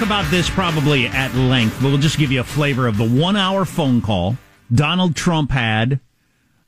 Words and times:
talk 0.00 0.06
about 0.06 0.30
this 0.30 0.48
probably 0.48 1.06
at 1.08 1.34
length. 1.34 1.76
but 1.82 1.88
We'll 1.88 1.98
just 1.98 2.16
give 2.16 2.32
you 2.32 2.40
a 2.40 2.44
flavor 2.44 2.86
of 2.86 2.96
the 2.96 3.06
one-hour 3.06 3.66
phone 3.66 4.00
call 4.00 4.36
Donald 4.72 5.14
Trump 5.14 5.50
had 5.50 6.00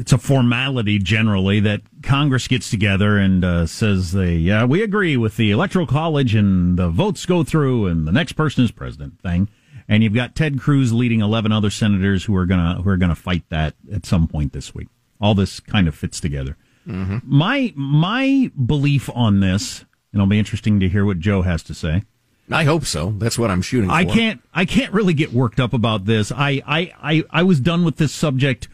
it's 0.00 0.12
a 0.12 0.18
formality 0.18 0.98
generally 0.98 1.60
that 1.60 1.82
Congress 2.02 2.48
gets 2.48 2.70
together 2.70 3.18
and 3.18 3.44
uh, 3.44 3.66
says 3.66 4.12
they 4.12 4.34
yeah 4.34 4.64
we 4.64 4.82
agree 4.82 5.16
with 5.16 5.36
the 5.36 5.50
electoral 5.50 5.86
college 5.86 6.34
and 6.34 6.78
the 6.78 6.88
votes 6.88 7.26
go 7.26 7.44
through 7.44 7.86
and 7.86 8.08
the 8.08 8.12
next 8.12 8.32
person 8.32 8.64
is 8.64 8.70
president 8.70 9.20
thing. 9.20 9.48
And 9.88 10.04
you've 10.04 10.14
got 10.14 10.36
Ted 10.36 10.60
Cruz 10.60 10.92
leading 10.92 11.20
11 11.20 11.50
other 11.50 11.68
senators 11.68 12.24
who 12.24 12.34
are 12.36 12.46
gonna 12.46 12.80
who 12.82 12.88
are 12.88 12.96
gonna 12.96 13.14
fight 13.14 13.44
that 13.50 13.74
at 13.92 14.06
some 14.06 14.26
point 14.26 14.52
this 14.52 14.74
week. 14.74 14.88
All 15.20 15.34
this 15.34 15.60
kind 15.60 15.86
of 15.86 15.94
fits 15.94 16.18
together. 16.18 16.56
Mm-hmm. 16.88 17.18
my 17.24 17.74
my 17.76 18.50
belief 18.64 19.10
on 19.14 19.40
this 19.40 19.80
and 19.80 20.20
it'll 20.20 20.26
be 20.26 20.38
interesting 20.38 20.80
to 20.80 20.88
hear 20.88 21.04
what 21.04 21.18
Joe 21.18 21.42
has 21.42 21.62
to 21.64 21.74
say 21.74 22.04
I 22.50 22.64
hope 22.64 22.84
so. 22.84 23.14
That's 23.16 23.38
what 23.38 23.50
I'm 23.50 23.62
shooting 23.62 23.90
I 23.90 24.04
can't 24.04 24.42
I 24.52 24.64
can't 24.64 24.92
really 24.92 25.14
get 25.14 25.32
worked 25.32 25.60
up 25.60 25.72
about 25.72 26.04
this. 26.04 26.32
I 26.32 26.62
I 26.66 26.92
I, 27.02 27.24
I 27.30 27.42
was 27.42 27.60
done 27.60 27.84
with 27.84 27.96
this 27.96 28.12
subject 28.12 28.68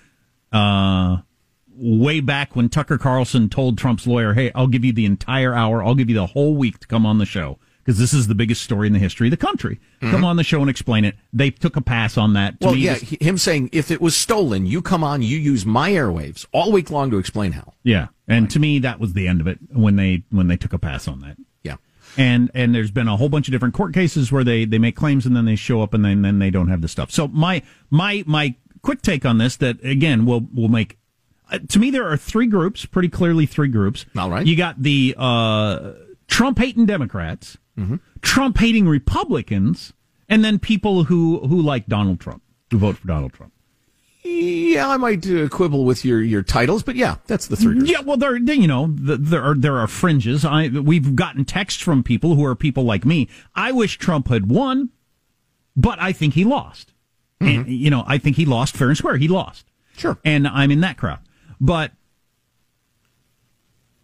uh, 0.53 1.19
way 1.77 2.21
back 2.21 2.57
when 2.57 2.69
Tucker 2.69 2.99
Carlson 2.99 3.49
told 3.49 3.79
Trump's 3.79 4.07
lawyer, 4.07 4.35
"Hey, 4.35 4.51
I'll 4.55 4.67
give 4.67 4.85
you 4.85 4.93
the 4.93 5.05
entire 5.05 5.55
hour. 5.55 5.83
I'll 5.83 5.95
give 5.95 6.09
you 6.09 6.17
the 6.17 6.27
whole 6.27 6.57
week 6.57 6.79
to 6.81 6.87
come 6.87 7.05
on 7.05 7.19
the 7.19 7.27
show." 7.27 7.59
Because 7.85 8.01
this 8.01 8.13
is 8.13 8.27
the 8.27 8.35
biggest 8.35 8.63
story 8.63 8.89
in 8.89 8.95
the 8.95 8.99
history 8.99 9.29
of 9.29 9.31
the 9.31 9.37
country. 9.37 9.79
Mm-hmm. 10.01 10.11
Come 10.11 10.25
on 10.25 10.35
the 10.35 10.43
show 10.43 10.61
and 10.61 10.69
explain 10.69 11.05
it. 11.05 11.15
They 11.33 11.51
took 11.51 11.77
a 11.77 11.81
pass 11.81 12.19
on 12.19 12.33
that. 12.33 12.59
To 12.61 12.67
well, 12.69 12.77
yeah, 12.77 12.95
this, 12.95 13.11
him 13.21 13.39
saying 13.39 13.71
if 13.73 13.93
it 13.93 14.01
was 14.01 14.17
stolen, 14.17 14.67
you 14.67 14.83
come 14.83 15.05
on, 15.05 15.23
you 15.23 15.39
use 15.39 15.65
my 15.65 15.93
airwaves 15.93 16.47
all 16.53 16.73
week 16.73 16.91
long 16.91 17.13
to 17.13 17.19
explain 17.19 17.53
how. 17.53 17.75
Yeah, 17.85 18.09
and 18.27 18.45
right. 18.45 18.51
to 18.51 18.59
me, 18.59 18.81
that 18.81 18.99
was 18.99 19.13
the 19.13 19.29
end 19.29 19.41
of 19.41 19.47
it 19.47 19.59
when 19.71 19.95
they 19.97 20.25
when 20.31 20.49
they 20.49 20.57
took 20.57 20.73
a 20.73 20.79
pass 20.79 21.07
on 21.07 21.21
that. 21.21 21.37
And 22.19 22.51
and 22.55 22.75
there's 22.75 22.91
been 22.91 23.09
a 23.09 23.17
whole 23.17 23.29
bunch 23.29 23.49
of 23.49 23.53
different 23.53 23.75
court 23.75 23.93
cases 23.93 24.33
where 24.33 24.45
they 24.45 24.65
they 24.65 24.79
make 24.79 24.97
claims 24.97 25.27
and 25.27 25.37
then 25.37 25.45
they 25.45 25.57
show 25.57 25.83
up 25.83 25.93
and 25.95 26.05
then 26.05 26.23
then 26.23 26.39
they 26.39 26.51
don't 26.51 26.69
have 26.69 26.81
the 26.81 26.89
stuff. 26.89 27.11
So 27.11 27.29
my 27.29 27.63
my 27.91 28.25
my 28.27 28.55
quick 28.83 29.03
take 29.03 29.27
on 29.27 29.39
this 29.39 29.57
that 29.57 29.85
again 29.85 30.25
will 30.25 30.47
will 30.55 30.69
make 30.69 30.99
uh, 31.51 31.59
to 31.69 31.79
me, 31.79 31.91
there 31.91 32.11
are 32.11 32.17
three 32.17 32.47
groups, 32.47 32.87
pretty 32.87 33.09
clearly 33.09 33.47
three 33.47 33.69
groups. 33.69 34.05
All 34.17 34.31
right. 34.31 34.47
You 34.47 34.57
got 34.57 34.83
the 34.83 35.15
uh, 35.17 35.93
Trump 36.27 36.59
hating 36.59 36.87
Democrats, 36.87 37.57
mm-hmm. 37.79 37.97
Trump 38.21 38.59
hating 38.59 38.89
Republicans, 38.89 39.93
and 40.29 40.45
then 40.45 40.59
people 40.59 41.05
who, 41.05 41.41
who 41.47 41.61
like 41.63 41.87
Donald 41.87 42.21
Trump, 42.21 42.43
who 42.71 42.79
vote 42.79 42.97
for 42.99 43.07
Donald 43.07 43.33
Trump. 43.33 43.53
Yeah, 44.27 44.89
I 44.89 44.97
might 44.97 45.27
uh, 45.27 45.49
quibble 45.49 45.85
with 45.85 46.05
your, 46.05 46.23
your 46.23 46.43
titles, 46.43 46.83
but 46.83 46.97
yeah, 46.97 47.17
that's 47.27 47.47
the 47.47 47.57
three. 47.57 47.81
Yeah, 47.85 48.01
well, 48.01 48.17
there 48.17 48.37
you 48.37 48.67
know 48.67 48.89
there 48.91 49.43
are 49.43 49.55
there 49.55 49.79
are 49.79 49.87
fringes. 49.87 50.45
I 50.45 50.69
we've 50.69 51.15
gotten 51.17 51.45
texts 51.45 51.81
from 51.81 52.03
people 52.03 52.35
who 52.35 52.45
are 52.45 52.55
people 52.55 52.85
like 52.85 53.05
me. 53.05 53.29
I 53.55 53.73
wish 53.73 53.99
Trump 53.99 54.29
had 54.29 54.51
won, 54.51 54.91
but 55.77 56.01
I 56.01 56.13
think 56.13 56.35
he 56.35 56.45
lost. 56.45 56.93
Mm-hmm. 57.41 57.61
And, 57.61 57.69
you 57.69 57.91
know, 57.91 58.05
I 58.07 58.19
think 58.19 58.37
he 58.37 58.47
lost 58.47 58.77
fair 58.77 58.89
and 58.89 58.97
square. 58.97 59.17
He 59.17 59.29
lost. 59.29 59.67
Sure. 59.97 60.19
And 60.25 60.49
I'm 60.49 60.71
in 60.71 60.81
that 60.81 60.97
crowd. 60.97 61.21
But 61.61 61.93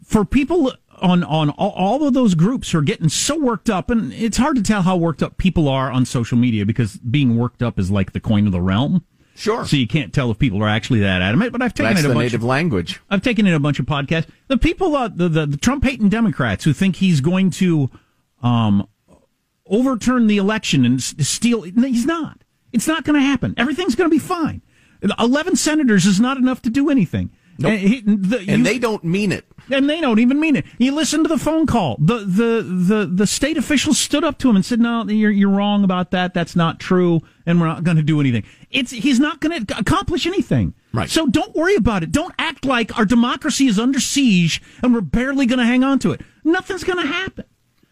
for 0.04 0.24
people 0.24 0.72
on 1.00 1.24
on 1.24 1.50
all, 1.50 1.70
all, 1.70 2.06
of 2.06 2.14
those 2.14 2.34
groups 2.34 2.70
who 2.70 2.78
are 2.78 2.82
getting 2.82 3.08
so 3.08 3.38
worked 3.38 3.68
up, 3.68 3.90
and 3.90 4.12
it's 4.12 4.36
hard 4.36 4.56
to 4.56 4.62
tell 4.62 4.82
how 4.82 4.96
worked 4.96 5.22
up 5.22 5.36
people 5.36 5.68
are 5.68 5.90
on 5.90 6.04
social 6.04 6.38
media 6.38 6.64
because 6.64 6.96
being 6.96 7.36
worked 7.36 7.62
up 7.62 7.78
is 7.78 7.90
like 7.90 8.12
the 8.12 8.20
coin 8.20 8.46
of 8.46 8.52
the 8.52 8.60
realm. 8.60 9.04
Sure. 9.34 9.64
So 9.64 9.76
you 9.76 9.86
can't 9.86 10.12
tell 10.12 10.30
if 10.30 10.38
people 10.38 10.62
are 10.62 10.68
actually 10.68 11.00
that 11.00 11.22
adamant. 11.22 11.52
But 11.52 11.62
I've 11.62 11.74
taken 11.74 11.94
That's 11.94 12.04
it 12.04 12.06
a 12.06 12.08
the 12.08 12.14
bunch 12.14 12.24
native 12.26 12.42
of, 12.42 12.46
language. 12.46 13.00
I've 13.10 13.22
taken 13.22 13.46
in 13.46 13.54
a 13.54 13.60
bunch 13.60 13.78
of 13.78 13.86
podcasts. 13.86 14.26
The 14.48 14.58
people, 14.58 14.94
uh, 14.94 15.08
the, 15.08 15.28
the 15.28 15.46
the 15.46 15.56
Trump 15.56 15.84
hating 15.84 16.08
Democrats 16.10 16.64
who 16.64 16.72
think 16.72 16.96
he's 16.96 17.20
going 17.20 17.50
to 17.52 17.90
um, 18.42 18.86
overturn 19.66 20.26
the 20.26 20.36
election 20.36 20.84
and 20.84 21.02
steal. 21.02 21.62
He's 21.62 22.06
not. 22.06 22.44
It's 22.72 22.86
not 22.86 23.04
going 23.04 23.20
to 23.20 23.26
happen. 23.26 23.54
Everything's 23.56 23.94
going 23.94 24.10
to 24.10 24.14
be 24.14 24.18
fine. 24.18 24.62
Eleven 25.18 25.56
senators 25.56 26.06
is 26.06 26.20
not 26.20 26.36
enough 26.36 26.62
to 26.62 26.70
do 26.70 26.90
anything. 26.90 27.30
Nope. 27.62 27.72
And, 27.72 27.80
he, 27.80 28.00
the, 28.00 28.38
and 28.38 28.48
you, 28.48 28.64
they 28.64 28.78
don't 28.78 29.04
mean 29.04 29.32
it. 29.32 29.46
And 29.70 29.88
they 29.88 30.00
don't 30.00 30.18
even 30.18 30.40
mean 30.40 30.56
it. 30.56 30.66
You 30.78 30.92
listen 30.92 31.22
to 31.22 31.28
the 31.28 31.38
phone 31.38 31.66
call. 31.66 31.96
The 32.00 32.18
the 32.18 32.62
the 32.62 33.06
the 33.06 33.26
state 33.26 33.56
officials 33.56 33.98
stood 33.98 34.24
up 34.24 34.38
to 34.38 34.50
him 34.50 34.56
and 34.56 34.64
said, 34.64 34.80
"No, 34.80 35.04
you're 35.04 35.30
you're 35.30 35.48
wrong 35.48 35.84
about 35.84 36.10
that. 36.10 36.34
That's 36.34 36.56
not 36.56 36.80
true, 36.80 37.20
and 37.46 37.60
we're 37.60 37.68
not 37.68 37.84
going 37.84 37.96
to 37.96 38.02
do 38.02 38.20
anything." 38.20 38.44
It's 38.70 38.90
he's 38.90 39.20
not 39.20 39.40
going 39.40 39.64
to 39.64 39.78
accomplish 39.78 40.26
anything. 40.26 40.74
Right. 40.92 41.08
So 41.08 41.26
don't 41.26 41.54
worry 41.54 41.76
about 41.76 42.02
it. 42.02 42.12
Don't 42.12 42.34
act 42.38 42.64
like 42.64 42.98
our 42.98 43.04
democracy 43.04 43.66
is 43.66 43.78
under 43.78 44.00
siege 44.00 44.60
and 44.82 44.92
we're 44.92 45.00
barely 45.00 45.46
going 45.46 45.58
to 45.58 45.64
hang 45.64 45.84
on 45.84 45.98
to 46.00 46.12
it. 46.12 46.20
Nothing's 46.44 46.84
going 46.84 47.00
to 47.00 47.10
happen. 47.10 47.44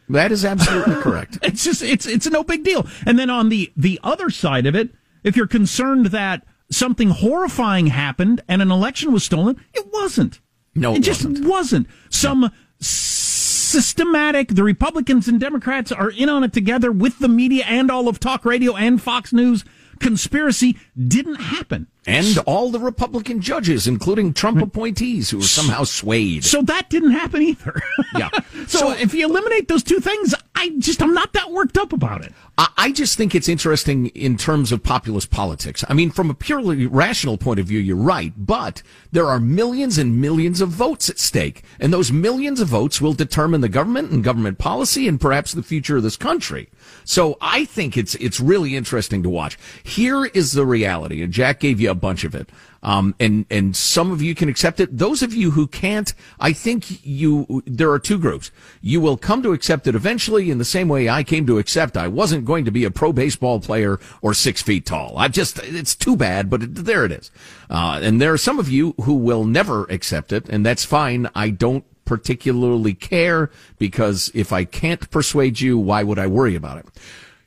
That 0.09 0.33
is 0.33 0.45
absolutely 0.45 0.95
correct. 1.03 1.39
it's 1.43 1.65
just 1.65 1.83
it's 1.83 2.07
it's 2.07 2.27
no 2.27 2.43
big 2.43 2.65
deal. 2.65 2.87
And 3.07 3.19
then 3.19 3.31
on 3.31 3.49
the 3.49 3.73
the 3.77 4.01
other 4.03 4.29
side 4.29 4.67
of 4.67 4.75
it, 4.75 4.91
if 5.23 5.37
you're 5.37 5.47
concerned 5.47 6.07
that 6.07 6.45
something 6.71 7.11
horrifying 7.11 7.89
happened 7.89 8.43
and 8.49 8.63
an 8.63 8.71
election 8.71 9.13
was 9.13 9.25
stolen. 9.25 9.63
It 9.75 9.87
wasn't. 9.93 10.41
No, 10.75 10.95
it, 10.95 10.99
it 10.99 11.03
just 11.03 11.25
wasn't. 11.25 11.47
wasn't. 11.47 11.87
Some 12.11 12.41
no. 12.41 12.51
systematic, 12.79 14.49
the 14.49 14.65
Republicans 14.65 15.29
and 15.29 15.41
Democrats 15.41 15.93
are 15.93 16.11
in 16.11 16.29
on 16.29 16.45
it 16.45 16.53
together 16.53 16.93
with 16.93 17.19
the 17.19 17.29
media 17.29 17.65
and 17.67 17.91
all 17.91 18.09
of 18.09 18.21
talk 18.21 18.45
radio 18.45 18.77
and 18.77 19.03
Fox 19.03 19.33
News. 19.33 19.65
Conspiracy 19.99 20.79
didn't 20.97 21.37
happen. 21.37 21.87
And 22.07 22.39
all 22.47 22.71
the 22.71 22.79
Republican 22.79 23.43
judges, 23.43 23.87
including 23.87 24.33
Trump 24.33 24.57
hmm. 24.57 24.65
appointees 24.65 25.31
who 25.31 25.39
were 25.39 25.43
somehow 25.43 25.85
swayed. 25.85 26.45
So 26.45 26.63
that 26.63 26.89
didn't 26.89 27.11
happen 27.11 27.43
either. 27.43 27.83
yeah. 28.17 28.31
so, 28.67 28.79
so 28.79 28.91
if 28.93 29.13
you 29.13 29.27
eliminate 29.29 29.69
those 29.69 29.83
two 29.83 30.01
things, 30.01 30.35
I 30.61 30.69
just, 30.77 31.01
I'm 31.01 31.15
not 31.15 31.33
that 31.33 31.51
worked 31.51 31.79
up 31.79 31.95
about 31.95 32.23
it. 32.23 32.35
I 32.59 32.93
just 32.93 33.17
think 33.17 33.35
it's 33.35 33.49
interesting 33.49 34.09
in 34.09 34.37
terms 34.37 34.73
of 34.73 34.83
populist 34.83 35.31
politics. 35.31 35.83
I 35.89 35.95
mean, 35.95 36.11
from 36.11 36.29
a 36.29 36.35
purely 36.35 36.87
rational 36.87 37.39
point 37.39 37.59
of 37.59 37.67
view, 37.67 37.79
you're 37.79 37.97
right, 37.97 38.35
but 38.37 38.83
there 39.11 39.27
are 39.27 39.41
millions 39.41 39.97
and 39.97 40.21
millions 40.21 40.61
of 40.61 40.69
votes 40.69 41.09
at 41.09 41.19
stake, 41.19 41.63
and 41.79 41.91
those 41.91 42.13
millions 42.13 42.61
of 42.61 42.69
votes 42.69 43.01
will 43.01 43.15
determine 43.15 43.63
the 43.63 43.71
government 43.71 44.11
and 44.11 44.23
government 44.23 44.59
policy 44.59 45.09
and 45.09 45.19
perhaps 45.19 45.53
the 45.53 45.63
future 45.63 45.97
of 45.97 46.03
this 46.03 46.19
country. 46.19 46.69
So 47.05 47.39
I 47.41 47.65
think 47.65 47.97
it's 47.97 48.15
it's 48.17 48.41
really 48.41 48.77
interesting 48.77 49.23
to 49.23 49.31
watch. 49.31 49.57
Here 49.83 50.27
is 50.27 50.53
the 50.53 50.67
reality, 50.67 51.23
and 51.23 51.33
Jack 51.33 51.61
gave 51.61 51.81
you 51.81 51.91
a 51.91 51.95
bunch 51.95 52.25
of 52.25 52.35
it. 52.35 52.51
Um, 52.83 53.15
and, 53.21 53.45
and 53.51 53.77
some 53.77 54.11
of 54.11 54.23
you 54.23 54.35
can 54.35 54.49
accept 54.49 54.81
it. 54.81 54.97
Those 54.97 55.23
of 55.23 55.35
you 55.35 55.51
who 55.51 55.67
can't, 55.67 56.15
I 56.39 56.53
think 56.53 57.05
you, 57.05 57.63
there 57.67 57.91
are 57.91 57.99
two 57.99 58.19
groups. 58.19 58.51
You 58.81 59.01
will 59.01 59.19
come 59.19 59.43
to 59.43 59.53
accept 59.53 59.87
it 59.87 59.95
eventually 59.95 60.51
in 60.51 60.59
the 60.59 60.65
same 60.65 60.89
way 60.89 61.09
I 61.09 61.23
came 61.23 61.47
to 61.47 61.59
accept 61.59 61.97
I 61.97 62.09
wasn't 62.09 62.47
going 62.47 62.65
to 62.65 62.71
be 62.71 62.85
a 62.85 62.91
pro 62.91 63.13
baseball 63.13 63.61
player 63.61 64.01
or 64.23 64.33
six 64.33 64.63
feet 64.63 64.87
tall. 64.87 65.19
I 65.19 65.29
just, 65.29 65.59
it's 65.59 65.95
too 65.95 66.17
bad, 66.17 66.49
but 66.49 66.63
it, 66.63 66.75
there 66.75 67.05
it 67.05 67.13
is. 67.13 67.31
Uh, 67.69 68.01
and 68.03 68.21
there 68.21 68.33
are 68.33 68.39
some 68.39 68.59
of 68.59 68.71
you 68.71 68.95
who 69.03 69.15
will 69.15 69.45
never 69.45 69.85
accept 69.85 70.33
it, 70.33 70.49
and 70.49 70.65
that's 70.65 70.85
fine. 70.85 71.29
I 71.35 71.51
don't 71.51 71.85
particularly 72.07 72.95
care 72.95 73.51
because 73.79 74.33
if 74.35 74.53
I 74.53 74.65
can't 74.65 75.09
persuade 75.11 75.61
you, 75.61 75.79
why 75.79 76.03
would 76.03 76.19
I 76.19 76.27
worry 76.27 76.57
about 76.57 76.79
it? 76.79 76.87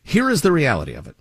Here 0.03 0.29
is 0.29 0.41
the 0.41 0.51
reality 0.51 0.93
of 0.93 1.07
it. 1.07 1.15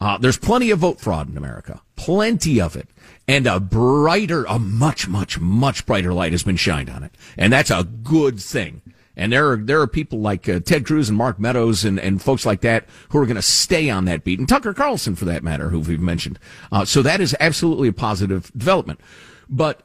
Uh, 0.00 0.18
there's 0.18 0.38
plenty 0.38 0.70
of 0.70 0.78
vote 0.78 1.00
fraud 1.00 1.30
in 1.30 1.36
America. 1.36 1.80
Plenty 1.96 2.60
of 2.60 2.76
it. 2.76 2.88
And 3.26 3.46
a 3.46 3.58
brighter, 3.58 4.44
a 4.44 4.58
much, 4.58 5.08
much, 5.08 5.40
much 5.40 5.86
brighter 5.86 6.12
light 6.12 6.32
has 6.32 6.42
been 6.42 6.56
shined 6.56 6.90
on 6.90 7.02
it. 7.02 7.14
And 7.38 7.52
that's 7.52 7.70
a 7.70 7.84
good 7.84 8.38
thing. 8.38 8.82
And 9.16 9.32
there 9.32 9.52
are, 9.52 9.56
there 9.56 9.80
are 9.80 9.86
people 9.86 10.20
like 10.20 10.48
uh, 10.48 10.60
Ted 10.60 10.84
Cruz 10.84 11.08
and 11.08 11.16
Mark 11.16 11.38
Meadows 11.38 11.84
and, 11.84 11.98
and 11.98 12.20
folks 12.20 12.44
like 12.44 12.62
that 12.62 12.86
who 13.10 13.18
are 13.18 13.26
going 13.26 13.36
to 13.36 13.42
stay 13.42 13.88
on 13.88 14.04
that 14.06 14.24
beat. 14.24 14.38
And 14.38 14.48
Tucker 14.48 14.74
Carlson, 14.74 15.14
for 15.14 15.24
that 15.24 15.44
matter, 15.44 15.70
who 15.70 15.80
we've 15.80 16.00
mentioned. 16.00 16.38
Uh, 16.72 16.84
so 16.84 17.00
that 17.02 17.20
is 17.20 17.36
absolutely 17.38 17.88
a 17.88 17.92
positive 17.92 18.50
development. 18.56 19.00
But 19.48 19.82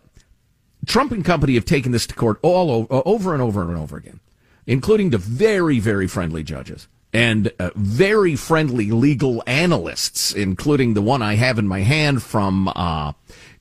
Trump 0.86 1.12
and 1.12 1.24
company 1.24 1.54
have 1.54 1.66
taken 1.66 1.92
this 1.92 2.08
to 2.08 2.16
court 2.16 2.40
all 2.42 2.72
over, 2.72 3.02
over 3.06 3.34
and 3.34 3.42
over 3.42 3.62
and 3.62 3.78
over 3.78 3.98
again, 3.98 4.20
including 4.66 5.12
the 5.12 5.18
very, 5.18 5.80
very 5.80 6.08
friendly 6.08 6.44
judges 6.44 6.88
and 7.14 7.52
uh, 7.60 7.72
very 7.76 8.36
friendly 8.36 8.92
legal 8.92 9.44
analysts, 9.48 10.34
including 10.34 10.94
the 10.94 11.02
one 11.02 11.22
I 11.22 11.36
have 11.36 11.58
in 11.58 11.68
my 11.68 11.82
hand 11.82 12.22
from 12.22 12.68
uh, 12.76 13.14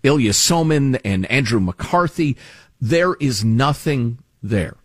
Ilya 0.03 0.33
Somin 0.33 1.01
and 1.05 1.27
Andrew 1.31 1.61
McCarthy. 1.61 2.37
There 2.81 3.15
is 3.15 3.45
nothing 3.45 4.19
there. 4.43 4.77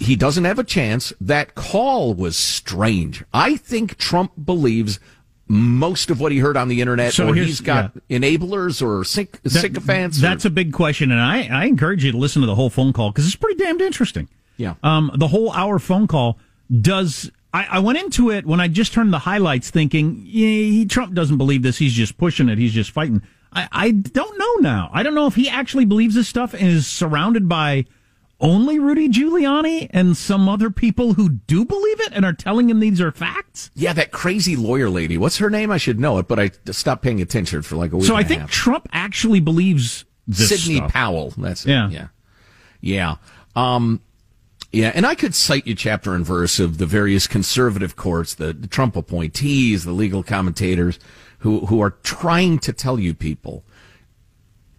He 0.00 0.14
doesn't 0.14 0.44
have 0.44 0.58
a 0.58 0.64
chance. 0.64 1.12
That 1.20 1.54
call 1.54 2.14
was 2.14 2.36
strange. 2.36 3.24
I 3.32 3.56
think 3.56 3.96
Trump 3.98 4.32
believes 4.44 5.00
most 5.48 6.10
of 6.10 6.20
what 6.20 6.30
he 6.32 6.38
heard 6.38 6.56
on 6.56 6.68
the 6.68 6.80
internet, 6.80 7.12
so 7.12 7.28
or 7.28 7.34
he's 7.34 7.60
got 7.60 7.92
yeah. 8.08 8.18
enablers 8.18 8.80
or 8.80 9.04
sync, 9.04 9.40
sycophants. 9.46 10.20
That's 10.20 10.44
or, 10.44 10.48
a 10.48 10.50
big 10.52 10.72
question, 10.72 11.10
and 11.10 11.20
I, 11.20 11.48
I 11.48 11.64
encourage 11.66 12.04
you 12.04 12.12
to 12.12 12.18
listen 12.18 12.40
to 12.42 12.46
the 12.46 12.54
whole 12.54 12.70
phone 12.70 12.92
call 12.92 13.10
because 13.10 13.26
it's 13.26 13.36
pretty 13.36 13.62
damned 13.62 13.82
interesting. 13.82 14.28
Yeah. 14.56 14.74
Um, 14.82 15.10
the 15.14 15.28
whole 15.28 15.52
hour 15.52 15.78
phone 15.78 16.06
call 16.06 16.38
does 16.80 17.30
I, 17.52 17.66
I, 17.72 17.78
went 17.80 17.98
into 17.98 18.30
it 18.30 18.46
when 18.46 18.60
I 18.60 18.68
just 18.68 18.92
turned 18.92 19.12
the 19.12 19.18
highlights 19.18 19.70
thinking, 19.70 20.22
yeah, 20.24 20.46
he, 20.46 20.86
Trump 20.86 21.14
doesn't 21.14 21.36
believe 21.36 21.62
this. 21.62 21.78
He's 21.78 21.92
just 21.92 22.16
pushing 22.16 22.48
it. 22.48 22.58
He's 22.58 22.72
just 22.72 22.90
fighting. 22.90 23.22
I, 23.52 23.68
I 23.70 23.90
don't 23.90 24.38
know 24.38 24.54
now. 24.60 24.90
I 24.92 25.02
don't 25.02 25.14
know 25.14 25.26
if 25.26 25.34
he 25.34 25.48
actually 25.48 25.84
believes 25.84 26.14
this 26.14 26.28
stuff 26.28 26.54
and 26.54 26.66
is 26.66 26.86
surrounded 26.86 27.48
by 27.48 27.84
only 28.40 28.78
Rudy 28.78 29.08
Giuliani 29.08 29.88
and 29.90 30.16
some 30.16 30.48
other 30.48 30.70
people 30.70 31.14
who 31.14 31.28
do 31.28 31.64
believe 31.64 32.00
it 32.00 32.12
and 32.12 32.24
are 32.24 32.32
telling 32.32 32.68
him 32.68 32.80
these 32.80 33.00
are 33.00 33.12
facts. 33.12 33.70
Yeah, 33.74 33.92
that 33.92 34.10
crazy 34.10 34.56
lawyer 34.56 34.90
lady. 34.90 35.16
What's 35.16 35.38
her 35.38 35.48
name? 35.48 35.70
I 35.70 35.78
should 35.78 36.00
know 36.00 36.18
it, 36.18 36.28
but 36.28 36.38
I 36.38 36.50
stopped 36.70 37.02
paying 37.02 37.20
attention 37.20 37.62
for 37.62 37.76
like 37.76 37.92
a 37.92 37.96
week. 37.96 38.06
So 38.06 38.16
I 38.16 38.24
think 38.24 38.40
half. 38.40 38.50
Trump 38.50 38.88
actually 38.92 39.40
believes 39.40 40.04
this 40.26 40.62
Sidney. 40.62 40.80
Powell. 40.88 41.32
That's 41.36 41.64
yeah, 41.64 41.88
yeah, 41.90 42.08
yeah. 42.80 43.16
Um, 43.54 44.00
yeah, 44.72 44.90
and 44.94 45.06
I 45.06 45.14
could 45.14 45.34
cite 45.34 45.66
you 45.66 45.74
chapter 45.74 46.14
and 46.14 46.24
verse 46.24 46.58
of 46.58 46.78
the 46.78 46.86
various 46.86 47.26
conservative 47.26 47.94
courts, 47.94 48.34
the, 48.34 48.52
the 48.52 48.66
Trump 48.66 48.96
appointees, 48.96 49.84
the 49.84 49.92
legal 49.92 50.22
commentators 50.22 50.98
who, 51.40 51.66
who 51.66 51.80
are 51.80 51.90
trying 52.02 52.58
to 52.60 52.72
tell 52.72 52.98
you 52.98 53.14
people 53.14 53.64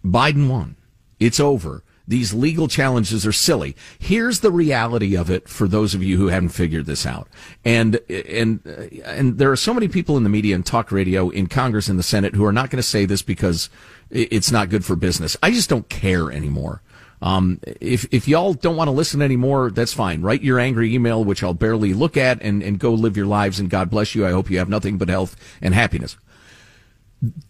Biden 0.04 0.48
won. 0.48 0.76
It's 1.18 1.40
over. 1.40 1.82
These 2.06 2.34
legal 2.34 2.68
challenges 2.68 3.26
are 3.26 3.32
silly. 3.32 3.74
Here's 3.98 4.40
the 4.40 4.50
reality 4.50 5.16
of 5.16 5.30
it 5.30 5.48
for 5.48 5.66
those 5.66 5.94
of 5.94 6.02
you 6.02 6.18
who 6.18 6.26
haven't 6.26 6.50
figured 6.50 6.84
this 6.84 7.06
out. 7.06 7.28
And, 7.64 7.98
and, 8.10 8.60
and 9.04 9.38
there 9.38 9.50
are 9.50 9.56
so 9.56 9.72
many 9.72 9.88
people 9.88 10.18
in 10.18 10.22
the 10.22 10.28
media 10.28 10.54
and 10.54 10.66
talk 10.66 10.92
radio 10.92 11.30
in 11.30 11.46
Congress 11.46 11.88
and 11.88 11.98
the 11.98 12.02
Senate 12.02 12.34
who 12.34 12.44
are 12.44 12.52
not 12.52 12.68
going 12.68 12.76
to 12.76 12.82
say 12.82 13.06
this 13.06 13.22
because 13.22 13.70
it's 14.10 14.52
not 14.52 14.68
good 14.68 14.84
for 14.84 14.96
business. 14.96 15.34
I 15.42 15.50
just 15.50 15.70
don't 15.70 15.88
care 15.88 16.30
anymore. 16.30 16.82
Um, 17.24 17.58
if 17.80 18.06
if 18.12 18.28
y'all 18.28 18.52
don't 18.52 18.76
want 18.76 18.88
to 18.88 18.92
listen 18.92 19.22
anymore, 19.22 19.70
that's 19.70 19.94
fine. 19.94 20.20
Write 20.20 20.42
your 20.42 20.60
angry 20.60 20.94
email, 20.94 21.24
which 21.24 21.42
I'll 21.42 21.54
barely 21.54 21.94
look 21.94 22.18
at, 22.18 22.42
and, 22.42 22.62
and 22.62 22.78
go 22.78 22.92
live 22.92 23.16
your 23.16 23.24
lives. 23.24 23.58
And 23.58 23.70
God 23.70 23.88
bless 23.88 24.14
you. 24.14 24.26
I 24.26 24.30
hope 24.30 24.50
you 24.50 24.58
have 24.58 24.68
nothing 24.68 24.98
but 24.98 25.08
health 25.08 25.34
and 25.62 25.72
happiness. 25.72 26.18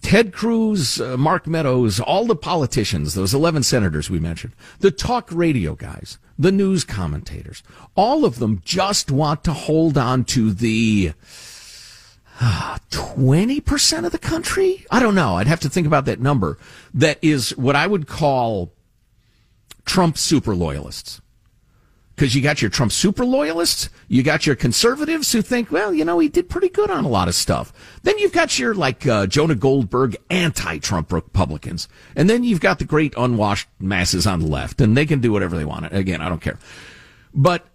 Ted 0.01 0.33
Cruz, 0.33 1.01
uh, 1.01 1.17
Mark 1.17 1.49
Meadows, 1.49 1.99
all 1.99 2.25
the 2.25 2.37
politicians, 2.37 3.15
those 3.15 3.35
11 3.35 3.65
senators 3.65 4.09
we 4.09 4.21
mentioned, 4.21 4.53
the 4.79 4.93
talk 4.93 5.29
radio 5.33 5.75
guys, 5.75 6.19
the 6.39 6.53
news 6.53 6.85
commentators, 6.85 7.65
all 7.97 8.25
of 8.25 8.39
them 8.39 8.63
just 8.65 9.11
want 9.11 9.43
to 9.43 9.53
hold 9.53 9.99
on 9.99 10.23
to 10.27 10.53
the 10.53 11.13
uh, 12.41 12.79
20% 12.91 14.07
of 14.07 14.13
the 14.13 14.19
country? 14.19 14.87
I 14.93 15.01
don't 15.01 15.17
know. 15.17 15.35
I'd 15.35 15.49
have 15.49 15.61
to 15.61 15.69
think 15.69 15.89
about 15.89 16.05
that 16.05 16.21
number. 16.21 16.59
That 16.93 17.19
is 17.23 17.57
what 17.57 17.75
I 17.75 17.89
would 17.89 18.07
call 18.07 18.74
Trump 19.85 20.19
super 20.19 20.55
loyalists. 20.55 21.21
Because 22.15 22.35
you 22.37 22.43
got 22.43 22.63
your 22.63 22.71
Trump 22.71 22.93
super 22.93 23.25
loyalists, 23.25 23.89
you 24.07 24.23
got 24.23 24.47
your 24.47 24.55
conservatives 24.55 25.33
who 25.33 25.43
think, 25.43 25.73
well, 25.73 25.93
you 25.93 26.05
know, 26.05 26.21
he 26.21 26.29
did 26.29 26.49
pretty 26.49 26.69
good 26.69 26.89
on 26.89 27.05
a 27.05 27.09
lot 27.09 27.27
of 27.27 27.35
stuff. 27.35 27.73
Then 28.05 28.17
you've 28.19 28.33
got 28.33 28.57
your, 28.57 28.73
like, 28.73 29.05
uh, 29.05 29.27
Jonah 29.27 29.57
Goldberg 29.57 30.17
anti 30.31 30.79
Trump 30.79 31.13
Republicans. 31.13 31.89
And 32.15 32.31
then 32.31 32.45
you've 32.45 32.61
got 32.61 32.79
the 32.79 32.85
great 32.85 33.15
unwashed 33.17 33.69
masses 33.81 34.29
on 34.29 34.39
the 34.39 34.47
left, 34.47 34.81
and 34.81 34.97
they 34.97 35.07
can 35.07 35.21
do 35.21 35.33
whatever 35.33 35.57
they 35.57 35.65
want. 35.65 35.93
Again, 35.93 36.21
I 36.21 36.29
don't 36.29 36.41
care. 36.41 36.59
But 37.35 37.67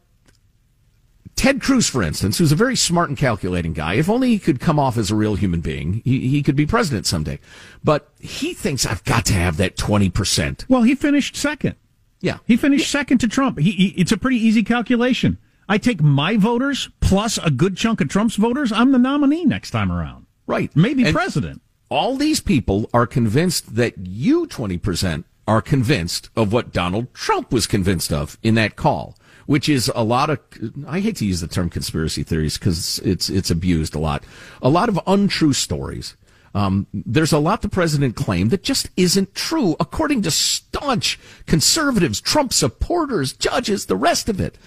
Ted 1.35 1.62
Cruz, 1.62 1.89
for 1.89 2.01
instance, 2.01 2.38
who's 2.38 2.53
a 2.53 2.55
very 2.55 2.77
smart 2.77 3.09
and 3.09 3.17
calculating 3.17 3.73
guy, 3.73 3.95
if 3.95 4.09
only 4.09 4.29
he 4.29 4.39
could 4.39 4.62
come 4.62 4.79
off 4.79 4.97
as 4.97 5.12
a 5.12 5.15
real 5.15 5.35
human 5.35 5.59
being, 5.59 6.01
he, 6.05 6.29
he 6.29 6.44
could 6.44 6.55
be 6.55 6.65
president 6.65 7.05
someday. 7.05 7.39
But 7.83 8.09
he 8.19 8.53
thinks 8.53 8.85
I've 8.85 9.03
got 9.03 9.25
to 9.25 9.33
have 9.33 9.57
that 9.57 9.75
20%. 9.75 10.65
Well, 10.69 10.83
he 10.83 10.95
finished 10.95 11.35
second. 11.35 11.75
Yeah. 12.21 12.39
He 12.45 12.57
finished 12.57 12.94
yeah. 12.94 13.00
second 13.00 13.19
to 13.19 13.27
Trump. 13.27 13.60
He, 13.60 13.71
he, 13.71 13.88
it's 13.89 14.12
a 14.12 14.18
pretty 14.18 14.38
easy 14.38 14.63
calculation. 14.63 15.38
I 15.68 15.77
take 15.77 16.01
my 16.01 16.36
voters 16.36 16.89
plus 17.00 17.38
a 17.38 17.51
good 17.51 17.77
chunk 17.77 18.01
of 18.01 18.10
Trump's 18.10 18.36
voters. 18.36 18.71
I'm 18.71 18.92
the 18.92 18.98
nominee 18.98 19.45
next 19.45 19.71
time 19.71 19.92
around. 19.92 20.25
Right. 20.48 20.75
Maybe 20.75 21.04
and 21.04 21.13
president. 21.13 21.62
All 21.89 22.15
these 22.15 22.39
people 22.39 22.89
are 22.93 23.08
convinced 23.08 23.75
that 23.75 23.98
you 23.98 24.48
20% 24.48 25.24
are 25.48 25.62
convinced 25.62 26.29
of 26.36 26.51
what 26.53 26.72
Donald 26.72 27.13
Trump 27.13 27.51
was 27.51 27.65
convinced 27.67 28.12
of 28.12 28.38
in 28.43 28.55
that 28.55 28.75
call, 28.75 29.15
which 29.46 29.67
is 29.70 29.91
a 29.96 30.03
lot 30.03 30.29
of, 30.29 30.39
I 30.88 31.00
hate 31.00 31.15
to 31.17 31.25
use 31.25 31.41
the 31.41 31.48
term 31.48 31.70
conspiracy 31.70 32.24
theories 32.24 32.58
because 32.58 33.00
it's, 33.00 33.29
it's 33.29 33.50
abused 33.50 33.96
a 33.96 34.00
lot. 34.00 34.24
A 34.62 34.70
lot 34.70 34.89
of 34.89 35.00
untrue 35.08 35.53
stories 35.53 36.15
um, 36.53 36.88
there's 36.94 37.32
a 37.32 37.39
lot 37.39 37.62
the 37.62 37.70
president 37.70 38.15
claimed 38.15 38.51
that 38.51 38.63
just 38.63 38.89
isn't 38.98 39.36
true, 39.36 39.75
according 39.79 40.24
to 40.24 40.32
staunch 40.32 41.20
conservatives, 41.46 42.20
Trump 42.20 42.53
supporters, 42.53 43.34
judges, 43.34 43.86
the 43.86 43.96
rest 43.96 44.29
of 44.29 44.39
it. 44.39 44.58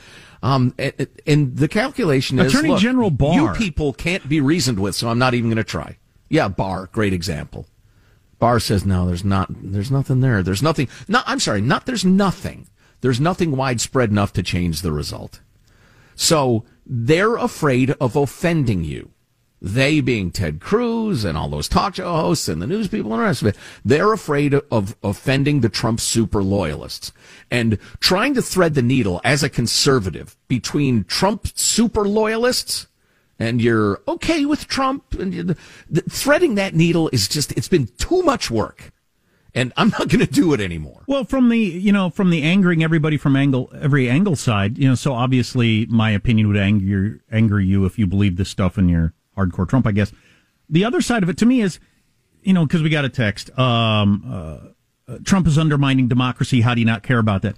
Um, 0.43 0.75
and, 0.79 1.07
and, 1.27 1.57
the 1.57 1.69
calculation 1.69 2.39
is 2.41 2.53
Attorney 2.53 2.71
look, 2.71 2.81
General 2.81 3.11
Barr. 3.11 3.35
You 3.35 3.53
people 3.53 3.93
can't 3.93 4.29
be 4.29 4.41
reasoned 4.41 4.81
with, 4.81 4.97
so 4.97 5.09
I'm 5.09 5.19
not 5.19 5.35
even 5.35 5.51
going 5.51 5.57
to 5.57 5.65
try. 5.65 5.99
Yeah, 6.29 6.49
Barr, 6.49 6.89
great 6.91 7.13
example. 7.13 7.67
Barr 8.41 8.59
says 8.59 8.85
no, 8.85 9.07
there's 9.07 9.25
not, 9.25 9.49
there's 9.51 9.93
nothing 9.93 10.21
there. 10.21 10.43
There's 10.43 10.63
nothing. 10.63 10.89
No, 11.07 11.23
I'm 11.27 11.39
sorry, 11.39 11.61
not 11.61 11.87
there's 11.87 12.05
nothing. 12.05 12.67
There's 13.03 13.21
nothing 13.21 13.57
widespread 13.57 14.11
enough 14.11 14.33
to 14.33 14.43
change 14.43 14.83
the 14.83 14.93
result. 14.93 15.41
So 16.17 16.65
they're 16.85 17.37
afraid 17.37 17.93
of 18.01 18.17
offending 18.17 18.83
you. 18.83 19.11
They 19.65 20.01
being 20.01 20.33
Ted 20.33 20.59
Cruz 20.59 21.25
and 21.25 21.39
all 21.39 21.49
those 21.49 21.69
talk 21.69 21.95
show 21.95 22.13
hosts 22.13 22.49
and 22.49 22.61
the 22.61 22.67
news 22.67 22.89
people 22.89 23.13
and 23.13 23.21
the 23.21 23.25
rest 23.25 23.43
of 23.43 23.49
it, 23.49 23.57
they're 23.85 24.13
afraid 24.13 24.55
of 24.55 24.97
offending 25.05 25.61
the 25.61 25.69
Trump 25.69 26.01
super 26.01 26.43
loyalists 26.43 27.13
and 27.49 27.79
trying 28.01 28.35
to 28.35 28.43
thread 28.43 28.75
the 28.75 28.83
needle 28.83 29.21
as 29.23 29.45
a 29.45 29.49
conservative 29.49 30.37
between 30.49 31.05
Trump 31.05 31.47
super 31.55 32.09
loyalists 32.09 32.89
and 33.39 33.63
you're 33.63 34.01
okay 34.09 34.45
with 34.45 34.67
Trump 34.67 35.15
and 35.15 35.57
threading 36.11 36.57
that 36.57 36.75
needle 36.75 37.09
is 37.13 37.29
just, 37.29 37.53
it's 37.53 37.69
been 37.69 37.87
too 37.99 38.23
much 38.23 38.51
work 38.51 38.91
and 39.55 39.73
I'm 39.77 39.91
not 39.91 40.09
going 40.09 40.27
to 40.27 40.33
do 40.33 40.53
it 40.55 40.61
anymore. 40.61 41.03
Well, 41.07 41.23
from 41.23 41.51
the 41.51 41.59
you 41.59 41.93
know 41.93 42.11
from 42.11 42.31
the 42.31 42.43
angering 42.43 42.83
everybody 42.83 43.17
from 43.17 43.37
angle 43.37 43.71
every 43.79 44.09
angle 44.09 44.35
side, 44.35 44.79
you 44.79 44.89
know, 44.89 44.95
so 44.95 45.13
obviously 45.13 45.87
my 45.87 46.11
opinion 46.11 46.49
would 46.49 46.57
anger 46.57 47.21
anger 47.31 47.61
you 47.61 47.85
if 47.85 47.99
you 47.99 48.07
believe 48.07 48.37
this 48.37 48.49
stuff 48.49 48.77
in 48.79 48.89
your 48.89 49.13
hardcore 49.37 49.69
Trump, 49.69 49.87
I 49.87 49.93
guess. 49.93 50.13
The 50.69 50.85
other 50.85 51.01
side 51.01 51.23
of 51.23 51.29
it 51.29 51.39
to 51.39 51.47
me 51.47 51.61
is, 51.61 51.79
you 52.43 52.53
know, 52.53 52.65
because 52.65 52.83
we 52.83 52.89
got 52.89 53.05
a 53.05 53.09
text, 53.09 53.57
um, 53.59 54.73
uh, 55.09 55.19
Trump 55.25 55.47
is 55.47 55.59
undermining 55.59 56.09
democracy. 56.09 56.61
How 56.61 56.75
do 56.75 56.81
you 56.81 56.87
not 56.87 57.03
care 57.03 57.19
about 57.19 57.43
that? 57.43 57.57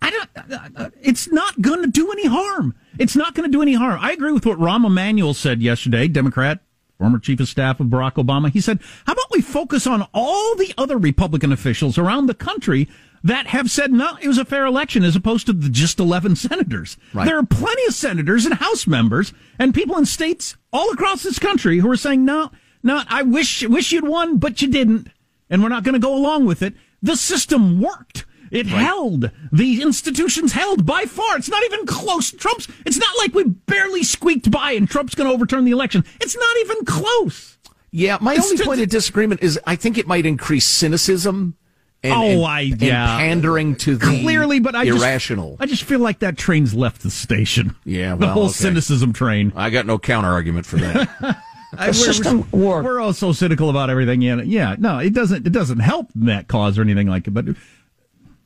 I 0.00 0.10
don't. 0.10 0.52
Uh, 0.52 0.68
uh 0.76 0.90
it's 1.00 1.30
not 1.30 1.60
going 1.60 1.82
to 1.82 1.90
do 1.90 2.10
any 2.12 2.26
harm. 2.26 2.74
It's 2.98 3.16
not 3.16 3.34
going 3.34 3.50
to 3.50 3.52
do 3.52 3.62
any 3.62 3.74
harm. 3.74 3.98
I 4.00 4.12
agree 4.12 4.32
with 4.32 4.46
what 4.46 4.58
Rahm 4.58 4.86
Emanuel 4.86 5.34
said 5.34 5.62
yesterday, 5.62 6.08
Democrat 6.08 6.60
former 7.02 7.18
chief 7.18 7.40
of 7.40 7.48
staff 7.48 7.80
of 7.80 7.88
Barack 7.88 8.12
Obama. 8.12 8.48
He 8.48 8.60
said, 8.60 8.78
how 9.06 9.14
about 9.14 9.30
we 9.32 9.42
focus 9.42 9.88
on 9.88 10.06
all 10.14 10.54
the 10.54 10.72
other 10.78 10.96
Republican 10.96 11.50
officials 11.50 11.98
around 11.98 12.26
the 12.26 12.34
country 12.34 12.88
that 13.24 13.46
have 13.48 13.70
said, 13.70 13.92
no, 13.92 14.16
it 14.20 14.28
was 14.28 14.38
a 14.38 14.44
fair 14.44 14.64
election 14.64 15.04
as 15.04 15.16
opposed 15.16 15.46
to 15.46 15.52
the 15.52 15.68
just 15.68 15.98
11 16.00 16.36
senators. 16.36 16.96
Right. 17.14 17.26
There 17.26 17.38
are 17.38 17.44
plenty 17.44 17.84
of 17.86 17.94
senators 17.94 18.44
and 18.44 18.54
House 18.54 18.86
members 18.86 19.32
and 19.58 19.74
people 19.74 19.96
in 19.96 20.06
states 20.06 20.56
all 20.72 20.90
across 20.92 21.22
this 21.22 21.38
country 21.38 21.78
who 21.78 21.90
are 21.90 21.96
saying, 21.96 22.24
no, 22.24 22.50
no, 22.82 23.02
I 23.08 23.22
wish, 23.22 23.66
wish 23.66 23.92
you'd 23.92 24.06
won, 24.06 24.38
but 24.38 24.60
you 24.60 24.68
didn't. 24.68 25.08
And 25.48 25.62
we're 25.62 25.68
not 25.68 25.84
going 25.84 25.94
to 25.94 25.98
go 25.98 26.14
along 26.14 26.46
with 26.46 26.62
it. 26.62 26.74
The 27.02 27.16
system 27.16 27.80
worked. 27.80 28.24
It 28.50 28.70
right. 28.70 28.82
held. 28.82 29.30
The 29.50 29.80
institutions 29.80 30.52
held 30.52 30.84
by 30.84 31.04
far. 31.04 31.38
It's 31.38 31.48
not 31.48 31.62
even 31.64 31.86
close. 31.86 32.32
Trump's, 32.32 32.68
it's 32.84 32.98
not 32.98 33.16
like 33.18 33.34
we 33.34 33.44
barely 33.44 34.02
squeaked 34.02 34.50
by 34.50 34.72
and 34.72 34.88
Trump's 34.88 35.14
going 35.14 35.28
to 35.28 35.34
overturn 35.34 35.64
the 35.64 35.70
election. 35.70 36.04
It's 36.20 36.36
not 36.36 36.56
even 36.60 36.84
close. 36.84 37.56
Yeah, 37.92 38.18
my 38.20 38.34
it's 38.34 38.50
only 38.50 38.64
point 38.64 38.80
of 38.80 38.88
disagreement 38.88 39.42
is 39.42 39.60
I 39.66 39.76
think 39.76 39.98
it 39.98 40.06
might 40.06 40.26
increase 40.26 40.64
cynicism 40.64 41.56
and, 42.02 42.12
oh, 42.12 42.24
and, 42.24 42.44
I 42.44 42.60
yeah. 42.60 43.18
and 43.18 43.20
pandering 43.20 43.76
to 43.76 43.96
the 43.96 44.06
clearly, 44.06 44.58
but 44.58 44.74
I 44.74 44.84
irrational. 44.84 45.50
Just, 45.50 45.62
I 45.62 45.66
just 45.66 45.84
feel 45.84 46.00
like 46.00 46.18
that 46.20 46.36
train's 46.36 46.74
left 46.74 47.02
the 47.02 47.10
station. 47.10 47.76
Yeah, 47.84 48.14
well, 48.14 48.18
the 48.18 48.28
whole 48.28 48.44
okay. 48.44 48.52
cynicism 48.52 49.12
train. 49.12 49.52
I 49.54 49.70
got 49.70 49.86
no 49.86 49.98
counter 49.98 50.28
argument 50.28 50.66
for 50.66 50.76
that. 50.76 51.08
I, 51.78 51.86
we're, 51.86 51.92
system 51.92 52.46
we're, 52.50 52.82
we're 52.82 53.00
all 53.00 53.12
so 53.12 53.32
cynical 53.32 53.70
about 53.70 53.88
everything. 53.88 54.20
Yeah, 54.20 54.42
yeah. 54.42 54.76
No, 54.78 54.98
it 54.98 55.14
doesn't. 55.14 55.46
It 55.46 55.52
doesn't 55.52 55.78
help 55.78 56.08
that 56.16 56.48
cause 56.48 56.76
or 56.76 56.82
anything 56.82 57.06
like 57.06 57.26
it. 57.28 57.30
But 57.30 57.46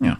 yeah, 0.00 0.16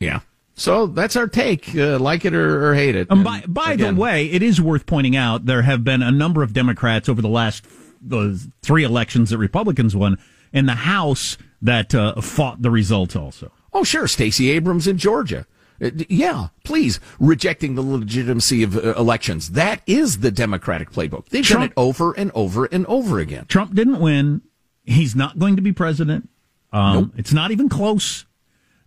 yeah. 0.00 0.20
So 0.54 0.86
that's 0.86 1.16
our 1.16 1.28
take. 1.28 1.74
Uh, 1.74 1.98
like 1.98 2.24
it 2.24 2.34
or, 2.34 2.68
or, 2.68 2.74
hate 2.74 2.94
it. 2.94 3.06
And 3.10 3.24
by 3.24 3.44
by 3.46 3.72
again, 3.72 3.94
the 3.94 4.00
way, 4.00 4.26
it 4.26 4.42
is 4.42 4.60
worth 4.60 4.86
pointing 4.86 5.16
out 5.16 5.46
there 5.46 5.62
have 5.62 5.82
been 5.84 6.02
a 6.02 6.10
number 6.10 6.42
of 6.42 6.52
Democrats 6.52 7.08
over 7.08 7.22
the 7.22 7.28
last 7.28 7.64
the 8.02 8.50
three 8.60 8.84
elections 8.84 9.30
that 9.30 9.38
Republicans 9.38 9.94
won 9.96 10.18
in 10.52 10.66
the 10.66 10.74
House 10.74 11.38
that 11.60 11.94
uh, 11.94 12.20
fought 12.20 12.62
the 12.62 12.70
results 12.70 13.16
also. 13.16 13.52
Oh, 13.72 13.84
sure. 13.84 14.06
Stacey 14.06 14.50
Abrams 14.50 14.86
in 14.86 14.98
Georgia. 14.98 15.46
Uh, 15.82 15.90
yeah, 16.08 16.48
please, 16.64 17.00
rejecting 17.18 17.74
the 17.74 17.82
legitimacy 17.82 18.62
of 18.62 18.76
uh, 18.76 18.94
elections. 18.94 19.50
That 19.50 19.80
is 19.86 20.18
the 20.18 20.30
Democratic 20.30 20.90
playbook. 20.90 21.28
They've 21.28 21.44
Trump, 21.44 21.60
done 21.60 21.70
it 21.70 21.72
over 21.76 22.12
and 22.12 22.30
over 22.34 22.66
and 22.66 22.86
over 22.86 23.18
again. 23.18 23.46
Trump 23.46 23.74
didn't 23.74 24.00
win. 24.00 24.42
He's 24.84 25.16
not 25.16 25.38
going 25.38 25.56
to 25.56 25.62
be 25.62 25.72
president. 25.72 26.28
Um, 26.72 26.94
nope. 26.94 27.10
It's 27.16 27.32
not 27.32 27.50
even 27.50 27.68
close. 27.68 28.26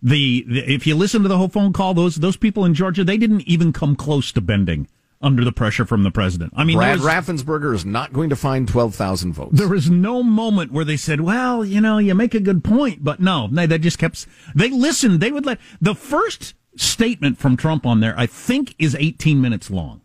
The, 0.02 0.44
the, 0.46 0.72
if 0.72 0.86
you 0.86 0.94
listen 0.94 1.22
to 1.22 1.28
the 1.28 1.38
whole 1.38 1.48
phone 1.48 1.72
call, 1.72 1.94
those 1.94 2.16
those 2.16 2.36
people 2.36 2.64
in 2.64 2.74
Georgia, 2.74 3.02
they 3.02 3.16
didn't 3.16 3.42
even 3.42 3.72
come 3.72 3.96
close 3.96 4.30
to 4.32 4.40
bending 4.40 4.88
under 5.20 5.44
the 5.44 5.52
pressure 5.52 5.84
from 5.86 6.02
the 6.02 6.10
president. 6.10 6.52
I 6.56 6.64
mean, 6.64 6.76
Brad 6.76 6.98
was, 6.98 7.06
Raffensperger 7.06 7.74
is 7.74 7.84
not 7.84 8.12
going 8.12 8.30
to 8.30 8.36
find 8.36 8.68
12,000 8.68 9.32
votes. 9.32 9.52
There 9.52 9.68
was 9.68 9.90
no 9.90 10.22
moment 10.22 10.72
where 10.72 10.84
they 10.84 10.96
said, 10.96 11.20
well, 11.20 11.64
you 11.64 11.80
know, 11.80 11.98
you 11.98 12.14
make 12.14 12.34
a 12.34 12.40
good 12.40 12.62
point, 12.62 13.02
but 13.02 13.20
no, 13.20 13.48
they, 13.50 13.66
they 13.66 13.78
just 13.78 13.98
kept, 13.98 14.26
they 14.54 14.70
listened. 14.70 15.20
They 15.20 15.32
would 15.32 15.46
let, 15.46 15.58
the 15.80 15.94
first 15.94 16.54
statement 16.76 17.38
from 17.38 17.56
Trump 17.56 17.86
on 17.86 18.00
there, 18.00 18.14
I 18.18 18.26
think 18.26 18.74
is 18.78 18.94
18 18.94 19.40
minutes 19.40 19.70
long 19.70 20.02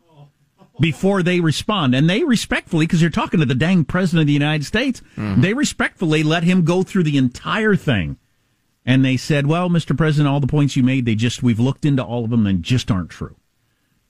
before 0.80 1.22
they 1.22 1.40
respond. 1.40 1.94
And 1.94 2.10
they 2.10 2.24
respectfully, 2.24 2.88
because 2.88 3.02
you're 3.02 3.12
talking 3.12 3.40
to 3.40 3.46
the 3.46 3.54
dang 3.54 3.86
president 3.86 4.22
of 4.22 4.28
the 4.28 4.34
United 4.34 4.66
States, 4.66 5.02
mm-hmm. 5.16 5.42
they 5.42 5.54
respectfully 5.54 6.24
let 6.24 6.44
him 6.44 6.64
go 6.64 6.84
through 6.84 7.04
the 7.04 7.18
entire 7.18 7.76
thing. 7.76 8.18
And 8.84 9.06
they 9.06 9.16
said, 9.18 9.46
well, 9.46 9.70
Mr. 9.70 9.96
President, 9.96 10.28
all 10.28 10.40
the 10.40 10.48
points 10.48 10.76
you 10.76 10.82
made, 10.82 11.06
they 11.06 11.14
just, 11.14 11.44
we've 11.44 11.60
looked 11.60 11.86
into 11.86 12.04
all 12.04 12.24
of 12.24 12.32
them 12.32 12.48
and 12.48 12.64
just 12.64 12.90
aren't 12.90 13.12
true 13.12 13.36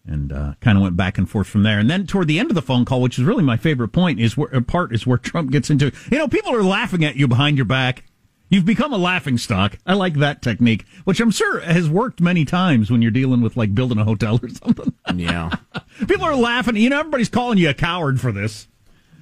and 0.05 0.31
uh, 0.31 0.53
kind 0.61 0.77
of 0.77 0.81
went 0.83 0.97
back 0.97 1.17
and 1.17 1.29
forth 1.29 1.47
from 1.47 1.63
there. 1.63 1.79
And 1.79 1.89
then 1.89 2.07
toward 2.07 2.27
the 2.27 2.39
end 2.39 2.49
of 2.49 2.55
the 2.55 2.61
phone 2.61 2.85
call, 2.85 3.01
which 3.01 3.19
is 3.19 3.25
really 3.25 3.43
my 3.43 3.57
favorite 3.57 3.89
point, 3.89 4.19
is 4.19 4.35
where 4.35 4.53
uh, 4.55 4.61
part 4.61 4.93
is 4.93 5.05
where 5.05 5.17
Trump 5.17 5.51
gets 5.51 5.69
into. 5.69 5.91
You 6.11 6.17
know, 6.17 6.27
people 6.27 6.53
are 6.55 6.63
laughing 6.63 7.03
at 7.03 7.15
you 7.15 7.27
behind 7.27 7.57
your 7.57 7.65
back. 7.65 8.03
You've 8.49 8.65
become 8.65 8.91
a 8.91 8.97
laughing 8.97 9.37
stock. 9.37 9.77
I 9.85 9.93
like 9.93 10.15
that 10.15 10.41
technique, 10.41 10.85
which 11.05 11.21
I'm 11.21 11.31
sure 11.31 11.61
has 11.61 11.89
worked 11.89 12.19
many 12.19 12.43
times 12.43 12.91
when 12.91 13.01
you're 13.01 13.09
dealing 13.09 13.41
with 13.41 13.55
like 13.55 13.73
building 13.73 13.97
a 13.97 14.03
hotel 14.03 14.39
or 14.43 14.49
something. 14.49 14.93
Yeah, 15.15 15.51
people 15.99 16.25
are 16.25 16.35
laughing. 16.35 16.75
You 16.75 16.89
know, 16.89 16.99
everybody's 16.99 17.29
calling 17.29 17.57
you 17.57 17.69
a 17.69 17.73
coward 17.73 18.19
for 18.19 18.33
this 18.33 18.67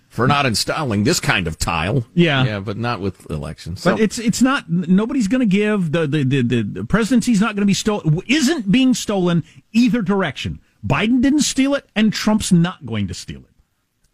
for 0.10 0.28
not 0.28 0.46
installing 0.46 1.04
this 1.04 1.20
kind 1.20 1.48
of 1.48 1.58
tile. 1.58 2.06
Yeah, 2.16 2.44
yeah, 2.44 2.60
but 2.60 2.78
not 2.78 3.00
with 3.00 3.30
elections. 3.30 3.84
But 3.84 3.98
so. 3.98 4.04
it's 4.04 4.18
it's 4.18 4.42
not. 4.42 4.70
Nobody's 4.70 5.28
going 5.28 5.48
to 5.48 5.58
give 5.58 5.92
the 5.92 6.08
the, 6.08 6.24
the 6.24 6.42
the 6.42 6.86
presidency's 6.86 7.40
not 7.40 7.56
going 7.56 7.62
to 7.62 7.68
be 7.68 7.76
stolen. 7.76 8.20
Isn't 8.28 8.72
being 8.72 8.94
stolen 8.94 9.44
either 9.72 10.02
direction. 10.02 10.60
Biden 10.86 11.22
didn't 11.22 11.42
steal 11.42 11.76
it, 11.76 11.88
and 11.96 12.14
Trump's 12.14 12.52
not 12.52 12.86
going 12.86 13.08
to 13.08 13.14
steal 13.14 13.42
it. 13.42 13.56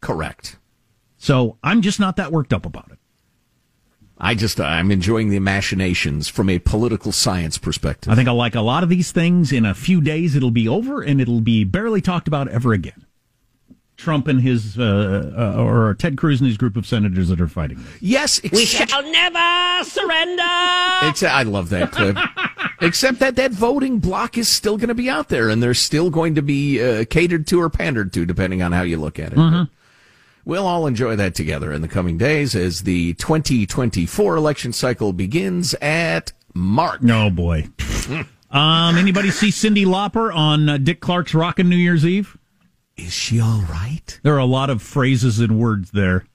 Correct. 0.01 0.57
So 1.17 1.57
I'm 1.63 1.81
just 1.81 2.00
not 2.00 2.15
that 2.17 2.31
worked 2.31 2.53
up 2.53 2.65
about 2.65 2.91
it. 2.91 3.00
I 4.17 4.34
just 4.34 4.62
I'm 4.62 4.91
enjoying 4.91 5.29
the 5.29 5.39
machinations 5.39 6.29
from 6.29 6.50
a 6.50 6.60
political 6.60 7.12
science 7.12 7.57
perspective. 7.57 8.12
I 8.12 8.15
think 8.15 8.29
I 8.29 8.31
like 8.31 8.55
a 8.55 8.62
lot 8.62 8.84
of 8.84 8.89
these 8.89 9.12
things. 9.12 9.51
In 9.51 9.65
a 9.65 9.74
few 9.74 10.00
days, 10.00 10.36
it'll 10.36 10.51
be 10.51 10.67
over, 10.67 11.01
and 11.01 11.19
it'll 11.19 11.41
be 11.41 11.63
barely 11.65 12.01
talked 12.01 12.27
about 12.27 12.48
ever 12.48 12.72
again. 12.72 13.05
Trump 13.98 14.27
and 14.27 14.41
his, 14.41 14.77
uh, 14.77 15.31
uh, 15.38 15.62
or 15.62 15.93
Ted 15.95 16.17
Cruz 16.17 16.41
and 16.41 16.48
his 16.48 16.57
group 16.57 16.75
of 16.75 16.86
senators 16.86 17.29
that 17.29 17.39
are 17.39 17.48
fighting. 17.48 17.77
This. 17.77 18.01
Yes, 18.01 18.39
except, 18.39 18.53
we 18.53 18.65
shall 18.65 19.03
never 19.03 19.84
surrender. 19.89 20.43
It's, 21.10 21.24
I 21.24 21.43
love 21.43 21.69
that 21.69 21.91
clip. 21.91 22.17
except 22.82 23.20
that 23.20 23.36
that 23.36 23.51
voting 23.51 24.00
block 24.00 24.38
is 24.38 24.48
still 24.48 24.77
going 24.77 24.89
to 24.89 24.96
be 24.96 25.10
out 25.10 25.29
there, 25.29 25.50
and 25.50 25.62
they're 25.62 25.74
still 25.74 26.10
going 26.10 26.36
to 26.36 26.41
be 26.41 26.82
uh, 26.82 27.05
catered 27.05 27.48
to 27.48 27.62
or 27.62 27.70
pandered 27.70 28.13
to, 28.13 28.25
depending 28.25 28.62
on 28.62 28.72
how 28.72 28.82
you 28.82 28.98
look 28.98 29.20
at 29.20 29.34
it. 29.34 29.38
Mm-hmm. 29.38 29.63
We'll 30.46 30.67
all 30.67 30.86
enjoy 30.86 31.15
that 31.15 31.34
together 31.34 31.72
in 31.72 31.82
the 31.82 31.88
coming 31.88 32.20
days 32.20 32.55
as 32.55 32.84
the 32.84 33.15
2024 33.15 34.36
election 34.36 34.74
cycle 34.74 35.12
begins 35.12 35.74
at 35.75 36.34
March. 36.53 37.01
Oh 37.10 37.32
boy. 37.32 37.67
um, 38.51 38.96
anybody 38.96 39.32
see 39.32 39.50
Cyndi 39.50 39.86
Lauper 39.86 40.34
on 40.34 40.70
uh, 40.70 40.77
Dick 40.77 41.00
Clark's 41.00 41.34
Rockin' 41.34 41.67
New 41.67 41.75
Year's 41.75 42.05
Eve? 42.05 42.38
Is 42.96 43.12
she 43.12 43.39
all 43.39 43.62
right? 43.70 44.20
There 44.22 44.36
are 44.36 44.39
a 44.39 44.46
lot 44.46 44.70
of 44.70 44.84
phrases 44.84 45.39
and 45.39 45.60
words 45.60 45.91
there 45.91 46.25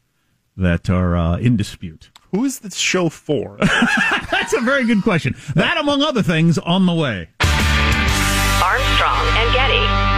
that 0.57 0.91
are 0.91 1.17
uh, 1.17 1.37
in 1.39 1.57
dispute. 1.57 2.11
Who 2.31 2.45
is 2.45 2.61
this 2.61 2.77
show 2.77 3.09
for? 3.09 3.57
That's 4.31 4.53
a 4.53 4.61
very 4.61 4.87
good 4.87 5.03
question. 5.03 5.35
That, 5.57 5.79
among 5.79 6.03
other 6.03 6.23
things, 6.23 6.59
on 6.59 6.87
the 6.87 6.95
way. 6.95 7.29
Armstrong 8.63 9.27
and 9.37 9.53
Getty. 9.53 10.11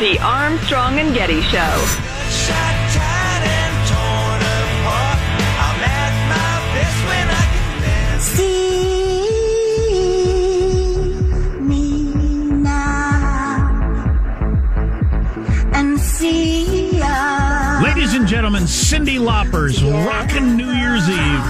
The 0.00 0.18
Armstrong 0.20 0.98
and 0.98 1.14
Getty 1.14 1.42
Show. 1.42 2.15
And 18.26 18.32
gentlemen, 18.32 18.64
Cyndi 18.64 19.20
Lauper's, 19.20 19.84
rocking 19.84 20.56
New 20.56 20.72
Year's 20.72 21.08
Eve. 21.08 21.40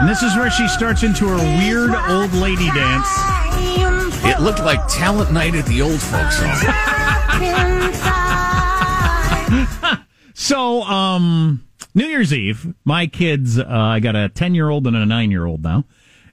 And 0.00 0.08
this 0.08 0.22
is 0.22 0.34
where 0.36 0.50
she 0.50 0.66
starts 0.68 1.02
into 1.02 1.28
her 1.28 1.36
weird 1.36 1.90
old 1.90 2.32
lady 2.32 2.68
dance. 2.68 3.06
It 4.24 4.40
looked 4.40 4.60
like 4.60 4.80
talent 4.88 5.32
night 5.32 5.54
at 5.54 5.66
the 5.66 5.82
old 5.82 6.00
folks 6.00 6.38
home. 6.40 6.56
so, 10.34 10.80
um, 10.84 11.62
New 11.94 12.06
Year's 12.06 12.32
Eve, 12.32 12.74
my 12.86 13.06
kids, 13.06 13.58
uh, 13.58 13.66
I 13.68 14.00
got 14.00 14.16
a 14.16 14.30
10 14.30 14.54
year 14.54 14.70
old 14.70 14.86
and 14.86 14.96
a 14.96 15.04
9 15.04 15.30
year 15.30 15.44
old 15.44 15.62
now. 15.62 15.84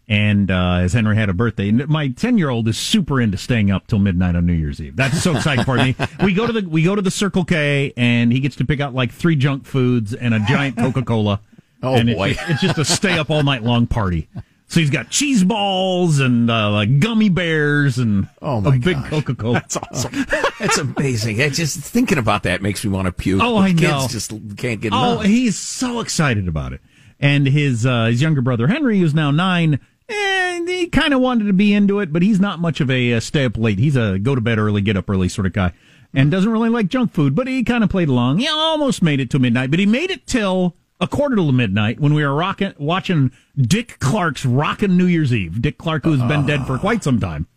And 0.07 0.51
uh, 0.51 0.81
as 0.81 0.93
Henry 0.93 1.15
had 1.15 1.29
a 1.29 1.33
birthday, 1.33 1.69
and 1.69 1.87
my 1.87 2.09
ten 2.09 2.37
year 2.37 2.49
old 2.49 2.67
is 2.67 2.77
super 2.77 3.19
into 3.19 3.37
staying 3.37 3.71
up 3.71 3.87
till 3.87 3.97
midnight 3.97 4.35
on 4.35 4.45
New 4.45 4.53
Year's 4.53 4.79
Eve. 4.79 4.95
That's 4.95 5.21
so 5.21 5.35
exciting 5.35 5.65
for 5.65 5.75
me. 5.77 5.95
We 6.23 6.33
go 6.33 6.47
to 6.47 6.53
the 6.53 6.67
we 6.67 6.83
go 6.83 6.95
to 6.95 7.01
the 7.01 7.11
Circle 7.11 7.45
K, 7.45 7.93
and 7.97 8.31
he 8.31 8.39
gets 8.39 8.55
to 8.57 8.65
pick 8.65 8.79
out 8.79 8.93
like 8.93 9.11
three 9.11 9.35
junk 9.35 9.65
foods 9.65 10.13
and 10.13 10.33
a 10.33 10.39
giant 10.39 10.77
Coca 10.77 11.03
Cola. 11.03 11.41
oh 11.83 11.95
and 11.95 12.09
boy, 12.09 12.29
it's, 12.29 12.41
it's 12.49 12.61
just 12.61 12.77
a 12.77 12.85
stay 12.85 13.17
up 13.17 13.29
all 13.29 13.43
night 13.43 13.63
long 13.63 13.87
party. 13.87 14.27
So 14.67 14.79
he's 14.79 14.89
got 14.89 15.09
cheese 15.09 15.43
balls 15.43 16.19
and 16.19 16.49
uh, 16.49 16.71
like 16.71 16.99
gummy 16.99 17.29
bears 17.29 17.99
and 17.99 18.27
oh 18.41 18.61
my 18.61 18.75
a 18.75 18.79
big 18.79 18.97
Coca 19.05 19.35
Cola. 19.35 19.53
That's 19.53 19.77
awesome. 19.77 20.25
That's 20.59 20.77
amazing. 20.77 21.41
I 21.41 21.49
just 21.49 21.77
thinking 21.79 22.17
about 22.17 22.43
that 22.43 22.61
makes 22.61 22.83
me 22.83 22.91
want 22.91 23.05
to 23.05 23.11
puke. 23.11 23.41
Oh, 23.43 23.57
I 23.57 23.71
know. 23.71 24.01
Kids 24.01 24.13
just 24.13 24.31
can't 24.57 24.81
get 24.81 24.91
oh, 24.91 24.97
enough. 24.97 25.19
Oh, 25.19 25.21
he's 25.21 25.57
so 25.57 25.99
excited 25.99 26.47
about 26.47 26.73
it. 26.73 26.81
And 27.19 27.47
his 27.47 27.85
uh, 27.85 28.05
his 28.05 28.21
younger 28.21 28.41
brother 28.41 28.67
Henry, 28.67 28.99
who's 28.99 29.13
now 29.13 29.31
nine, 29.31 29.79
and 30.09 30.67
he 30.67 30.87
kind 30.87 31.13
of 31.13 31.21
wanted 31.21 31.45
to 31.45 31.53
be 31.53 31.73
into 31.73 31.99
it, 31.99 32.13
but 32.13 32.21
he's 32.21 32.39
not 32.39 32.59
much 32.59 32.81
of 32.81 32.89
a 32.89 33.13
uh, 33.13 33.19
stay 33.19 33.45
up 33.45 33.57
late. 33.57 33.79
He's 33.79 33.95
a 33.95 34.19
go 34.19 34.35
to 34.35 34.41
bed 34.41 34.57
early, 34.57 34.81
get 34.81 34.97
up 34.97 35.09
early 35.09 35.29
sort 35.29 35.47
of 35.47 35.53
guy, 35.53 35.73
and 36.13 36.31
doesn't 36.31 36.51
really 36.51 36.69
like 36.69 36.87
junk 36.87 37.13
food. 37.13 37.35
But 37.35 37.47
he 37.47 37.63
kind 37.63 37.83
of 37.83 37.89
played 37.89 38.09
along. 38.09 38.39
He 38.39 38.47
almost 38.47 39.01
made 39.01 39.19
it 39.19 39.29
to 39.31 39.39
midnight, 39.39 39.71
but 39.71 39.79
he 39.79 39.85
made 39.85 40.11
it 40.11 40.27
till 40.27 40.75
a 40.99 41.07
quarter 41.07 41.35
to 41.35 41.51
midnight 41.51 41.99
when 41.99 42.13
we 42.13 42.23
were 42.23 42.33
rocking, 42.33 42.73
watching 42.77 43.31
Dick 43.57 43.97
Clark's 43.99 44.45
Rockin' 44.45 44.97
New 44.97 45.07
Year's 45.07 45.33
Eve. 45.33 45.61
Dick 45.61 45.77
Clark, 45.77 46.03
who's 46.03 46.21
been 46.23 46.45
dead 46.45 46.65
for 46.65 46.77
quite 46.77 47.03
some 47.03 47.19
time. 47.19 47.47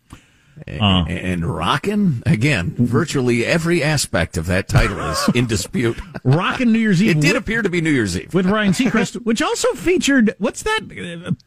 Uh, 0.67 1.05
and 1.07 1.45
rockin' 1.45 2.23
again, 2.25 2.73
virtually 2.77 3.45
every 3.45 3.83
aspect 3.83 4.37
of 4.37 4.45
that 4.47 4.67
title 4.67 4.99
is 4.99 5.29
in 5.35 5.47
dispute. 5.47 5.99
Rockin' 6.23 6.71
New 6.71 6.79
Year's 6.79 7.01
Eve. 7.01 7.17
It 7.17 7.21
did 7.21 7.35
appear 7.35 7.61
to 7.61 7.69
be 7.69 7.81
New 7.81 7.91
Year's 7.91 8.17
Eve 8.17 8.33
with 8.33 8.45
Ryan 8.45 8.73
Seacrest, 8.73 9.21
which 9.23 9.41
also 9.41 9.73
featured 9.73 10.35
what's 10.37 10.63
that? 10.63 10.81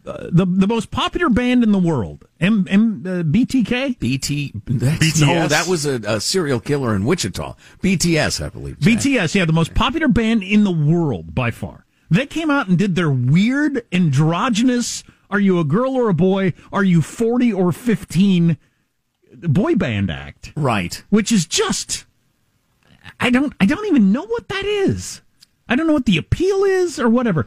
Uh, 0.07 0.29
the 0.31 0.47
the 0.47 0.67
most 0.67 0.91
popular 0.91 1.29
band 1.29 1.63
in 1.63 1.73
the 1.73 1.79
world, 1.79 2.27
M 2.41 2.67
M 2.69 3.03
uh, 3.07 3.23
BTK. 3.23 3.99
BT. 3.99 4.53
BTS. 4.53 5.21
No, 5.21 5.49
that 5.49 5.67
was 5.67 5.87
a, 5.87 5.95
a, 6.05 6.21
serial 6.21 6.61
killer 6.61 6.95
in 6.95 7.05
Wichita. 7.05 7.57
BTS, 7.83 8.45
I 8.45 8.49
believe. 8.49 8.79
BTS, 8.79 9.35
yeah, 9.35 9.45
the 9.45 9.53
most 9.53 9.75
popular 9.75 10.09
band 10.09 10.43
in 10.43 10.65
the 10.65 10.73
world 10.73 11.35
by 11.35 11.51
far. 11.51 11.85
They 12.11 12.27
came 12.27 12.51
out 12.51 12.69
and 12.69 12.77
did 12.77 12.95
their 12.95 13.11
weird 13.11 13.85
androgynous. 13.93 15.05
Are 15.31 15.41
you 15.41 15.59
a 15.59 15.65
girl 15.65 15.95
or 15.95 16.09
a 16.09 16.15
boy? 16.15 16.53
Are 16.73 16.85
you 16.85 17.01
forty 17.01 17.53
or 17.53 17.73
fifteen? 17.73 18.59
Boy 19.43 19.75
band 19.75 20.11
act. 20.11 20.53
Right. 20.57 21.03
Which 21.11 21.33
is 21.33 21.47
just 21.47 22.07
I 23.21 23.31
don't 23.31 23.53
I 23.61 23.67
don't 23.67 23.87
even 23.87 24.13
know 24.13 24.25
what 24.25 24.49
that 24.49 24.65
is. 24.65 25.23
I 25.69 25.77
don't 25.77 25.87
know 25.87 25.93
what 25.93 26.07
the 26.07 26.19
appeal 26.19 26.65
is 26.65 26.99
or 26.99 27.09
whatever. 27.09 27.47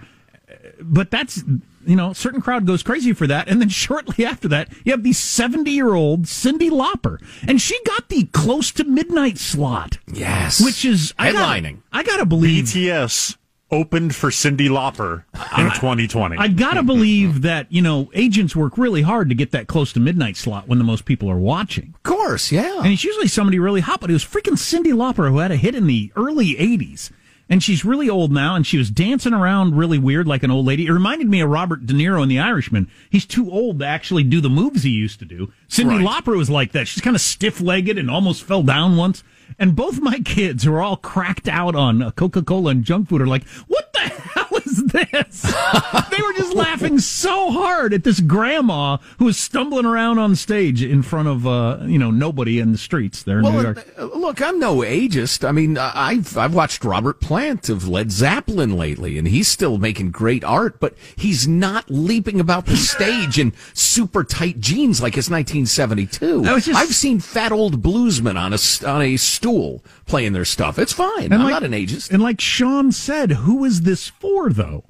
But 0.82 1.12
that's 1.12 1.44
you 1.86 1.96
know, 1.96 2.12
a 2.12 2.16
certain 2.16 2.42
crowd 2.42 2.66
goes 2.66 2.82
crazy 2.82 3.14
for 3.14 3.28
that, 3.28 3.48
and 3.48 3.62
then 3.62 3.70
shortly 3.84 4.26
after 4.26 4.48
that, 4.48 4.70
you 4.84 4.92
have 4.92 5.04
the 5.04 5.14
seventy-year-old 5.14 6.24
Cyndi 6.24 6.70
Lauper, 6.70 7.20
and 7.48 7.62
she 7.62 7.80
got 7.84 8.10
the 8.10 8.26
close 8.26 8.72
to 8.72 8.84
midnight 8.84 9.38
slot. 9.38 9.98
Yes, 10.08 10.64
which 10.64 10.84
is 10.86 11.14
headlining. 11.14 11.80
I 11.92 12.04
gotta, 12.04 12.12
I 12.12 12.18
gotta 12.18 12.26
believe 12.26 12.66
BTS 12.66 13.38
opened 13.72 14.16
for 14.16 14.30
Cyndi 14.30 14.70
Lauper 14.70 15.24
in 15.58 15.72
2020. 15.72 16.38
I 16.38 16.48
gotta 16.48 16.84
believe 16.84 17.42
that 17.42 17.72
you 17.72 17.82
know 17.82 18.10
agents 18.14 18.56
work 18.56 18.78
really 18.78 19.02
hard 19.02 19.30
to 19.30 19.36
get 19.36 19.52
that 19.52 19.68
close 19.68 19.92
to 19.94 20.00
midnight 20.00 20.38
slot 20.38 20.68
when 20.68 20.78
the 20.78 20.84
most 20.84 21.06
people 21.06 21.30
are 21.30 21.38
watching. 21.38 21.94
Of 21.96 22.04
course, 22.04 22.52
yeah. 22.52 22.80
And 22.80 22.94
it's 22.94 23.04
usually 23.04 23.28
somebody 23.28 23.60
really 23.60 23.82
hot, 23.82 24.02
but 24.02 24.10
it 24.10 24.14
was 24.14 24.26
freaking 24.26 24.54
Cyndi 24.54 24.94
Lauper 24.94 25.30
who 25.30 25.40
had 25.40 25.52
a 25.52 25.56
hit 25.58 25.76
in 25.76 25.88
the 25.88 26.12
early 26.16 26.56
'80s, 26.56 27.12
and 27.50 27.62
she's 27.62 27.86
really 27.86 28.10
old 28.10 28.32
now, 28.32 28.56
and 28.56 28.66
she 28.66 28.78
was 28.78 28.90
dancing 28.90 29.34
around 29.34 29.76
really 29.76 30.00
weird 30.00 30.28
like 30.28 30.44
an 30.44 30.52
old 30.52 30.66
lady. 30.66 30.88
It 30.88 30.92
reminded 30.92 31.28
me 31.28 31.42
of 31.42 31.50
Robert 31.50 31.86
De 31.86 31.94
Niro 31.94 32.24
in 32.24 32.30
The 32.30 32.40
Irishman. 32.40 32.90
He's 33.10 33.26
too 33.26 33.52
old 33.52 33.80
to 33.80 33.86
actually 33.86 34.24
do 34.24 34.42
the 34.42 34.50
moves 34.50 34.84
he 34.84 34.90
used 34.90 35.20
to 35.20 35.26
do. 35.26 35.52
Cyndi 35.70 36.04
right. 36.04 36.24
Lauper 36.24 36.36
was 36.38 36.50
like 36.50 36.72
that. 36.72 36.88
She's 36.88 37.02
kind 37.04 37.16
of 37.16 37.22
stiff 37.22 37.62
legged 37.62 37.98
and 37.98 38.10
almost 38.10 38.44
fell 38.44 38.64
down 38.64 38.98
once. 38.98 39.24
And 39.60 39.76
both 39.76 40.02
my 40.02 40.20
kids, 40.26 40.64
who 40.64 40.74
are 40.74 40.82
all 40.82 40.98
cracked 40.98 41.48
out 41.48 41.76
on 41.76 42.02
uh, 42.02 42.12
Coca 42.12 42.42
Cola 42.42 42.72
and 42.72 42.84
junk 42.84 43.10
food, 43.10 43.22
are 43.22 43.28
like, 43.28 43.48
"What 43.68 43.94
the 43.94 44.00
hell 44.00 44.58
is 44.66 44.84
this?" 44.96 45.42
they 46.12 46.22
were 46.22 46.34
just 46.34 46.54
laughing 46.54 47.00
so 47.00 47.52
hard 47.52 47.94
at 47.94 48.04
this 48.04 48.20
grandma 48.20 48.98
who 49.20 49.26
was 49.26 49.38
stumbling 49.38 49.86
around 49.86 50.20
on 50.20 50.36
stage 50.36 50.82
in 50.82 51.04
front 51.04 51.28
of 51.28 51.46
uh, 51.46 51.80
you 51.84 52.00
know 52.00 52.12
nobody 52.12 52.60
in 52.60 52.72
the 52.72 52.78
streets 52.78 53.24
there 53.24 53.40
in 53.40 53.44
well, 53.44 53.54
New 53.54 53.62
York. 53.62 53.88
Uh, 53.98 54.06
look, 54.06 54.42
I'm 54.42 54.60
no 54.60 54.78
ageist. 54.78 55.48
I 55.48 55.52
mean, 55.52 55.78
I've 55.78 56.38
I've 56.38 56.54
watched 56.54 56.84
Robert 56.84 57.20
Plant 57.20 57.70
of 57.70 57.88
Led 57.88 58.12
Zeppelin 58.12 58.76
lately, 58.76 59.18
and 59.18 59.28
he's 59.28 59.48
still 59.48 59.78
making 59.78 60.12
great 60.12 60.44
art, 60.44 60.80
but 60.80 60.96
he's 61.16 61.48
not 61.48 61.90
leaping 61.90 62.40
about 62.40 62.66
the 62.66 62.78
stage 62.78 63.38
in 63.40 63.54
super 63.74 64.24
tight 64.24 64.60
jeans 64.60 65.02
like 65.02 65.18
it's 65.18 65.30
1972. 65.30 66.44
Just... 66.44 66.70
I've 66.70 66.96
seen 66.96 67.20
fat 67.20 67.52
old 67.52 67.82
bluesmen 67.82 68.40
on 68.40 68.54
a 68.54 68.90
on 68.90 69.02
a 69.02 69.18
stool 69.18 69.84
playing 70.06 70.34
their 70.34 70.46
stuff. 70.46 70.80
It's 70.80 70.94
fine. 70.94 71.26
And 71.26 71.36
I'm 71.36 71.44
like, 71.44 71.52
not 71.52 71.64
an 71.64 71.72
ageist. 71.72 72.12
And 72.12 72.22
like 72.22 72.40
Sean 72.40 72.92
said, 72.92 73.32
who 73.32 73.66
is 73.66 73.82
this 73.82 74.08
for, 74.08 74.50
though? 74.50 74.85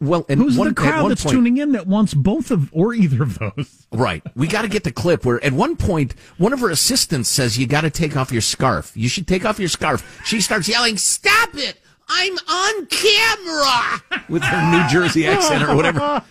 Well, 0.00 0.26
who's 0.28 0.58
one, 0.58 0.68
the 0.68 0.74
crowd 0.74 1.08
that's 1.10 1.22
point, 1.22 1.34
tuning 1.34 1.58
in 1.58 1.72
that 1.72 1.86
wants 1.86 2.12
both 2.12 2.50
of 2.50 2.68
or 2.72 2.94
either 2.94 3.22
of 3.22 3.38
those? 3.38 3.86
Right. 3.92 4.22
We 4.34 4.48
got 4.48 4.62
to 4.62 4.68
get 4.68 4.82
the 4.82 4.90
clip 4.90 5.24
where 5.24 5.42
at 5.44 5.52
one 5.52 5.76
point 5.76 6.14
one 6.36 6.52
of 6.52 6.60
her 6.60 6.70
assistants 6.70 7.28
says 7.28 7.58
you 7.58 7.66
got 7.66 7.82
to 7.82 7.90
take 7.90 8.16
off 8.16 8.32
your 8.32 8.40
scarf. 8.40 8.92
You 8.96 9.08
should 9.08 9.28
take 9.28 9.44
off 9.44 9.60
your 9.60 9.68
scarf. 9.68 10.20
She 10.24 10.40
starts 10.40 10.68
yelling, 10.68 10.96
"Stop 10.96 11.50
it! 11.54 11.80
I'm 12.08 12.36
on 12.36 12.86
camera!" 12.86 14.02
with 14.28 14.42
her 14.42 14.70
New 14.72 14.88
Jersey 14.88 15.26
accent 15.28 15.62
or 15.62 15.76
whatever. 15.76 16.24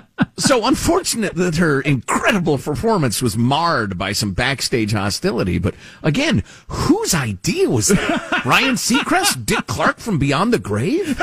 so 0.38 0.66
unfortunate 0.66 1.34
that 1.34 1.56
her 1.56 1.80
incredible 1.80 2.58
performance 2.58 3.20
was 3.20 3.36
marred 3.36 3.98
by 3.98 4.12
some 4.12 4.32
backstage 4.32 4.92
hostility. 4.92 5.58
But 5.58 5.74
again, 6.02 6.44
whose 6.68 7.14
idea 7.14 7.68
was 7.68 7.88
that? 7.88 8.42
Ryan 8.46 8.76
Seacrest, 8.76 9.44
Dick 9.44 9.66
Clark 9.66 9.98
from 9.98 10.18
Beyond 10.18 10.52
the 10.52 10.58
Grave? 10.58 11.20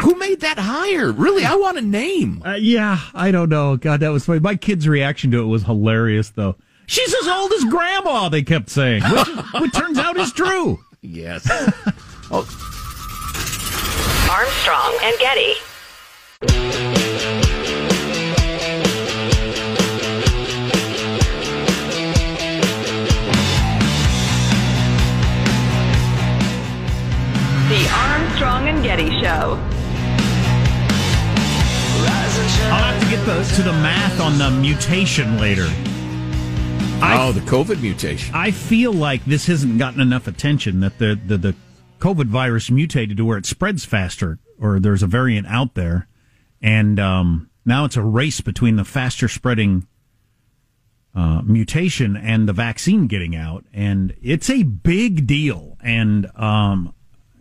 Who 0.00 0.14
made 0.16 0.40
that 0.40 0.58
hire? 0.58 1.12
Really, 1.12 1.44
I 1.44 1.54
want 1.54 1.78
a 1.78 1.82
name. 1.82 2.42
Uh, 2.44 2.54
yeah, 2.54 2.98
I 3.14 3.30
don't 3.30 3.48
know. 3.48 3.76
God, 3.76 4.00
that 4.00 4.08
was 4.08 4.24
funny. 4.24 4.40
My 4.40 4.56
kid's 4.56 4.88
reaction 4.88 5.30
to 5.32 5.42
it 5.42 5.46
was 5.46 5.62
hilarious, 5.64 6.30
though. 6.30 6.56
She's 6.86 7.14
as 7.14 7.28
old 7.28 7.52
as 7.52 7.64
Grandma, 7.64 8.28
they 8.28 8.42
kept 8.42 8.68
saying, 8.68 9.02
which, 9.02 9.28
which 9.60 9.72
turns 9.72 9.98
out 9.98 10.16
is 10.16 10.32
true. 10.32 10.82
Yes. 11.00 11.46
oh. 12.30 12.46
Armstrong 14.30 14.98
and 15.02 15.18
Getty. 15.18 16.91
Armstrong 28.42 28.74
and 28.74 28.82
Getty 28.82 29.08
Show. 29.20 29.56
I'll 32.72 32.82
have 32.82 33.00
to 33.00 33.08
get 33.08 33.24
the, 33.24 33.42
to 33.56 33.62
the 33.62 33.72
math 33.72 34.20
on 34.20 34.36
the 34.36 34.50
mutation 34.50 35.38
later. 35.38 35.66
I, 37.00 37.18
oh, 37.20 37.30
the 37.30 37.40
COVID 37.40 37.80
mutation. 37.80 38.34
I 38.34 38.50
feel 38.50 38.92
like 38.92 39.24
this 39.26 39.46
hasn't 39.46 39.78
gotten 39.78 40.00
enough 40.00 40.26
attention 40.26 40.80
that 40.80 40.98
the, 40.98 41.20
the, 41.24 41.36
the 41.38 41.54
COVID 42.00 42.26
virus 42.26 42.68
mutated 42.68 43.16
to 43.18 43.24
where 43.24 43.38
it 43.38 43.46
spreads 43.46 43.84
faster, 43.84 44.40
or 44.58 44.80
there's 44.80 45.04
a 45.04 45.06
variant 45.06 45.46
out 45.46 45.74
there. 45.74 46.08
And 46.60 46.98
um, 46.98 47.48
now 47.64 47.84
it's 47.84 47.96
a 47.96 48.02
race 48.02 48.40
between 48.40 48.74
the 48.74 48.84
faster 48.84 49.28
spreading 49.28 49.86
uh, 51.14 51.42
mutation 51.42 52.16
and 52.16 52.48
the 52.48 52.52
vaccine 52.52 53.06
getting 53.06 53.36
out. 53.36 53.64
And 53.72 54.16
it's 54.20 54.50
a 54.50 54.64
big 54.64 55.28
deal. 55.28 55.76
And 55.80 56.26
um, 56.34 56.92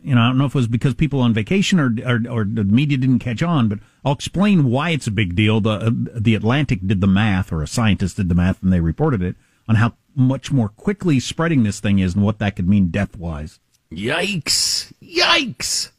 you 0.03 0.15
know, 0.15 0.21
I 0.21 0.27
don't 0.27 0.37
know 0.37 0.45
if 0.45 0.55
it 0.55 0.57
was 0.57 0.67
because 0.67 0.93
people 0.93 1.21
on 1.21 1.33
vacation 1.33 1.79
or, 1.79 1.93
or, 2.05 2.21
or 2.29 2.43
the 2.43 2.63
media 2.63 2.97
didn't 2.97 3.19
catch 3.19 3.43
on, 3.43 3.67
but 3.67 3.79
I'll 4.03 4.13
explain 4.13 4.69
why 4.69 4.91
it's 4.91 5.07
a 5.07 5.11
big 5.11 5.35
deal. 5.35 5.61
The 5.61 5.69
uh, 5.69 5.91
the 5.93 6.35
Atlantic 6.35 6.79
did 6.85 7.01
the 7.01 7.07
math, 7.07 7.51
or 7.51 7.61
a 7.61 7.67
scientist 7.67 8.17
did 8.17 8.29
the 8.29 8.35
math, 8.35 8.61
and 8.63 8.73
they 8.73 8.79
reported 8.79 9.21
it 9.21 9.35
on 9.67 9.75
how 9.75 9.93
much 10.15 10.51
more 10.51 10.69
quickly 10.69 11.19
spreading 11.19 11.63
this 11.63 11.79
thing 11.79 11.99
is 11.99 12.15
and 12.15 12.23
what 12.23 12.39
that 12.39 12.55
could 12.55 12.67
mean 12.67 12.87
death 12.87 13.15
wise. 13.15 13.59
Yikes! 13.91 14.91
Yikes! 15.01 15.91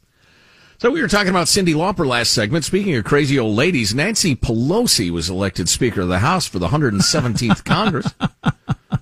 So 0.79 0.91
we 0.91 1.01
were 1.01 1.07
talking 1.07 1.29
about 1.29 1.47
Cyndi 1.47 1.73
Lauper 1.73 2.05
last 2.05 2.33
segment. 2.33 2.65
Speaking 2.65 2.95
of 2.95 3.05
crazy 3.05 3.39
old 3.39 3.55
ladies, 3.55 3.95
Nancy 3.95 4.35
Pelosi 4.35 5.09
was 5.09 5.29
elected 5.29 5.69
Speaker 5.69 6.01
of 6.01 6.09
the 6.09 6.19
House 6.19 6.45
for 6.45 6.59
the 6.59 6.67
117th 6.67 7.63
Congress. 7.65 8.13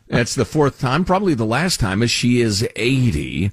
That's 0.07 0.35
the 0.35 0.45
fourth 0.45 0.79
time, 0.79 1.05
probably 1.05 1.33
the 1.33 1.45
last 1.45 1.79
time, 1.79 2.03
as 2.03 2.11
she 2.11 2.39
is 2.39 2.67
80. 2.75 3.51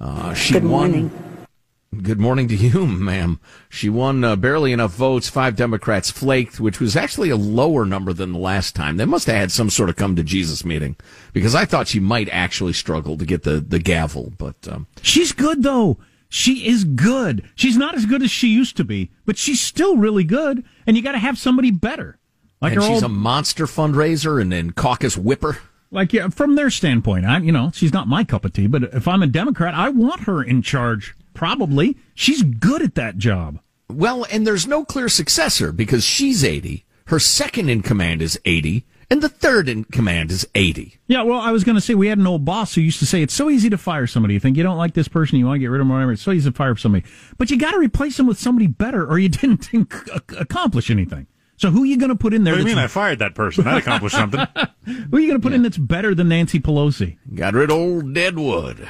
Uh, 0.00 0.32
she 0.34 0.52
Good 0.52 0.64
morning. 0.64 1.10
Won, 1.10 2.02
good 2.02 2.20
morning 2.20 2.48
to 2.48 2.56
you, 2.56 2.86
ma'am. 2.86 3.40
She 3.68 3.88
won 3.88 4.22
uh, 4.22 4.36
barely 4.36 4.72
enough 4.72 4.92
votes. 4.92 5.28
Five 5.28 5.56
Democrats 5.56 6.10
flaked, 6.10 6.60
which 6.60 6.80
was 6.80 6.96
actually 6.96 7.30
a 7.30 7.36
lower 7.36 7.84
number 7.84 8.12
than 8.12 8.32
the 8.32 8.38
last 8.38 8.74
time. 8.74 8.96
They 8.96 9.04
must 9.04 9.26
have 9.26 9.36
had 9.36 9.52
some 9.52 9.70
sort 9.70 9.90
of 9.90 9.96
come 9.96 10.14
to 10.16 10.22
Jesus 10.22 10.64
meeting 10.64 10.96
because 11.32 11.54
I 11.54 11.64
thought 11.64 11.88
she 11.88 12.00
might 12.00 12.28
actually 12.30 12.74
struggle 12.74 13.16
to 13.16 13.26
get 13.26 13.42
the, 13.42 13.60
the 13.60 13.78
gavel. 13.78 14.32
But 14.38 14.56
um, 14.68 14.86
she's 15.02 15.32
good 15.32 15.62
though. 15.62 15.98
She 16.28 16.68
is 16.68 16.84
good. 16.84 17.48
She's 17.54 17.76
not 17.76 17.94
as 17.94 18.04
good 18.04 18.22
as 18.22 18.30
she 18.30 18.48
used 18.48 18.76
to 18.76 18.84
be, 18.84 19.10
but 19.24 19.38
she's 19.38 19.60
still 19.60 19.96
really 19.96 20.24
good. 20.24 20.64
And 20.86 20.96
you 20.96 21.02
got 21.02 21.12
to 21.12 21.18
have 21.18 21.38
somebody 21.38 21.70
better. 21.70 22.18
Like 22.60 22.74
and 22.74 22.82
she's 22.82 23.02
old... 23.02 23.04
a 23.04 23.08
monster 23.08 23.66
fundraiser 23.66 24.40
and 24.40 24.52
then 24.52 24.72
caucus 24.72 25.16
whipper. 25.16 25.58
Like, 25.90 26.12
yeah, 26.12 26.28
from 26.28 26.54
their 26.54 26.70
standpoint, 26.70 27.24
I, 27.24 27.38
you 27.38 27.52
know, 27.52 27.70
she's 27.72 27.92
not 27.92 28.08
my 28.08 28.24
cup 28.24 28.44
of 28.44 28.52
tea, 28.52 28.66
but 28.66 28.82
if 28.94 29.08
I'm 29.08 29.22
a 29.22 29.26
Democrat, 29.26 29.74
I 29.74 29.88
want 29.88 30.22
her 30.22 30.42
in 30.42 30.62
charge. 30.62 31.14
Probably. 31.32 31.96
She's 32.14 32.42
good 32.42 32.82
at 32.82 32.94
that 32.96 33.16
job. 33.16 33.60
Well, 33.88 34.26
and 34.30 34.46
there's 34.46 34.66
no 34.66 34.84
clear 34.84 35.08
successor 35.08 35.72
because 35.72 36.04
she's 36.04 36.44
80. 36.44 36.84
Her 37.06 37.18
second 37.18 37.70
in 37.70 37.82
command 37.82 38.20
is 38.20 38.38
80. 38.44 38.84
And 39.10 39.22
the 39.22 39.30
third 39.30 39.70
in 39.70 39.84
command 39.84 40.30
is 40.30 40.46
80. 40.54 40.98
Yeah, 41.06 41.22
well, 41.22 41.40
I 41.40 41.50
was 41.50 41.64
going 41.64 41.76
to 41.76 41.80
say 41.80 41.94
we 41.94 42.08
had 42.08 42.18
an 42.18 42.26
old 42.26 42.44
boss 42.44 42.74
who 42.74 42.82
used 42.82 42.98
to 42.98 43.06
say 43.06 43.22
it's 43.22 43.32
so 43.32 43.48
easy 43.48 43.70
to 43.70 43.78
fire 43.78 44.06
somebody. 44.06 44.34
You 44.34 44.40
think 44.40 44.58
you 44.58 44.62
don't 44.62 44.76
like 44.76 44.92
this 44.92 45.08
person, 45.08 45.38
you 45.38 45.46
want 45.46 45.56
to 45.56 45.60
get 45.60 45.68
rid 45.68 45.80
of 45.80 45.86
them, 45.86 45.94
whatever. 45.94 46.12
It's 46.12 46.20
so 46.20 46.32
easy 46.32 46.50
to 46.50 46.54
fire 46.56 46.76
somebody. 46.76 47.06
But 47.38 47.50
you 47.50 47.56
got 47.56 47.70
to 47.70 47.78
replace 47.78 48.18
them 48.18 48.26
with 48.26 48.38
somebody 48.38 48.66
better 48.66 49.06
or 49.06 49.18
you 49.18 49.28
didn't 49.30 49.70
accomplish 50.38 50.90
anything. 50.90 51.26
So 51.58 51.70
who 51.70 51.82
are 51.82 51.86
you 51.86 51.98
going 51.98 52.08
to 52.10 52.16
put 52.16 52.32
in 52.32 52.44
there? 52.44 52.54
What 52.54 52.62
do 52.62 52.70
you 52.70 52.76
mean? 52.76 52.82
I 52.82 52.86
fired 52.86 53.18
that 53.18 53.34
person. 53.34 53.64
That 53.64 53.76
accomplished 53.78 54.14
something. 54.16 54.40
who 54.84 55.16
are 55.16 55.20
you 55.20 55.28
going 55.28 55.40
to 55.40 55.42
put 55.42 55.52
yeah. 55.52 55.56
in 55.56 55.62
that's 55.62 55.76
better 55.76 56.14
than 56.14 56.28
Nancy 56.28 56.60
Pelosi? 56.60 57.18
Got 57.34 57.54
rid 57.54 57.70
of 57.70 57.76
old 57.76 58.14
Deadwood. 58.14 58.88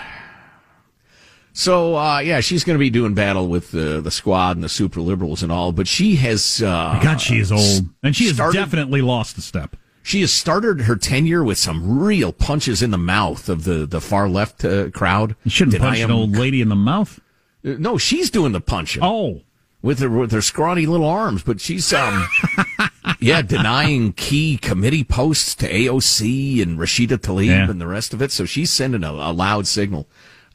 So 1.52 1.96
uh, 1.96 2.20
yeah, 2.20 2.40
she's 2.40 2.62
going 2.62 2.76
to 2.76 2.78
be 2.78 2.90
doing 2.90 3.14
battle 3.14 3.48
with 3.48 3.74
uh, 3.74 4.00
the 4.00 4.10
squad 4.10 4.56
and 4.56 4.62
the 4.62 4.68
super 4.68 5.00
liberals 5.00 5.42
and 5.42 5.50
all. 5.50 5.72
But 5.72 5.88
she 5.88 6.16
has. 6.16 6.62
Uh, 6.62 7.00
God, 7.02 7.20
she 7.20 7.38
is 7.38 7.50
old, 7.50 7.88
and 8.02 8.14
she 8.14 8.26
has 8.26 8.34
started- 8.34 8.58
definitely 8.58 9.02
lost 9.02 9.36
a 9.38 9.42
step. 9.42 9.74
She 10.02 10.22
has 10.22 10.32
started 10.32 10.82
her 10.82 10.96
tenure 10.96 11.44
with 11.44 11.58
some 11.58 11.98
real 11.98 12.32
punches 12.32 12.80
in 12.80 12.92
the 12.92 12.96
mouth 12.98 13.50
of 13.50 13.64
the, 13.64 13.84
the 13.84 14.00
far 14.00 14.26
left 14.26 14.64
uh, 14.64 14.88
crowd. 14.88 15.36
You 15.44 15.50
shouldn't 15.50 15.72
Deny 15.72 15.88
punch 15.88 16.00
an 16.00 16.10
old 16.10 16.32
lady 16.34 16.62
in 16.62 16.70
the 16.70 16.76
mouth. 16.76 17.20
Uh, 17.62 17.74
No, 17.78 17.98
she's 17.98 18.30
doing 18.30 18.52
the 18.52 18.60
punching. 18.62 19.02
Oh, 19.04 19.42
with 19.82 19.98
her 20.00 20.10
with 20.10 20.32
her 20.32 20.42
scrawny 20.42 20.86
little 20.86 21.06
arms, 21.06 21.42
but 21.42 21.60
she's 21.60 21.92
um 21.92 22.26
yeah 23.20 23.42
denying 23.42 24.12
key 24.12 24.56
committee 24.56 25.04
posts 25.04 25.54
to 25.56 25.70
AOC 25.72 26.62
and 26.62 26.78
Rashida 26.78 27.16
Tlaib 27.18 27.46
Yeah. 27.46 27.70
and 27.70 27.80
the 27.80 27.86
rest 27.86 28.12
of 28.14 28.20
it. 28.22 28.32
So 28.32 28.44
she's 28.44 28.70
sending 28.70 29.04
a, 29.04 29.10
a 29.12 29.32
loud 29.32 29.66
signal. 29.66 30.08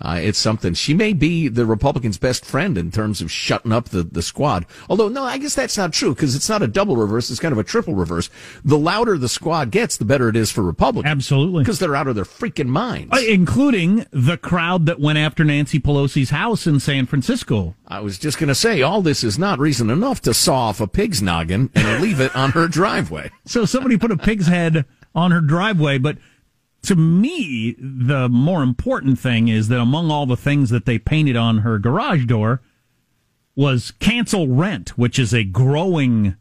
Uh, 0.04 0.20
it's 0.22 0.38
something. 0.38 0.74
She 0.74 0.94
may 0.94 1.13
be 1.13 1.48
the 1.48 1.66
Republicans' 1.66 2.18
best 2.18 2.46
friend 2.46 2.78
in 2.78 2.92
terms 2.92 3.22
of 3.22 3.32
shutting 3.32 3.72
up 3.72 3.89
the, 3.89 4.04
the 4.04 4.22
squad. 4.22 4.66
Although, 4.89 5.08
no, 5.08 5.24
I 5.24 5.38
guess 5.38 5.56
that's 5.56 5.78
not 5.78 5.94
true 5.94 6.13
because 6.13 6.36
it's 6.36 6.50
not 6.50 6.62
a 6.62 6.68
double 6.68 6.98
reverse. 6.98 7.32
It's 7.32 7.39
kind 7.39 7.54
of 7.54 7.58
a 7.58 7.63
triple 7.63 7.96
reverse. 7.96 8.30
The 8.66 8.78
louder 8.78 9.18
the 9.18 9.30
squad 9.30 9.72
gets, 9.72 9.96
the 9.96 10.04
better 10.06 10.28
it 10.28 10.36
is 10.36 10.52
for 10.52 10.62
Republicans. 10.62 11.10
absolutely. 11.10 11.63
Because 11.63 11.80
they're 11.80 11.96
out 11.96 12.08
of 12.08 12.16
their 12.16 12.26
freaking 12.26 12.68
minds. 12.68 13.13
Uh, 13.13 13.22
including 13.28 14.06
the 14.12 14.38
crowd 14.38 14.86
that 14.88 15.00
went 15.00 15.18
after 15.20 15.46
Nancy 15.46 15.80
Pelosi's 15.80 16.32
house 16.32 16.68
in 16.68 16.82
San 16.82 17.06
Francisco. 17.06 17.76
I 17.88 18.02
was 18.02 18.20
just 18.20 18.38
going 18.38 18.50
to 18.50 18.56
say, 18.56 18.82
all 18.82 19.02
this 19.02 19.24
is 19.24 19.39
not 19.39 19.58
reason 19.60 19.89
enough 19.89 20.22
to 20.24 20.34
saw 20.34 20.70
off 20.70 20.82
a 20.82 20.88
pig's 20.88 21.22
noggin 21.22 21.70
and 21.76 22.02
leave 22.02 22.20
it 22.20 22.36
on 22.36 22.52
her 22.52 22.68
driveway. 22.70 23.32
So 23.46 23.63
somebody 23.63 23.98
put 23.98 24.12
a 24.12 24.18
pig's 24.18 24.48
head 24.48 24.86
on 25.16 25.32
her 25.32 25.42
driveway, 25.42 25.98
but 25.98 26.18
to 26.84 26.96
me, 26.96 27.76
the 27.80 28.30
more 28.30 28.62
important 28.63 29.19
thing 29.19 29.48
is 29.48 29.67
that 29.69 29.80
among 29.80 30.12
all 30.12 30.26
the 30.26 30.38
things 30.38 30.69
that 30.69 30.86
they 30.86 31.00
painted 31.00 31.36
on 31.36 31.60
her 31.60 31.80
garage 31.80 32.26
door 32.26 32.62
was 33.56 33.91
cancel 34.00 34.48
rent, 34.48 34.98
which 34.98 35.17
is 35.19 35.34
a 35.34 35.43
growing 35.43 36.36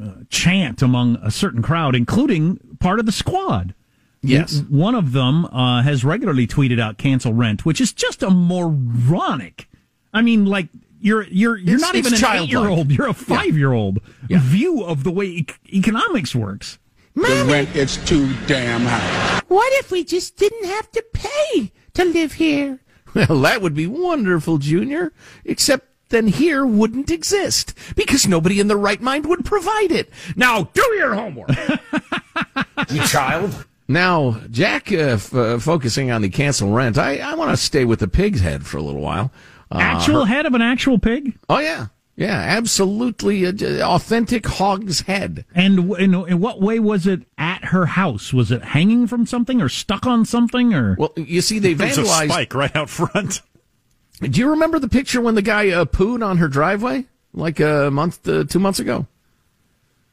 uh, 0.00 0.12
chant 0.28 0.82
among 0.82 1.16
a 1.22 1.30
certain 1.30 1.62
crowd, 1.62 1.94
including 1.96 2.58
part 2.80 3.00
of 3.00 3.06
the 3.06 3.12
squad. 3.12 3.74
Yes. 4.22 4.62
One 4.68 4.94
of 4.94 5.12
them 5.12 5.44
uh, 5.46 5.82
has 5.82 6.04
regularly 6.04 6.46
tweeted 6.46 6.80
out 6.80 6.98
cancel 6.98 7.32
rent, 7.32 7.64
which 7.64 7.80
is 7.80 7.92
just 7.92 8.22
a 8.22 8.30
moronic. 8.30 9.68
I 10.12 10.22
mean, 10.22 10.46
like 10.46 10.68
you're 11.00 11.24
you're 11.24 11.56
you're 11.56 11.76
It's- 11.76 11.80
not 11.80 11.94
even 11.94 12.14
an 12.14 12.24
eight 12.42 12.48
year 12.50 12.66
old. 12.68 12.90
You're 12.90 13.08
a 13.08 13.14
five 13.14 13.56
year 13.56 13.72
old 13.72 13.98
Yeah. 14.28 14.38
view 14.40 14.82
of 14.82 15.04
the 15.04 15.10
way 15.12 15.26
ec- 15.38 15.60
economics 15.72 16.34
works. 16.34 16.78
The 17.16 17.46
rent 17.48 17.74
is 17.74 17.96
too 18.04 18.32
damn 18.46 18.82
high. 18.82 19.40
What 19.48 19.72
if 19.80 19.90
we 19.90 20.04
just 20.04 20.36
didn't 20.36 20.66
have 20.66 20.90
to 20.92 21.04
pay 21.12 21.72
to 21.94 22.04
live 22.04 22.34
here? 22.34 22.80
Well, 23.14 23.40
that 23.40 23.62
would 23.62 23.74
be 23.74 23.86
wonderful, 23.86 24.58
Junior. 24.58 25.12
Except 25.44 25.86
then 26.10 26.26
here 26.28 26.64
wouldn't 26.66 27.10
exist 27.10 27.72
because 27.96 28.28
nobody 28.28 28.60
in 28.60 28.68
the 28.68 28.76
right 28.76 29.00
mind 29.00 29.26
would 29.26 29.44
provide 29.44 29.90
it. 29.90 30.10
Now 30.36 30.64
do 30.74 30.82
your 30.96 31.14
homework, 31.14 31.48
you 32.90 33.02
child. 33.06 33.64
Now, 33.88 34.40
Jack, 34.50 34.92
uh, 34.92 34.96
f- 34.96 35.34
uh, 35.34 35.58
focusing 35.58 36.10
on 36.10 36.20
the 36.22 36.28
cancel 36.28 36.70
rent, 36.72 36.98
I, 36.98 37.18
I 37.18 37.34
want 37.34 37.50
to 37.52 37.56
stay 37.56 37.84
with 37.84 38.00
the 38.00 38.08
pig's 38.08 38.40
head 38.40 38.66
for 38.66 38.76
a 38.78 38.82
little 38.82 39.00
while. 39.00 39.32
Uh, 39.70 39.78
Actual 39.78 40.24
head 40.26 40.44
of 40.46 40.54
an 40.54 40.62
actual 40.62 40.98
pig, 40.98 41.36
oh 41.48 41.58
yeah, 41.58 41.86
yeah, 42.16 42.32
absolutely 42.32 43.44
uh, 43.46 43.52
j- 43.52 43.80
authentic 43.82 44.46
hog's 44.46 45.00
head. 45.02 45.44
and 45.54 45.76
w- 45.76 45.94
in, 45.96 46.14
in 46.28 46.40
what 46.40 46.60
way 46.60 46.78
was 46.80 47.06
it 47.06 47.22
at 47.36 47.66
her 47.66 47.86
house? 47.86 48.32
Was 48.32 48.50
it 48.50 48.62
hanging 48.62 49.06
from 49.06 49.26
something 49.26 49.60
or 49.60 49.68
stuck 49.68 50.06
on 50.06 50.24
something 50.24 50.72
or? 50.74 50.96
Well, 50.98 51.12
you 51.16 51.40
see, 51.42 51.58
they 51.58 51.74
There's 51.74 51.98
a 51.98 52.02
vandalized. 52.02 52.28
spike 52.30 52.54
right 52.54 52.74
out 52.74 52.88
front. 52.90 53.42
Do 54.20 54.40
you 54.40 54.48
remember 54.50 54.78
the 54.78 54.88
picture 54.88 55.20
when 55.20 55.34
the 55.34 55.42
guy 55.42 55.68
uh, 55.70 55.84
pooed 55.84 56.24
on 56.26 56.38
her 56.38 56.48
driveway 56.48 57.04
like 57.34 57.60
a 57.60 57.90
month, 57.90 58.26
uh, 58.26 58.44
two 58.44 58.58
months 58.58 58.78
ago? 58.78 59.06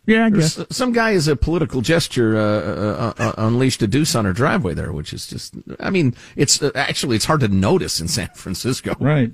yeah, 0.05 0.25
I 0.25 0.29
guess. 0.29 0.59
S- 0.59 0.67
Some 0.71 0.91
guy 0.91 1.13
as 1.13 1.29
a 1.29 1.37
political 1.37 1.79
gesture 1.79 2.35
uh, 2.35 2.41
uh, 2.41 3.13
uh, 3.17 3.33
unleashed 3.37 3.81
a 3.81 3.87
deuce 3.87 4.13
on 4.15 4.25
her 4.25 4.33
driveway 4.33 4.73
there, 4.73 4.91
which 4.91 5.13
is 5.13 5.25
just. 5.27 5.55
I 5.79 5.89
mean, 5.89 6.13
it's 6.35 6.61
uh, 6.61 6.71
actually 6.75 7.15
it's 7.15 7.23
hard 7.23 7.39
to 7.39 7.47
notice 7.47 8.01
in 8.01 8.09
San 8.09 8.27
Francisco. 8.35 8.93
Right. 8.99 9.31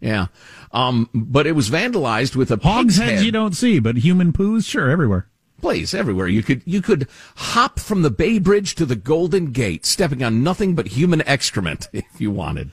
Yeah, 0.00 0.26
um, 0.72 1.08
but 1.14 1.46
it 1.46 1.52
was 1.52 1.70
vandalized 1.70 2.36
with 2.36 2.50
a 2.50 2.56
Hogs 2.56 2.98
pig's 2.98 3.10
head. 3.10 3.24
you 3.24 3.32
don't 3.32 3.54
see, 3.56 3.78
but 3.78 3.96
human 3.98 4.32
poos, 4.32 4.64
sure, 4.68 4.90
everywhere. 4.90 5.28
place 5.60 5.94
everywhere. 5.94 6.26
You 6.28 6.42
could 6.42 6.62
you 6.66 6.82
could 6.82 7.08
hop 7.36 7.78
from 7.80 8.02
the 8.02 8.10
Bay 8.10 8.38
Bridge 8.38 8.74
to 8.76 8.84
the 8.86 8.96
Golden 8.96 9.52
Gate, 9.52 9.86
stepping 9.86 10.22
on 10.22 10.42
nothing 10.42 10.74
but 10.74 10.88
human 10.88 11.22
excrement 11.26 11.88
if 11.92 12.20
you 12.20 12.30
wanted. 12.30 12.72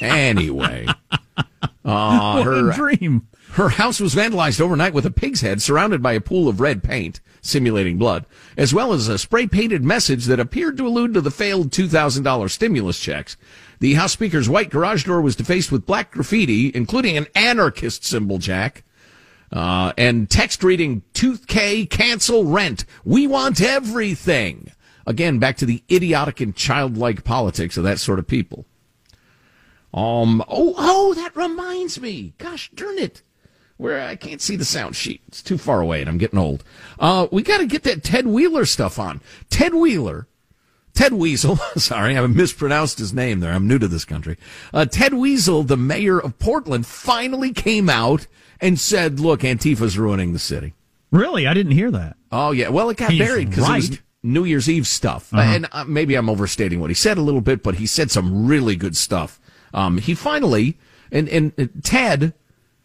anyway, 0.00 0.86
uh, 1.84 2.34
What 2.34 2.44
her 2.46 2.70
a 2.70 2.74
dream. 2.74 3.28
her 3.52 3.68
house 3.70 4.00
was 4.00 4.14
vandalized 4.14 4.60
overnight 4.60 4.94
with 4.94 5.06
a 5.06 5.10
pig's 5.10 5.40
head 5.40 5.62
surrounded 5.62 6.02
by 6.02 6.12
a 6.12 6.20
pool 6.20 6.48
of 6.48 6.60
red 6.60 6.82
paint, 6.82 7.20
simulating 7.40 7.98
blood, 7.98 8.26
as 8.56 8.74
well 8.74 8.92
as 8.92 9.08
a 9.08 9.18
spray 9.18 9.46
painted 9.46 9.84
message 9.84 10.26
that 10.26 10.40
appeared 10.40 10.76
to 10.76 10.86
allude 10.86 11.14
to 11.14 11.20
the 11.20 11.30
failed 11.30 11.70
$2,000 11.70 12.50
stimulus 12.50 12.98
checks. 13.00 13.36
The 13.80 13.94
House 13.94 14.12
Speaker's 14.12 14.48
white 14.48 14.70
garage 14.70 15.04
door 15.04 15.20
was 15.20 15.36
defaced 15.36 15.70
with 15.70 15.86
black 15.86 16.10
graffiti, 16.10 16.72
including 16.74 17.16
an 17.16 17.26
anarchist 17.34 18.04
symbol, 18.04 18.38
Jack. 18.38 18.84
Uh, 19.52 19.92
and 19.96 20.28
text 20.28 20.62
reading 20.62 21.02
Tooth 21.14 21.46
K, 21.46 21.86
cancel 21.86 22.44
rent. 22.44 22.84
We 23.04 23.26
want 23.26 23.60
everything. 23.60 24.72
Again, 25.06 25.38
back 25.38 25.56
to 25.58 25.66
the 25.66 25.82
idiotic 25.90 26.40
and 26.40 26.54
childlike 26.54 27.24
politics 27.24 27.76
of 27.76 27.84
that 27.84 27.98
sort 27.98 28.18
of 28.18 28.26
people. 28.26 28.66
Um, 29.94 30.44
oh, 30.48 30.74
oh, 30.76 31.14
that 31.14 31.34
reminds 31.34 32.00
me. 32.00 32.34
Gosh 32.36 32.70
darn 32.74 32.98
it. 32.98 33.22
Where 33.78 34.02
I 34.02 34.16
can't 34.16 34.42
see 34.42 34.56
the 34.56 34.64
sound 34.64 34.96
sheet. 34.96 35.22
It's 35.28 35.42
too 35.42 35.56
far 35.56 35.80
away 35.80 36.00
and 36.00 36.10
I'm 36.10 36.18
getting 36.18 36.38
old. 36.38 36.64
Uh, 36.98 37.28
we 37.30 37.42
got 37.42 37.58
to 37.58 37.66
get 37.66 37.84
that 37.84 38.02
Ted 38.02 38.26
Wheeler 38.26 38.66
stuff 38.66 38.98
on. 38.98 39.22
Ted 39.48 39.72
Wheeler, 39.72 40.26
Ted 40.98 41.12
Weasel, 41.12 41.56
sorry, 41.76 42.18
I 42.18 42.26
mispronounced 42.26 42.98
his 42.98 43.14
name 43.14 43.38
there. 43.38 43.52
I'm 43.52 43.68
new 43.68 43.78
to 43.78 43.86
this 43.86 44.04
country. 44.04 44.36
Uh, 44.74 44.84
Ted 44.84 45.14
Weasel, 45.14 45.62
the 45.62 45.76
mayor 45.76 46.18
of 46.18 46.40
Portland, 46.40 46.86
finally 46.86 47.52
came 47.52 47.88
out 47.88 48.26
and 48.60 48.80
said, 48.80 49.20
look, 49.20 49.44
Antifa's 49.44 49.96
ruining 49.96 50.32
the 50.32 50.40
city. 50.40 50.74
Really? 51.12 51.46
I 51.46 51.54
didn't 51.54 51.70
hear 51.70 51.92
that. 51.92 52.16
Oh 52.32 52.50
yeah, 52.50 52.70
well 52.70 52.90
it 52.90 52.96
got 52.96 53.12
He's 53.12 53.20
buried 53.20 53.48
because 53.50 53.68
it 53.68 53.90
was. 53.90 53.98
New 54.24 54.42
Year's 54.42 54.68
Eve 54.68 54.88
stuff, 54.88 55.32
and 55.32 55.68
uh, 55.70 55.84
maybe 55.84 56.16
I'm 56.16 56.28
overstating 56.28 56.80
what 56.80 56.90
he 56.90 56.94
said 56.94 57.16
a 57.16 57.22
little 57.22 57.40
bit, 57.40 57.62
but 57.62 57.76
he 57.76 57.86
said 57.86 58.10
some 58.10 58.48
really 58.48 58.74
good 58.74 58.96
stuff. 58.96 59.40
Um, 59.72 59.98
he 59.98 60.16
finally 60.16 60.76
and 61.12 61.28
and 61.28 61.52
uh, 61.56 61.66
Ted, 61.84 62.34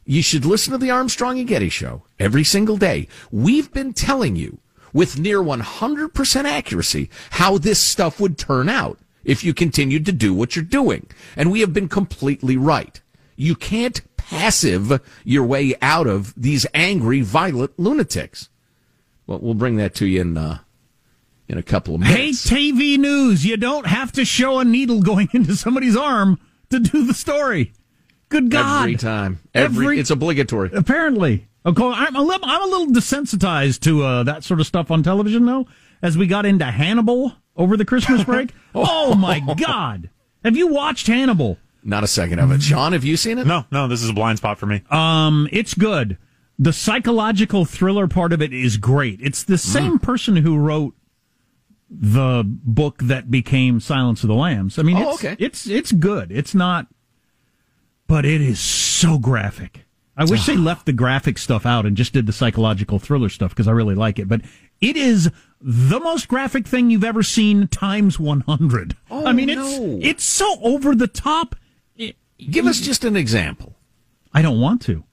you 0.06 0.22
should 0.22 0.46
listen 0.46 0.72
to 0.72 0.78
the 0.78 0.92
Armstrong 0.92 1.40
and 1.40 1.48
Getty 1.48 1.70
show 1.70 2.04
every 2.20 2.44
single 2.44 2.78
day. 2.78 3.08
We've 3.32 3.74
been 3.74 3.94
telling 3.94 4.36
you 4.36 4.60
with 4.94 5.20
near 5.20 5.40
100% 5.40 6.46
accuracy 6.46 7.10
how 7.32 7.58
this 7.58 7.80
stuff 7.80 8.20
would 8.20 8.38
turn 8.38 8.70
out 8.70 9.00
if 9.24 9.44
you 9.44 9.54
continued 9.54 10.06
to 10.06 10.12
do 10.12 10.34
what 10.34 10.56
you're 10.56 10.64
doing, 10.66 11.08
and 11.36 11.52
we 11.52 11.62
have 11.62 11.74
been 11.74 11.90
completely 11.90 12.58
right. 12.58 13.02
You 13.36 13.56
can't 13.56 14.02
passive 14.18 15.02
your 15.24 15.44
way 15.44 15.74
out 15.82 16.08
of 16.08 16.34
these 16.36 16.66
angry, 16.74 17.22
violent 17.22 17.78
lunatics. 17.80 18.50
Well, 19.26 19.40
we'll 19.40 19.54
bring 19.54 19.78
that 19.78 19.96
to 19.96 20.06
you 20.06 20.22
in 20.22 20.38
uh, 20.38 20.60
in 21.48 21.58
a 21.58 21.64
couple 21.64 21.96
of 21.96 22.02
minutes. 22.02 22.50
Hey. 22.50 22.72
TV 22.72 22.98
news, 22.98 23.46
you 23.46 23.58
don't 23.58 23.88
have 23.88 24.12
to 24.14 24.26
show 24.26 24.60
a 24.60 24.66
needle 24.66 25.02
going 25.12 25.30
into 25.34 25.56
somebody's 25.56 25.96
arm 25.98 26.40
to 26.70 26.80
do 26.80 27.06
the 27.06 27.14
story. 27.14 27.74
Good 28.30 28.50
God. 28.52 28.82
Every 28.84 28.96
time, 28.96 29.40
every, 29.54 29.86
Every- 29.86 30.00
it's 30.00 30.10
obligatory. 30.10 30.72
Apparently. 30.74 31.48
Of 31.66 31.76
course, 31.76 31.96
I'm 31.98 32.16
a 32.16 32.22
little, 32.22 32.48
I'm 32.48 32.62
a 32.62 32.66
little 32.66 32.88
desensitized 32.88 33.80
to 33.82 34.04
uh, 34.04 34.24
that 34.24 34.44
sort 34.44 34.60
of 34.60 34.68
stuff 34.68 34.92
on 34.92 35.02
television, 35.04 35.46
though. 35.46 35.66
As 36.02 36.18
we 36.18 36.28
got 36.28 36.46
into 36.46 36.66
Hannibal 36.66 37.34
over 37.56 37.78
the 37.78 37.86
Christmas 37.86 38.24
break. 38.26 38.54
oh, 38.76 39.16
my 39.16 39.40
God. 39.58 40.10
Have 40.44 40.58
you 40.58 40.68
watched 40.68 41.08
Hannibal? 41.08 41.58
Not 41.84 42.04
a 42.04 42.08
second 42.08 42.40
of 42.40 42.52
it. 42.52 42.62
Sean, 42.62 42.92
have 42.94 43.04
you 43.06 43.16
seen 43.18 43.38
it? 43.38 43.48
No, 43.48 43.66
no, 43.72 43.88
this 43.88 44.04
is 44.04 44.10
a 44.10 44.14
blind 44.14 44.38
spot 44.40 44.58
for 44.58 44.66
me. 44.66 44.82
Um, 44.90 45.48
it's 45.52 45.74
good. 45.74 46.18
The 46.60 46.72
psychological 46.74 47.66
thriller 47.66 48.08
part 48.08 48.32
of 48.34 48.42
it 48.42 48.54
is 48.54 48.78
great. 48.78 49.20
It's 49.22 49.44
the 49.44 49.58
same 49.58 50.00
person 50.00 50.36
who 50.38 50.58
wrote 50.58 50.96
the 51.90 52.44
book 52.46 53.00
that 53.04 53.30
became 53.32 53.80
Silence 53.80 54.24
of 54.24 54.28
the 54.28 54.34
Lambs. 54.36 54.78
I 54.80 54.84
mean, 54.84 54.98
Oh, 54.98 55.12
it's, 55.14 55.24
okay. 55.26 55.36
it's 55.40 55.68
it's 55.68 55.92
good. 55.92 56.32
It's 56.32 56.56
not, 56.56 56.88
but 58.08 58.26
it 58.26 58.40
is 58.42 58.60
so 58.60 59.18
graphic. 59.18 59.83
I 60.16 60.26
wish 60.26 60.46
they 60.46 60.58
left 60.58 60.86
the 60.86 60.94
graphic 60.94 61.38
stuff 61.38 61.66
out 61.66 61.86
and 61.86 61.98
just 61.98 62.14
did 62.14 62.26
the 62.26 62.34
psychological 62.34 63.00
thriller 63.00 63.30
stuff 63.30 63.52
because 63.52 63.68
I 63.68 63.72
really 63.72 63.96
like 63.96 64.20
it. 64.20 64.28
But 64.28 64.42
it 64.82 64.96
is 64.98 65.32
the 65.62 66.00
most 66.00 66.28
graphic 66.28 66.68
thing 66.68 66.90
you've 66.90 67.04
ever 67.04 67.24
seen 67.24 67.68
times 67.68 68.20
one 68.20 68.42
hundred. 68.42 68.96
Oh, 69.10 69.26
I 69.26 69.32
mean, 69.32 69.50
it's 69.50 69.60
no. 69.80 70.00
it's 70.02 70.24
so 70.24 70.60
over 70.62 70.94
the 70.96 71.08
top. 71.08 71.56
It- 71.96 72.16
Give 72.38 72.66
us 72.68 72.80
just 72.82 73.04
an 73.06 73.16
example. 73.16 73.76
I 74.34 74.42
don't 74.42 74.60
want 74.60 74.82
to. 74.84 75.04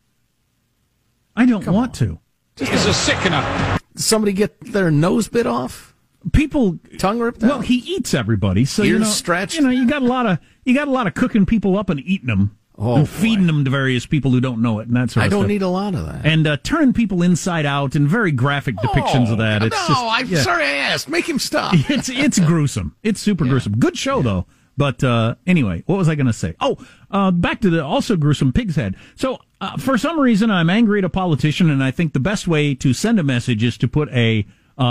I 1.37 1.47
don't 1.47 1.67
want 1.67 1.95
to. 1.95 2.19
It's 2.59 2.85
a 2.87 2.93
sickener. 2.93 3.79
Somebody 3.97 4.33
get 4.33 4.73
their 4.73 4.91
nose 4.91 5.29
bit 5.29 5.47
off? 5.47 5.95
people 6.35 6.79
tongue 6.99 7.19
ripped 7.19 7.41
Well, 7.41 7.55
out? 7.61 7.65
he 7.65 7.77
eats 7.77 8.13
everybody, 8.13 8.67
so 8.67 8.83
you 8.83 8.93
Ears 8.97 9.01
know, 9.01 9.07
stretched? 9.09 9.55
You 9.55 9.63
know, 9.63 9.71
you 9.71 9.89
got 9.89 10.03
a 10.03 10.07
lot 10.07 10.27
of 10.27 10.39
you 10.67 10.75
got 10.75 10.87
a 10.87 10.91
lot 10.91 11.07
of 11.07 11.15
cooking 11.15 11.47
people 11.47 11.79
up 11.79 11.89
and 11.89 11.99
eating 12.01 12.27
them 12.27 12.59
Oh, 12.83 12.95
and 12.97 13.05
boy. 13.05 13.11
feeding 13.11 13.47
them 13.47 13.65
to 13.65 13.71
various 13.71 14.07
people 14.07 14.31
who 14.31 14.41
don't 14.41 14.63
know 14.63 14.79
it 14.81 14.89
and 14.89 14.97
that 14.97 15.11
sort 15.11 15.23
I 15.23 15.27
of 15.27 15.31
don't 15.33 15.41
stuff. 15.43 15.49
need 15.49 15.63
a 15.63 15.69
lot 15.69 15.95
of 15.95 16.07
that. 16.07 16.25
and 16.25 16.47
uh, 16.47 16.57
turning 16.63 16.93
people 16.95 17.23
inside 17.23 17.67
out 17.67 17.95
and 17.95 18.09
very 18.09 18.33
graphic 18.33 18.77
depictions 18.77 19.31
of 19.31 19.39
that. 19.39 19.63
It's 19.63 19.77
Oh, 19.77 19.85
no, 19.89 19.95
just, 19.95 20.01
I'm 20.03 20.27
yeah. 20.29 20.43
sorry 20.43 20.65
I 20.65 20.73
asked. 20.77 21.09
Make 21.09 21.29
him 21.29 21.39
stop. 21.39 21.75
it's 21.91 22.09
it's 22.09 22.39
gruesome. 22.39 22.97
It's 23.03 23.21
super 23.21 23.45
gruesome. 23.45 23.79
Good 23.79 23.99
show 23.99 24.23
though. 24.23 24.47
But 24.77 25.05
uh, 25.05 25.35
anyway, 25.47 25.83
what 25.85 25.99
was 25.99 26.09
I 26.09 26.15
going 26.15 26.29
to 26.29 26.33
say? 26.33 26.55
Oh, 26.59 26.79
uh, 27.11 27.31
back 27.33 27.61
to 27.61 27.69
the 27.71 27.85
also 27.85 28.17
gruesome 28.17 28.51
pig's 28.51 28.77
head. 28.77 28.97
So 29.15 29.39
uh, 29.61 29.77
for 29.77 29.99
some 29.99 30.19
reason, 30.19 30.51
I'm 30.51 30.71
angry 30.71 31.01
at 31.01 31.05
a 31.05 31.11
politician, 31.11 31.69
and 31.69 31.85
I 31.85 31.91
think 31.91 32.15
the 32.15 32.21
best 32.21 32.49
way 32.49 32.75
to 32.77 32.95
send 32.95 33.21
a 33.21 33.23
message 33.23 33.63
is 33.63 33.77
to 33.79 33.89
put 33.89 34.09
a 34.11 34.47
uh, 34.79 34.83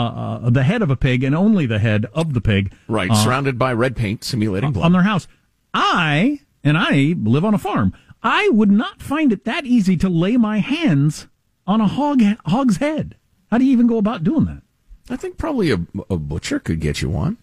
uh, 0.44 0.50
the 0.52 0.62
head 0.62 0.84
of 0.84 0.92
a 0.92 0.96
pig 0.96 1.24
and 1.24 1.34
only 1.34 1.66
the 1.66 1.80
head 1.80 2.06
of 2.14 2.36
the 2.36 2.42
pig 2.42 2.72
Right, 2.88 3.10
uh, 3.10 3.16
surrounded 3.16 3.58
by 3.58 3.74
red 3.74 3.96
paint, 3.96 4.24
simulating 4.24 4.74
blood. 4.74 4.86
on 4.86 4.92
their 4.92 5.02
house. 5.02 5.28
I 5.74 6.42
and 6.64 6.78
I 6.78 7.16
live 7.22 7.46
on 7.46 7.54
a 7.54 7.58
farm. 7.60 7.94
I 8.22 8.50
would 8.50 8.72
not 8.72 9.02
find 9.02 9.32
it 9.32 9.46
that 9.46 9.66
easy 9.66 9.96
to 9.98 10.10
lay 10.10 10.36
my 10.38 10.60
hands 10.60 11.28
on 11.66 11.80
a 11.82 11.88
hog 11.88 12.22
hog's 12.46 12.78
head. 12.78 13.16
How 13.52 13.58
do 13.58 13.66
you 13.66 13.72
even 13.72 13.88
go 13.88 13.98
about 13.98 14.24
doing 14.24 14.46
that? 14.46 14.62
I 15.10 15.16
think 15.16 15.38
probably 15.38 15.72
a, 15.72 15.80
a 16.10 16.18
butcher 16.18 16.60
could 16.60 16.80
get 16.80 17.02
you 17.02 17.10
one. 17.10 17.38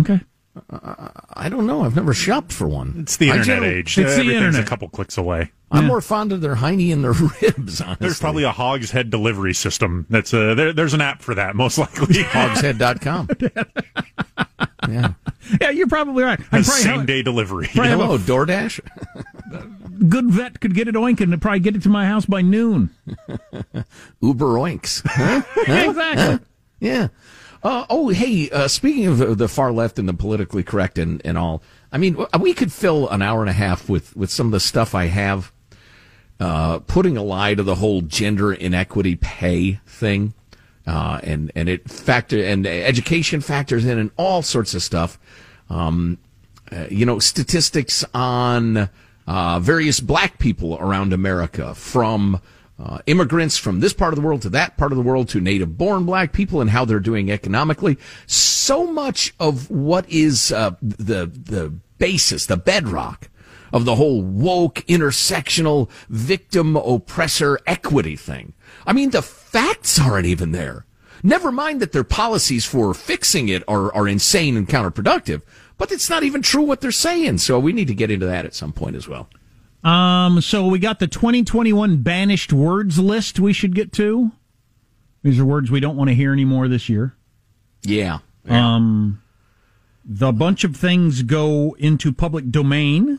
Okay. 0.00 0.20
I 0.70 1.48
don't 1.50 1.66
know. 1.66 1.82
I've 1.82 1.94
never 1.96 2.14
shopped 2.14 2.50
for 2.52 2.66
one. 2.66 2.94
It's 3.00 3.18
the 3.18 3.30
I 3.30 3.36
internet 3.36 3.62
age. 3.70 3.98
It's 3.98 4.16
the 4.16 4.22
internet. 4.34 4.62
a 4.62 4.66
couple 4.66 4.88
clicks 4.88 5.18
away. 5.18 5.52
I'm 5.70 5.82
Yeah. 5.82 5.88
more 5.88 6.00
fond 6.00 6.32
of 6.32 6.40
their 6.40 6.56
hiney 6.56 6.92
and 6.92 7.04
their 7.04 7.12
ribs. 7.42 7.80
Honestly, 7.80 7.96
There's 8.00 8.18
probably 8.18 8.44
a 8.44 8.52
hog's 8.52 8.90
head 8.90 9.10
delivery 9.10 9.52
system. 9.52 10.06
That's 10.08 10.32
uh, 10.32 10.54
there, 10.54 10.72
there's 10.72 10.94
an 10.94 11.02
app 11.02 11.20
for 11.22 11.34
that, 11.34 11.56
most 11.56 11.76
likely. 11.78 12.22
hogshead.com. 12.22 13.28
yeah. 14.88 15.12
Yeah, 15.60 15.70
you're 15.70 15.86
probably 15.88 16.22
right. 16.24 16.38
I 16.40 16.44
probably 16.44 16.62
Same 16.64 16.98
have- 16.98 17.06
day 17.06 17.22
delivery. 17.22 17.68
Probably 17.72 17.90
have 17.90 18.00
a 18.00 18.06
Hello, 18.06 18.18
DoorDash. 18.18 18.80
good 20.08 20.30
vet 20.30 20.60
could 20.60 20.74
get 20.74 20.88
it 20.88 20.94
oink 20.94 21.20
and 21.20 21.40
probably 21.40 21.60
get 21.60 21.74
it 21.76 21.82
to 21.82 21.88
my 21.88 22.06
house 22.06 22.26
by 22.26 22.42
noon. 22.42 22.90
Uber 24.20 24.54
oinks. 24.54 25.02
Huh? 25.04 25.42
exactly. 25.88 26.46
Yeah. 26.80 27.08
Uh, 27.62 27.86
oh, 27.90 28.10
hey, 28.10 28.48
uh, 28.50 28.68
speaking 28.68 29.06
of 29.06 29.18
the, 29.18 29.34
the 29.34 29.48
far 29.48 29.72
left 29.72 29.98
and 29.98 30.08
the 30.08 30.14
politically 30.14 30.62
correct 30.62 30.98
and, 30.98 31.20
and 31.24 31.36
all, 31.38 31.62
I 31.90 31.98
mean, 31.98 32.12
w- 32.14 32.28
we 32.40 32.54
could 32.54 32.72
fill 32.72 33.08
an 33.08 33.22
hour 33.22 33.40
and 33.40 33.50
a 33.50 33.54
half 33.54 33.88
with, 33.88 34.14
with 34.16 34.30
some 34.30 34.46
of 34.46 34.52
the 34.52 34.60
stuff 34.60 34.94
I 34.94 35.06
have, 35.06 35.52
uh, 36.38 36.80
putting 36.80 37.16
a 37.16 37.22
lie 37.22 37.54
to 37.54 37.62
the 37.62 37.76
whole 37.76 38.02
gender 38.02 38.52
inequity 38.52 39.16
pay 39.16 39.80
thing. 39.86 40.34
Uh, 40.86 41.18
and, 41.24 41.50
and 41.56 41.68
it 41.68 41.90
factor, 41.90 42.38
and 42.44 42.64
education 42.64 43.40
factors 43.40 43.84
in 43.84 43.98
and 43.98 44.12
all 44.16 44.42
sorts 44.42 44.72
of 44.74 44.82
stuff. 44.82 45.18
Um, 45.68 46.18
uh, 46.70 46.86
you 46.90 47.06
know, 47.06 47.18
statistics 47.18 48.04
on, 48.14 48.90
uh, 49.26 49.60
various 49.60 50.00
black 50.00 50.38
people 50.38 50.76
around 50.78 51.12
America 51.12 51.74
from, 51.74 52.40
uh, 52.78 52.98
immigrants 53.06 53.56
from 53.56 53.80
this 53.80 53.92
part 53.92 54.12
of 54.12 54.16
the 54.16 54.26
world 54.26 54.42
to 54.42 54.48
that 54.50 54.76
part 54.76 54.92
of 54.92 54.96
the 54.96 55.02
world 55.02 55.28
to 55.28 55.40
native 55.40 55.78
born 55.78 56.04
black 56.04 56.32
people 56.32 56.60
and 56.60 56.70
how 56.70 56.84
they're 56.84 57.00
doing 57.00 57.30
economically. 57.30 57.98
So 58.26 58.86
much 58.86 59.34
of 59.38 59.70
what 59.70 60.08
is, 60.08 60.52
uh, 60.52 60.76
the, 60.82 61.26
the 61.26 61.72
basis, 61.98 62.46
the 62.46 62.56
bedrock 62.56 63.28
of 63.72 63.84
the 63.84 63.96
whole 63.96 64.22
woke, 64.22 64.76
intersectional, 64.86 65.90
victim, 66.08 66.76
oppressor, 66.76 67.58
equity 67.66 68.16
thing. 68.16 68.54
I 68.86 68.92
mean, 68.92 69.10
the 69.10 69.22
facts 69.22 70.00
aren't 70.00 70.26
even 70.26 70.52
there. 70.52 70.85
Never 71.26 71.50
mind 71.50 71.82
that 71.82 71.90
their 71.90 72.04
policies 72.04 72.64
for 72.64 72.94
fixing 72.94 73.48
it 73.48 73.64
are, 73.66 73.92
are 73.92 74.06
insane 74.06 74.56
and 74.56 74.68
counterproductive, 74.68 75.42
but 75.76 75.90
it's 75.90 76.08
not 76.08 76.22
even 76.22 76.40
true 76.40 76.62
what 76.62 76.80
they're 76.80 76.92
saying. 76.92 77.38
So 77.38 77.58
we 77.58 77.72
need 77.72 77.88
to 77.88 77.96
get 77.96 78.12
into 78.12 78.26
that 78.26 78.44
at 78.44 78.54
some 78.54 78.72
point 78.72 78.94
as 78.94 79.08
well. 79.08 79.28
Um, 79.82 80.40
so 80.40 80.68
we 80.68 80.78
got 80.78 81.00
the 81.00 81.08
2021 81.08 81.96
banished 81.96 82.52
words 82.52 83.00
list 83.00 83.40
we 83.40 83.52
should 83.52 83.74
get 83.74 83.92
to. 83.94 84.30
These 85.24 85.40
are 85.40 85.44
words 85.44 85.68
we 85.68 85.80
don't 85.80 85.96
want 85.96 86.10
to 86.10 86.14
hear 86.14 86.32
anymore 86.32 86.68
this 86.68 86.88
year. 86.88 87.16
Yeah. 87.82 88.18
Um, 88.48 89.20
the 90.04 90.30
bunch 90.30 90.62
of 90.62 90.76
things 90.76 91.22
go 91.22 91.74
into 91.80 92.12
public 92.12 92.52
domain. 92.52 93.18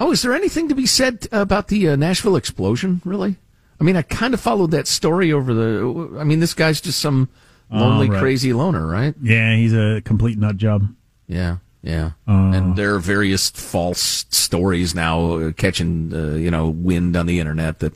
Oh, 0.00 0.10
is 0.10 0.22
there 0.22 0.34
anything 0.34 0.68
to 0.70 0.74
be 0.74 0.86
said 0.86 1.28
about 1.30 1.68
the 1.68 1.90
uh, 1.90 1.94
Nashville 1.94 2.34
explosion, 2.34 3.00
really? 3.04 3.36
I 3.80 3.84
mean, 3.84 3.94
I 3.94 4.02
kind 4.02 4.34
of 4.34 4.40
followed 4.40 4.72
that 4.72 4.88
story 4.88 5.32
over 5.32 5.54
the. 5.54 6.18
I 6.18 6.24
mean, 6.24 6.40
this 6.40 6.54
guy's 6.54 6.80
just 6.80 6.98
some 6.98 7.28
lonely, 7.70 8.08
Oh, 8.08 8.12
right. 8.12 8.20
crazy 8.20 8.52
loner, 8.52 8.86
right? 8.86 9.14
Yeah, 9.22 9.54
he's 9.56 9.74
a 9.74 10.00
complete 10.04 10.38
nut 10.38 10.56
job. 10.56 10.88
Yeah, 11.26 11.58
yeah. 11.82 12.12
Uh. 12.28 12.52
and 12.54 12.76
there 12.76 12.94
are 12.94 12.98
various 13.00 13.50
false 13.50 14.24
stories 14.30 14.94
now 14.94 15.36
uh, 15.36 15.52
catching, 15.52 16.12
uh, 16.14 16.34
you 16.36 16.50
know, 16.50 16.68
wind 16.68 17.16
on 17.16 17.26
the 17.26 17.40
internet 17.40 17.78
that 17.80 17.94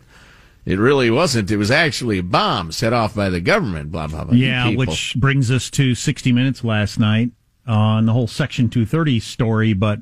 it 0.64 0.78
really 0.78 1.11
wasn't. 1.11 1.50
It 1.50 1.57
was 1.57 1.70
actually 1.70 2.18
a 2.18 2.22
bomb 2.22 2.72
set 2.72 2.92
off 2.92 3.14
by 3.14 3.31
the 3.31 3.40
government. 3.40 3.90
Blah 3.92 4.09
blah 4.09 4.24
blah. 4.24 4.35
Yeah, 4.35 4.64
people. 4.68 4.81
which 4.87 5.14
brings 5.18 5.50
us 5.50 5.70
to 5.70 5.94
60 5.94 6.33
Minutes 6.33 6.62
last 6.64 6.98
night 6.98 7.31
on 7.66 8.07
the 8.07 8.12
whole 8.12 8.26
Section 8.26 8.68
230 8.70 9.20
story, 9.20 9.72
but 9.74 10.00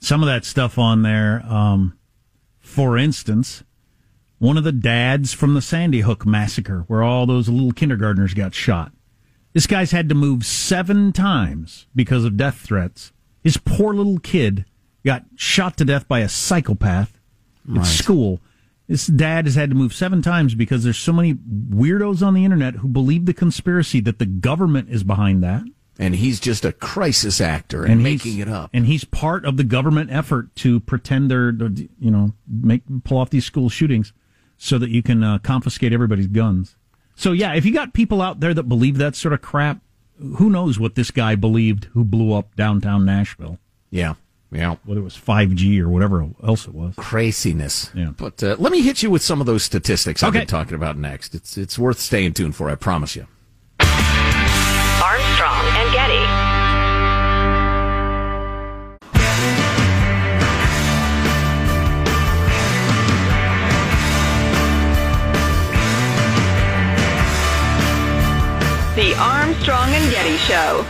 some 0.00 0.22
of 0.22 0.26
that 0.26 0.44
stuff 0.44 0.78
on 0.78 1.02
there. 1.02 1.42
Um, 1.48 1.96
for 2.58 2.98
instance, 2.98 3.62
one 4.38 4.56
of 4.58 4.64
the 4.64 4.72
dads 4.72 5.32
from 5.32 5.54
the 5.54 5.62
Sandy 5.62 6.00
Hook 6.00 6.26
massacre, 6.26 6.84
where 6.88 7.02
all 7.02 7.24
those 7.26 7.48
little 7.48 7.72
kindergartners 7.72 8.34
got 8.34 8.54
shot. 8.54 8.92
This 9.56 9.66
guy's 9.66 9.90
had 9.90 10.10
to 10.10 10.14
move 10.14 10.44
seven 10.44 11.14
times 11.14 11.86
because 11.94 12.26
of 12.26 12.36
death 12.36 12.58
threats. 12.58 13.10
His 13.42 13.56
poor 13.56 13.94
little 13.94 14.18
kid 14.18 14.66
got 15.02 15.24
shot 15.34 15.78
to 15.78 15.84
death 15.86 16.06
by 16.06 16.18
a 16.20 16.28
psychopath 16.28 17.18
at 17.74 17.86
school. 17.86 18.40
This 18.86 19.06
dad 19.06 19.46
has 19.46 19.54
had 19.54 19.70
to 19.70 19.74
move 19.74 19.94
seven 19.94 20.20
times 20.20 20.54
because 20.54 20.84
there's 20.84 20.98
so 20.98 21.14
many 21.14 21.32
weirdos 21.32 22.20
on 22.20 22.34
the 22.34 22.44
internet 22.44 22.74
who 22.74 22.88
believe 22.88 23.24
the 23.24 23.32
conspiracy 23.32 23.98
that 24.00 24.18
the 24.18 24.26
government 24.26 24.90
is 24.90 25.04
behind 25.04 25.42
that. 25.42 25.62
and 25.98 26.16
he's 26.16 26.38
just 26.38 26.66
a 26.66 26.72
crisis 26.72 27.40
actor 27.40 27.82
and, 27.82 28.02
he's- 28.06 28.24
making 28.26 28.38
it 28.38 28.48
up. 28.48 28.68
And 28.74 28.84
he's 28.84 29.04
part 29.04 29.46
of 29.46 29.56
the 29.56 29.64
government 29.64 30.10
effort 30.12 30.54
to 30.56 30.80
pretend 30.80 31.30
they're, 31.30 31.50
you 31.98 32.10
know, 32.10 32.34
make 32.46 32.82
pull 33.04 33.16
off 33.16 33.30
these 33.30 33.46
school 33.46 33.70
shootings 33.70 34.12
so 34.58 34.76
that 34.76 34.90
you 34.90 35.02
can 35.02 35.24
uh, 35.24 35.38
confiscate 35.38 35.94
everybody's 35.94 36.26
guns. 36.26 36.76
So 37.16 37.32
yeah, 37.32 37.54
if 37.54 37.64
you 37.64 37.72
got 37.72 37.92
people 37.94 38.20
out 38.22 38.40
there 38.40 38.54
that 38.54 38.64
believe 38.64 38.98
that 38.98 39.16
sort 39.16 39.32
of 39.34 39.40
crap, 39.42 39.80
who 40.36 40.48
knows 40.50 40.78
what 40.78 40.94
this 40.94 41.10
guy 41.10 41.34
believed 41.34 41.86
who 41.92 42.04
blew 42.04 42.32
up 42.34 42.54
downtown 42.56 43.04
Nashville? 43.04 43.58
yeah, 43.90 44.14
yeah. 44.52 44.76
Whether 44.84 45.00
it 45.00 45.04
was 45.04 45.16
5G 45.16 45.80
or 45.80 45.88
whatever 45.88 46.26
else 46.42 46.66
it 46.66 46.74
was. 46.74 46.94
Craziness. 46.96 47.90
Yeah. 47.94 48.10
But 48.16 48.42
uh, 48.42 48.56
let 48.58 48.70
me 48.70 48.80
hit 48.82 49.02
you 49.02 49.10
with 49.10 49.22
some 49.22 49.40
of 49.40 49.46
those 49.46 49.62
statistics 49.64 50.22
I've 50.22 50.28
Okay. 50.30 50.40
been 50.40 50.46
talking 50.46 50.74
about 50.74 50.96
next. 50.96 51.34
It's 51.34 51.56
it's 51.58 51.78
worth 51.78 51.98
staying 51.98 52.34
tuned 52.34 52.54
for. 52.54 52.70
I 52.70 52.74
promise 52.76 53.16
you. 53.16 53.26
Armstrong 53.80 55.64
and 55.76 55.92
Getty. 55.92 56.35
The 68.96 69.14
Armstrong 69.18 69.90
and 69.90 70.10
Getty 70.10 70.38
Show. 70.38 70.82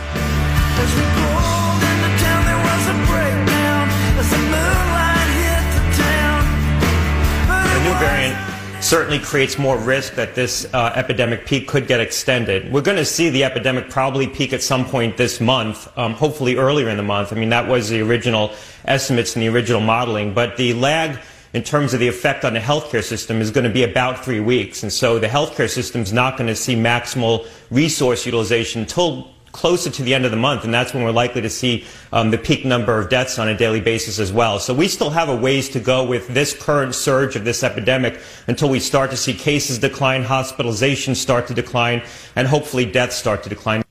The 7.73 7.83
new 7.83 7.93
variant 7.99 8.37
certainly 8.81 9.19
creates 9.19 9.57
more 9.57 9.77
risk 9.77 10.15
that 10.15 10.35
this 10.35 10.73
uh, 10.73 10.93
epidemic 10.95 11.45
peak 11.45 11.67
could 11.67 11.85
get 11.85 11.99
extended. 11.99 12.71
We're 12.71 12.79
going 12.79 12.95
to 12.95 13.03
see 13.03 13.29
the 13.29 13.43
epidemic 13.43 13.89
probably 13.89 14.27
peak 14.27 14.53
at 14.53 14.63
some 14.63 14.85
point 14.85 15.17
this 15.17 15.41
month, 15.41 15.91
um, 15.97 16.13
hopefully 16.13 16.55
earlier 16.55 16.87
in 16.87 16.95
the 16.95 17.03
month. 17.03 17.33
I 17.33 17.35
mean, 17.35 17.49
that 17.49 17.67
was 17.67 17.89
the 17.89 17.99
original 17.99 18.53
estimates 18.85 19.35
and 19.35 19.43
the 19.43 19.49
original 19.49 19.81
modeling, 19.81 20.33
but 20.33 20.55
the 20.55 20.73
lag 20.75 21.19
in 21.57 21.63
terms 21.63 21.91
of 21.95 21.99
the 21.99 22.07
effect 22.07 22.45
on 22.45 22.53
the 22.53 22.59
healthcare 22.59 23.03
system 23.03 23.41
is 23.41 23.49
going 23.49 23.63
to 23.63 23.73
be 23.73 23.81
about 23.81 24.23
three 24.23 24.39
weeks. 24.39 24.83
And 24.83 24.93
so 24.93 25.17
the 25.17 25.27
healthcare 25.27 25.67
system 25.67 26.03
is 26.03 26.13
not 26.13 26.37
going 26.37 26.45
to 26.45 26.55
see 26.55 26.75
maximal 26.75 27.47
resource 27.71 28.27
utilization 28.27 28.81
until 28.81 29.33
closer 29.53 29.89
to 29.89 30.03
the 30.03 30.13
end 30.13 30.23
of 30.23 30.29
the 30.29 30.37
month, 30.37 30.65
and 30.65 30.71
that's 30.71 30.93
when 30.93 31.03
we're 31.03 31.09
likely 31.09 31.41
to 31.41 31.49
see 31.49 31.83
um, 32.13 32.29
the 32.29 32.37
peak 32.37 32.63
number 32.63 32.99
of 32.99 33.09
deaths 33.09 33.39
on 33.39 33.47
a 33.47 33.57
daily 33.57 33.81
basis 33.81 34.19
as 34.19 34.31
well. 34.31 34.59
So 34.59 34.71
we 34.71 34.87
still 34.87 35.09
have 35.09 35.29
a 35.29 35.35
ways 35.35 35.67
to 35.69 35.79
go 35.79 36.05
with 36.05 36.27
this 36.27 36.53
current 36.53 36.93
surge 36.93 37.35
of 37.35 37.43
this 37.43 37.63
epidemic 37.63 38.19
until 38.45 38.69
we 38.69 38.79
start 38.79 39.09
to 39.09 39.17
see 39.17 39.33
cases 39.33 39.79
decline, 39.79 40.23
hospitalizations 40.23 41.15
start 41.15 41.47
to 41.47 41.55
decline, 41.55 42.03
and 42.35 42.47
hopefully 42.47 42.85
deaths 42.85 43.15
start 43.15 43.41
to 43.43 43.49
decline. 43.49 43.83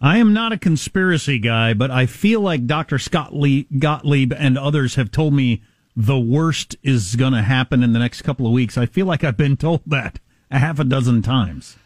I 0.00 0.18
am 0.18 0.32
not 0.32 0.52
a 0.52 0.58
conspiracy 0.58 1.40
guy, 1.40 1.74
but 1.74 1.90
I 1.90 2.06
feel 2.06 2.40
like 2.40 2.68
Dr. 2.68 3.00
Scott 3.00 3.34
Lee, 3.34 3.66
Gottlieb 3.76 4.32
and 4.32 4.56
others 4.56 4.94
have 4.94 5.10
told 5.10 5.34
me 5.34 5.62
the 5.98 6.18
worst 6.18 6.76
is 6.84 7.16
going 7.16 7.32
to 7.32 7.42
happen 7.42 7.82
in 7.82 7.92
the 7.92 7.98
next 7.98 8.22
couple 8.22 8.46
of 8.46 8.52
weeks. 8.52 8.78
I 8.78 8.86
feel 8.86 9.04
like 9.04 9.24
I've 9.24 9.36
been 9.36 9.56
told 9.56 9.82
that 9.84 10.20
a 10.48 10.60
half 10.60 10.78
a 10.78 10.84
dozen 10.84 11.22
times. 11.22 11.76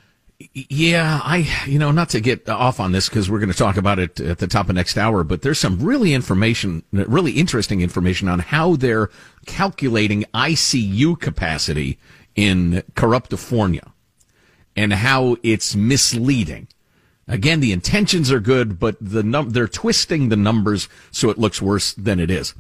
Yeah, 0.53 1.19
I, 1.25 1.49
you 1.67 1.79
know, 1.79 1.93
not 1.93 2.11
to 2.11 2.21
get 2.21 2.47
off 2.47 2.79
on 2.79 2.93
this 2.93 3.09
because 3.09 3.31
we're 3.31 3.39
going 3.39 3.51
to 3.51 3.57
talk 3.57 3.79
about 3.79 3.99
it 3.99 4.21
at 4.21 4.37
the 4.37 4.47
top 4.47 4.69
of 4.69 4.75
next 4.75 4.99
hour, 4.99 5.25
but 5.25 5.41
there's 5.41 5.59
some 5.59 5.81
really 5.81 6.13
information, 6.13 6.83
really 6.93 7.33
interesting 7.33 7.81
information 7.81 8.29
on 8.29 8.41
how 8.41 8.77
they're 8.77 9.09
calculating 9.47 10.27
ICU 10.35 11.19
capacity 11.19 11.99
in 12.35 12.83
Corruptifornia 12.95 13.93
and 14.77 14.93
how 14.93 15.39
it's 15.43 15.75
misleading. 15.75 16.69
Again, 17.27 17.61
the 17.61 17.73
intentions 17.73 18.31
are 18.31 18.41
good, 18.41 18.79
but 18.79 18.97
the 19.01 19.23
num- 19.23 19.51
they're 19.51 19.69
twisting 19.69 20.29
the 20.29 20.37
numbers 20.37 20.87
so 21.11 21.31
it 21.31 21.39
looks 21.39 21.63
worse 21.63 21.95
than 21.95 22.21
it 22.21 22.31
is. 22.31 22.53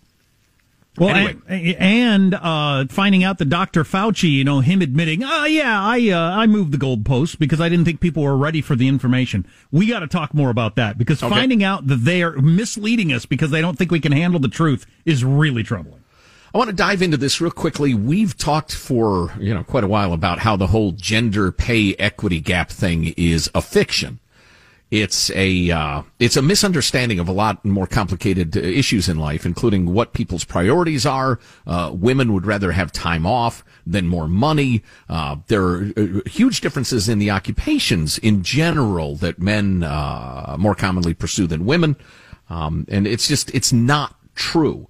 Well, 0.98 1.08
Anyway. 1.14 1.36
and, 1.48 1.76
and 1.76 2.34
uh, 2.34 2.84
finding 2.90 3.24
out 3.24 3.38
that 3.38 3.46
Dr. 3.48 3.82
Fauci, 3.82 4.30
you 4.30 4.44
know, 4.44 4.60
him 4.60 4.82
admitting, 4.82 5.22
oh 5.24 5.44
yeah, 5.46 5.82
I 5.82 6.10
uh, 6.10 6.18
I 6.36 6.46
moved 6.46 6.72
the 6.72 6.76
goalposts 6.78 7.38
because 7.38 7.62
I 7.62 7.70
didn't 7.70 7.86
think 7.86 8.00
people 8.00 8.22
were 8.22 8.36
ready 8.36 8.60
for 8.60 8.76
the 8.76 8.88
information. 8.88 9.46
We 9.70 9.86
got 9.86 10.00
to 10.00 10.06
talk 10.06 10.34
more 10.34 10.50
about 10.50 10.76
that 10.76 10.98
because 10.98 11.22
Okay. 11.22 11.34
finding 11.34 11.64
out 11.64 11.86
that 11.86 12.04
they 12.04 12.22
are 12.22 12.32
misleading 12.32 13.10
us 13.12 13.24
because 13.24 13.50
they 13.50 13.62
don't 13.62 13.78
think 13.78 13.90
we 13.90 14.00
can 14.00 14.12
handle 14.12 14.38
the 14.38 14.48
truth 14.48 14.84
is 15.06 15.24
really 15.24 15.62
troubling. 15.62 16.00
I 16.54 16.58
want 16.58 16.68
to 16.68 16.76
dive 16.76 17.00
into 17.00 17.16
this 17.16 17.40
real 17.40 17.50
quickly. 17.50 17.94
We've 17.94 18.36
talked 18.36 18.74
for, 18.74 19.32
you 19.40 19.54
know, 19.54 19.64
quite 19.64 19.84
a 19.84 19.88
while 19.88 20.12
about 20.12 20.40
how 20.40 20.56
the 20.56 20.66
whole 20.66 20.92
gender 20.92 21.50
pay 21.50 21.94
equity 21.94 22.40
gap 22.40 22.68
thing 22.68 23.14
is 23.16 23.48
a 23.54 23.62
fiction. 23.62 24.18
It's 24.92 25.30
a 25.30 25.70
uh, 25.70 26.02
it's 26.18 26.36
a 26.36 26.42
misunderstanding 26.42 27.18
of 27.18 27.26
a 27.26 27.32
lot 27.32 27.64
more 27.64 27.86
complicated 27.86 28.54
uh, 28.54 28.60
issues 28.60 29.08
in 29.08 29.18
life, 29.18 29.46
including 29.46 29.86
what 29.86 30.12
people's 30.12 30.44
priorities 30.44 31.06
are. 31.06 31.40
Uh, 31.66 31.92
women 31.94 32.34
would 32.34 32.44
rather 32.44 32.72
have 32.72 32.92
time 32.92 33.24
off 33.24 33.64
than 33.86 34.06
more 34.06 34.28
money. 34.28 34.82
Uh, 35.08 35.36
there 35.46 35.62
are 35.62 35.92
uh, 35.96 36.20
huge 36.26 36.60
differences 36.60 37.08
in 37.08 37.18
the 37.18 37.30
occupations 37.30 38.18
in 38.18 38.42
general 38.42 39.16
that 39.16 39.38
men 39.38 39.82
uh, 39.82 40.56
more 40.58 40.74
commonly 40.74 41.14
pursue 41.14 41.46
than 41.46 41.64
women, 41.64 41.96
um, 42.50 42.84
and 42.90 43.06
it's 43.06 43.26
just 43.26 43.50
it's 43.54 43.72
not 43.72 44.14
true 44.34 44.88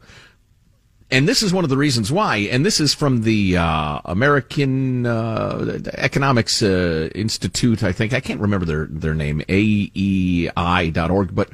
and 1.12 1.28
this 1.28 1.42
is 1.42 1.52
one 1.52 1.62
of 1.62 1.70
the 1.70 1.76
reasons 1.76 2.10
why. 2.10 2.38
And 2.38 2.64
this 2.64 2.80
is 2.80 2.94
from 2.94 3.22
the 3.22 3.58
uh, 3.58 4.00
American 4.06 5.04
uh, 5.04 5.78
Economics 5.92 6.62
uh, 6.62 7.10
Institute. 7.14 7.82
I 7.84 7.92
think 7.92 8.14
I 8.14 8.20
can't 8.20 8.40
remember 8.40 8.64
their 8.64 8.86
their 8.86 9.14
name, 9.14 9.42
AEI.org, 9.48 11.34
but. 11.34 11.50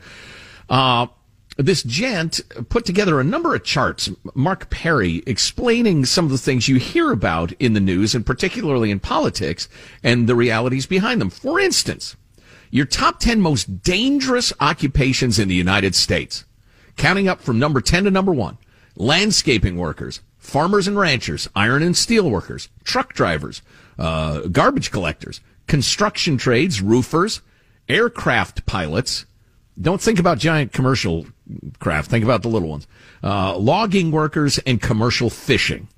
Uh, 0.70 1.08
this 1.56 1.82
gent 1.82 2.40
put 2.68 2.84
together 2.84 3.18
a 3.18 3.24
number 3.24 3.52
of 3.52 3.64
charts, 3.64 4.08
Mark 4.32 4.70
Perry, 4.70 5.24
explaining 5.26 6.04
some 6.04 6.26
of 6.26 6.30
the 6.30 6.38
things 6.38 6.68
you 6.68 6.76
hear 6.76 7.10
about 7.10 7.50
in 7.58 7.72
the 7.72 7.80
news 7.80 8.14
and 8.14 8.24
particularly 8.24 8.92
in 8.92 9.00
politics 9.00 9.68
and 10.04 10.28
the 10.28 10.36
realities 10.36 10.86
behind 10.86 11.20
them. 11.20 11.30
For 11.30 11.58
instance, 11.58 12.14
your 12.70 12.86
top 12.86 13.18
10 13.18 13.40
most 13.40 13.82
dangerous 13.82 14.52
occupations 14.60 15.40
in 15.40 15.48
the 15.48 15.56
United 15.56 15.96
States, 15.96 16.44
counting 16.96 17.26
up 17.26 17.40
from 17.40 17.58
number 17.58 17.80
10 17.80 18.04
to 18.04 18.10
number 18.12 18.32
1 18.32 18.56
landscaping 18.98 19.76
workers, 19.76 20.20
farmers 20.36 20.86
and 20.86 20.98
ranchers, 20.98 21.48
iron 21.54 21.82
and 21.82 21.96
steel 21.96 22.28
workers, 22.30 22.68
truck 22.84 23.14
drivers, 23.14 23.62
uh, 23.98 24.40
garbage 24.48 24.90
collectors, 24.90 25.40
construction 25.66 26.36
trades, 26.36 26.82
roofers, 26.82 27.40
aircraft 27.88 28.66
pilots. 28.66 29.24
Don't 29.80 30.00
think 30.00 30.18
about 30.18 30.38
giant 30.38 30.72
commercial 30.72 31.26
craft. 31.78 32.10
Think 32.10 32.24
about 32.24 32.42
the 32.42 32.48
little 32.48 32.68
ones. 32.68 32.86
Uh, 33.22 33.56
logging 33.56 34.10
workers 34.10 34.58
and 34.58 34.82
commercial 34.82 35.30
fishing. 35.30 35.88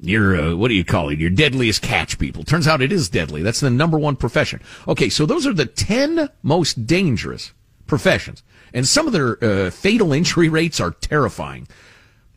Your 0.00 0.36
uh, 0.36 0.54
what 0.54 0.68
do 0.68 0.74
you 0.74 0.84
call 0.84 1.10
it? 1.10 1.18
Your 1.18 1.30
deadliest 1.30 1.82
catch 1.82 2.18
people. 2.18 2.42
Turns 2.44 2.66
out 2.66 2.82
it 2.82 2.92
is 2.92 3.08
deadly. 3.08 3.42
That's 3.42 3.60
the 3.60 3.70
number 3.70 3.98
one 3.98 4.16
profession. 4.16 4.60
Okay, 4.88 5.08
so 5.08 5.24
those 5.24 5.46
are 5.46 5.52
the 5.52 5.66
ten 5.66 6.28
most 6.42 6.86
dangerous 6.86 7.52
professions, 7.86 8.42
and 8.74 8.86
some 8.86 9.06
of 9.06 9.12
their 9.12 9.42
uh, 9.42 9.70
fatal 9.70 10.12
injury 10.18 10.48
rates 10.48 10.80
are 10.80 10.90
terrifying. 10.90 11.68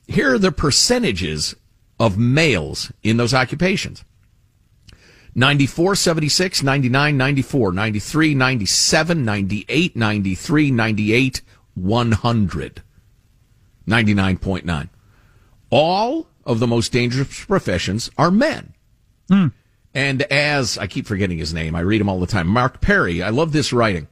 Here 0.07 0.33
are 0.33 0.39
the 0.39 0.51
percentages 0.51 1.55
of 1.99 2.17
males 2.17 2.91
in 3.03 3.17
those 3.17 3.33
occupations. 3.33 4.03
94, 5.35 5.95
76, 5.95 6.63
99, 6.63 7.17
94, 7.17 7.71
93, 7.71 8.33
97, 8.33 9.25
98, 9.25 9.95
93, 9.95 10.71
98, 10.71 11.41
100. 11.75 12.81
99.9. 13.87 14.89
All 15.69 16.27
of 16.45 16.59
the 16.59 16.67
most 16.67 16.91
dangerous 16.91 17.45
professions 17.45 18.09
are 18.17 18.31
men. 18.31 18.73
And 19.93 20.21
as 20.23 20.77
I 20.77 20.87
keep 20.87 21.05
forgetting 21.05 21.37
his 21.37 21.53
name, 21.53 21.75
I 21.75 21.81
read 21.81 22.01
him 22.01 22.09
all 22.09 22.19
the 22.19 22.27
time. 22.27 22.47
Mark 22.47 22.81
Perry, 22.81 23.21
I 23.21 23.29
love 23.29 23.51
this 23.51 23.73
writing. 23.73 24.07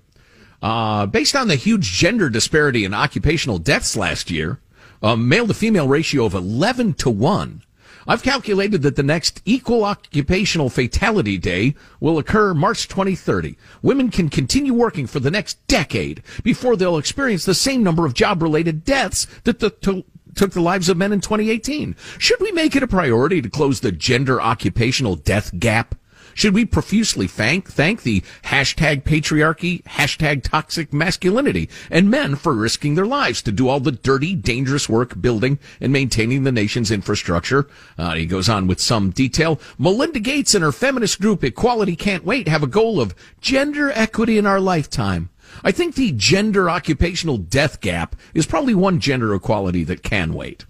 Uh, 0.62 1.06
based 1.06 1.36
on 1.36 1.48
the 1.48 1.56
huge 1.56 1.92
gender 1.92 2.30
disparity 2.30 2.86
in 2.86 2.94
occupational 2.94 3.60
deaths 3.60 3.96
last 3.96 4.32
year, 4.32 4.60
a 5.06 5.16
male 5.16 5.46
to 5.46 5.54
female 5.54 5.88
ratio 5.88 6.26
of 6.26 6.34
11 6.34 6.96
to 6.96 7.12
1, 7.12 7.62
I've 8.08 8.24
calculated 8.24 8.82
that 8.82 8.96
the 8.96 9.04
next 9.04 9.40
equal 9.46 9.84
occupational 9.84 10.70
fatality 10.70 11.38
day 11.38 11.76
will 12.00 12.18
occur 12.18 12.56
March 12.56 12.88
2030. 12.88 13.56
Women 13.84 14.10
can 14.10 14.30
continue 14.30 14.74
working 14.74 15.06
for 15.06 15.20
the 15.20 15.30
next 15.30 15.66
decade 15.68 16.24
before 16.44 16.76
they'll 16.76 16.98
experience 16.98 17.46
the 17.46 17.54
same 17.54 17.84
number 17.84 18.06
of 18.06 18.16
job 18.16 18.42
related 18.42 18.84
deaths 18.84 19.28
that 19.44 19.60
the, 19.60 19.70
to, 19.70 20.04
took 20.34 20.52
the 20.52 20.62
lives 20.62 20.90
of 20.90 20.98
men 20.98 21.14
in 21.14 21.22
2018. 21.22 21.96
Should 22.18 22.42
we 22.42 22.52
make 22.52 22.76
it 22.76 22.84
a 22.84 22.88
priority 22.88 23.44
to 23.44 23.50
close 23.50 23.82
the 23.82 23.92
gender 23.92 24.42
occupational 24.42 25.16
death 25.16 25.58
gap? 25.60 25.96
Should 26.36 26.54
we 26.54 26.66
profusely 26.66 27.28
thank, 27.28 27.72
thank 27.72 28.04
the 28.04 28.22
hashtag 28.44 29.04
patriarchy, 29.04 29.84
hashtag 29.84 30.44
toxic 30.44 30.92
masculinity, 30.92 31.70
and 31.90 32.12
men 32.12 32.36
for 32.36 32.54
risking 32.54 32.96
their 32.96 33.06
lives 33.06 33.42
to 33.44 33.54
do 33.54 33.70
all 33.70 33.80
the 33.80 33.94
dirty, 33.94 34.36
dangerous 34.36 34.90
work 34.90 35.20
building 35.22 35.60
and 35.80 35.94
maintaining 35.94 36.44
the 36.44 36.52
nation's 36.52 36.92
infrastructure? 36.92 37.70
Uh, 37.98 38.16
he 38.16 38.26
goes 38.26 38.50
on 38.50 38.68
with 38.68 38.82
some 38.82 39.12
detail. 39.12 39.62
Melinda 39.80 40.20
Gates 40.20 40.54
and 40.54 40.62
her 40.62 40.74
feminist 40.74 41.22
group 41.22 41.42
Equality 41.42 41.96
Can't 41.96 42.26
Wait 42.26 42.50
have 42.50 42.64
a 42.64 42.68
goal 42.68 43.00
of 43.00 43.16
gender 43.40 43.90
equity 43.92 44.38
in 44.38 44.46
our 44.46 44.60
lifetime. 44.60 45.30
I 45.64 45.72
think 45.72 45.96
the 45.96 46.12
gender 46.12 46.70
occupational 46.70 47.38
death 47.38 47.80
gap 47.80 48.14
is 48.34 48.46
probably 48.46 48.76
one 48.76 49.00
gender 49.00 49.34
equality 49.34 49.86
that 49.86 50.04
can 50.04 50.34
wait. 50.34 50.66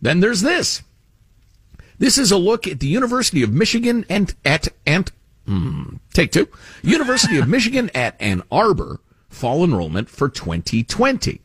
Then 0.00 0.18
there's 0.18 0.40
this. 0.40 0.82
This 2.02 2.18
is 2.18 2.32
a 2.32 2.36
look 2.36 2.66
at 2.66 2.80
the 2.80 2.88
University 2.88 3.44
of 3.44 3.52
Michigan 3.52 4.04
and 4.08 4.34
at 4.44 4.66
and 4.84 5.12
hmm, 5.46 5.98
take 6.12 6.32
two. 6.32 6.48
University 6.82 7.38
of 7.38 7.46
Michigan 7.46 7.92
at 7.94 8.20
Ann 8.20 8.42
Arbor 8.50 8.98
fall 9.28 9.62
enrollment 9.62 10.10
for 10.10 10.28
2020. 10.28 11.40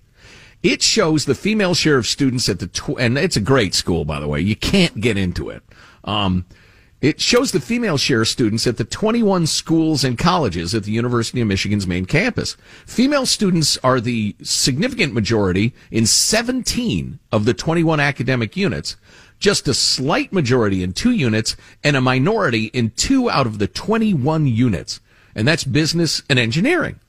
It 0.64 0.82
shows 0.82 1.26
the 1.26 1.36
female 1.36 1.76
share 1.76 2.00
of 2.00 2.08
students 2.08 2.50
at 2.50 2.58
the 2.58 2.66
tw- 2.66 3.00
and 3.00 3.20
it's 3.20 3.38
a 3.38 3.40
great 3.40 3.76
school 3.76 4.04
by 4.04 4.20
the 4.20 4.28
way. 4.28 4.42
You 4.42 4.56
can't 4.56 5.00
get 5.00 5.16
into 5.16 5.52
it. 5.52 5.62
Um, 6.04 6.48
it 7.00 7.22
shows 7.22 7.52
the 7.52 7.60
female 7.60 7.98
share 7.98 8.22
of 8.22 8.28
students 8.28 8.66
at 8.66 8.78
the 8.78 8.84
21 8.84 9.46
schools 9.46 10.04
and 10.04 10.18
colleges 10.18 10.74
at 10.74 10.86
the 10.86 10.92
University 10.92 11.40
of 11.40 11.48
Michigan's 11.48 11.86
main 11.86 12.08
campus. 12.08 12.58
Female 12.88 13.28
students 13.28 13.78
are 13.84 14.02
the 14.02 14.36
significant 14.42 15.14
majority 15.14 15.76
in 15.92 16.08
17 16.08 17.20
of 17.32 17.46
the 17.46 17.54
21 17.54 18.00
academic 18.00 18.58
units, 18.58 18.96
just 19.40 19.68
a 19.68 19.74
slight 19.74 20.34
majority 20.34 20.84
in 20.84 20.94
two 20.94 21.12
units, 21.12 21.56
and 21.84 21.96
a 21.96 22.02
minority 22.02 22.66
in 22.66 22.92
two 22.92 23.30
out 23.30 23.46
of 23.46 23.60
the 23.60 23.68
21 23.68 24.48
units. 24.48 25.00
And 25.36 25.48
that's 25.48 25.64
business 25.64 26.24
and 26.30 26.40
engineering. 26.40 27.00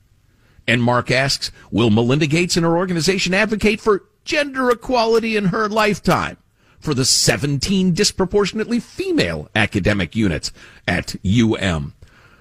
And 0.67 0.83
Mark 0.83 1.09
asks, 1.09 1.51
will 1.71 1.89
Melinda 1.89 2.27
Gates 2.27 2.55
and 2.55 2.63
her 2.63 2.77
organization 2.77 3.33
advocate 3.33 3.81
for 3.81 4.03
gender 4.23 4.69
equality 4.69 5.35
in 5.35 5.45
her 5.45 5.67
lifetime? 5.67 6.37
For 6.79 6.93
the 6.93 7.05
17 7.05 7.93
disproportionately 7.93 8.79
female 8.79 9.49
academic 9.55 10.15
units 10.15 10.51
at 10.87 11.15
UM? 11.25 11.93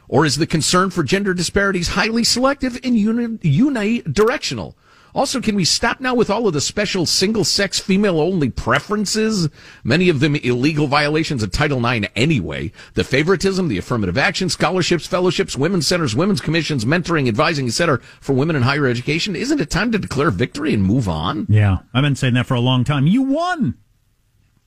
Or 0.06 0.24
is 0.24 0.36
the 0.36 0.46
concern 0.46 0.90
for 0.90 1.02
gender 1.02 1.34
disparities 1.34 1.88
highly 1.88 2.22
selective 2.22 2.78
and 2.84 2.96
uni- 2.96 3.38
unidirectional? 3.38 4.74
Also, 5.14 5.40
can 5.40 5.54
we 5.54 5.64
stop 5.64 6.00
now 6.00 6.14
with 6.14 6.30
all 6.30 6.46
of 6.46 6.52
the 6.52 6.60
special 6.60 7.06
single 7.06 7.44
sex 7.44 7.78
female 7.78 8.20
only 8.20 8.50
preferences? 8.50 9.48
Many 9.82 10.08
of 10.08 10.20
them 10.20 10.36
illegal 10.36 10.86
violations 10.86 11.42
of 11.42 11.50
Title 11.50 11.84
IX 11.84 12.06
anyway. 12.14 12.72
The 12.94 13.04
favoritism, 13.04 13.68
the 13.68 13.78
affirmative 13.78 14.18
action, 14.18 14.48
scholarships, 14.48 15.06
fellowships, 15.06 15.56
women's 15.56 15.86
centers, 15.86 16.14
women's 16.14 16.40
commissions, 16.40 16.84
mentoring, 16.84 17.28
advising, 17.28 17.66
etc. 17.66 18.00
for 18.20 18.34
women 18.34 18.56
in 18.56 18.62
higher 18.62 18.86
education. 18.86 19.34
Isn't 19.34 19.60
it 19.60 19.70
time 19.70 19.92
to 19.92 19.98
declare 19.98 20.30
victory 20.30 20.74
and 20.74 20.82
move 20.82 21.08
on? 21.08 21.46
Yeah, 21.48 21.78
I've 21.94 22.02
been 22.02 22.16
saying 22.16 22.34
that 22.34 22.46
for 22.46 22.54
a 22.54 22.60
long 22.60 22.84
time. 22.84 23.06
You 23.06 23.22
won. 23.22 23.78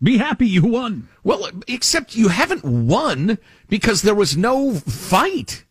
Be 0.01 0.17
happy 0.17 0.47
you 0.47 0.63
won. 0.63 1.07
Well, 1.23 1.47
except 1.67 2.15
you 2.15 2.29
haven't 2.29 2.65
won 2.65 3.37
because 3.69 4.01
there 4.01 4.15
was 4.15 4.35
no 4.35 4.73
fight. 4.73 5.65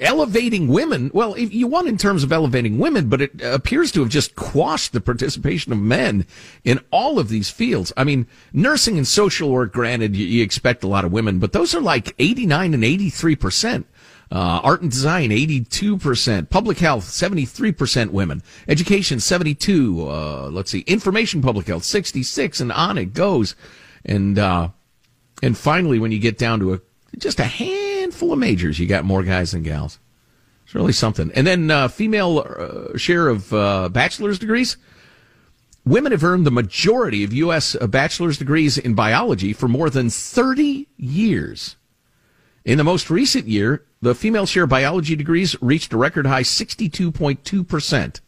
Elevating 0.00 0.68
women, 0.68 1.10
well, 1.12 1.34
if 1.34 1.52
you 1.52 1.66
want 1.66 1.86
in 1.86 1.98
terms 1.98 2.24
of 2.24 2.32
elevating 2.32 2.78
women, 2.78 3.08
but 3.10 3.20
it 3.20 3.42
appears 3.42 3.92
to 3.92 4.00
have 4.00 4.08
just 4.08 4.34
quashed 4.34 4.94
the 4.94 5.00
participation 5.00 5.72
of 5.72 5.78
men 5.78 6.26
in 6.64 6.80
all 6.90 7.18
of 7.18 7.28
these 7.28 7.50
fields. 7.50 7.92
I 7.98 8.04
mean, 8.04 8.26
nursing 8.50 8.96
and 8.96 9.06
social 9.06 9.50
work, 9.50 9.74
granted, 9.74 10.16
you, 10.16 10.26
you 10.26 10.42
expect 10.42 10.84
a 10.84 10.88
lot 10.88 11.04
of 11.04 11.12
women, 11.12 11.38
but 11.38 11.52
those 11.52 11.74
are 11.74 11.82
like 11.82 12.14
89 12.18 12.72
and 12.72 12.82
83%. 12.82 13.84
Uh, 14.32 14.60
art 14.62 14.80
and 14.80 14.90
design, 14.90 15.30
82%. 15.30 16.48
Public 16.48 16.78
health, 16.78 17.04
73% 17.04 18.10
women. 18.10 18.42
Education, 18.68 19.18
72. 19.20 20.08
Uh, 20.08 20.48
let's 20.50 20.70
see. 20.70 20.80
Information 20.80 21.42
public 21.42 21.66
health, 21.66 21.84
66. 21.84 22.60
And 22.60 22.72
on 22.72 22.96
it 22.96 23.12
goes. 23.12 23.56
And, 24.04 24.38
uh, 24.38 24.68
and 25.42 25.58
finally, 25.58 25.98
when 25.98 26.12
you 26.12 26.20
get 26.20 26.38
down 26.38 26.60
to 26.60 26.74
a, 26.74 26.80
just 27.18 27.40
a 27.40 27.44
handful 28.00 28.32
of 28.32 28.38
majors, 28.38 28.78
you 28.78 28.86
got 28.86 29.04
more 29.04 29.22
guys 29.22 29.52
than 29.52 29.62
gals. 29.62 29.98
It's 30.64 30.74
really 30.74 30.92
something. 30.92 31.30
And 31.34 31.46
then, 31.46 31.70
uh, 31.70 31.88
female 31.88 32.38
uh, 32.38 32.96
share 32.96 33.28
of, 33.28 33.52
uh, 33.52 33.88
bachelor's 33.88 34.38
degrees. 34.38 34.76
Women 35.84 36.12
have 36.12 36.22
earned 36.22 36.46
the 36.46 36.50
majority 36.50 37.24
of 37.24 37.32
U.S. 37.32 37.74
bachelor's 37.74 38.38
degrees 38.38 38.76
in 38.76 38.94
biology 38.94 39.52
for 39.52 39.66
more 39.66 39.88
than 39.88 40.10
30 40.10 40.86
years. 40.96 41.76
In 42.64 42.76
the 42.76 42.84
most 42.84 43.08
recent 43.08 43.48
year, 43.48 43.84
the 44.02 44.14
female 44.14 44.46
share 44.46 44.64
of 44.64 44.70
biology 44.70 45.16
degrees 45.16 45.60
reached 45.62 45.92
a 45.92 45.96
record 45.96 46.26
high 46.26 46.42
62.2%. 46.42 48.20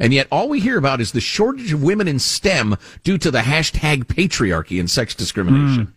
And 0.00 0.14
yet 0.14 0.28
all 0.30 0.48
we 0.48 0.60
hear 0.60 0.78
about 0.78 1.00
is 1.00 1.12
the 1.12 1.20
shortage 1.20 1.72
of 1.72 1.82
women 1.82 2.06
in 2.06 2.18
STEM 2.18 2.76
due 3.02 3.18
to 3.18 3.30
the 3.30 3.40
hashtag 3.40 4.04
patriarchy 4.04 4.78
and 4.78 4.90
sex 4.90 5.14
discrimination. 5.14 5.86
Mm. 5.86 5.92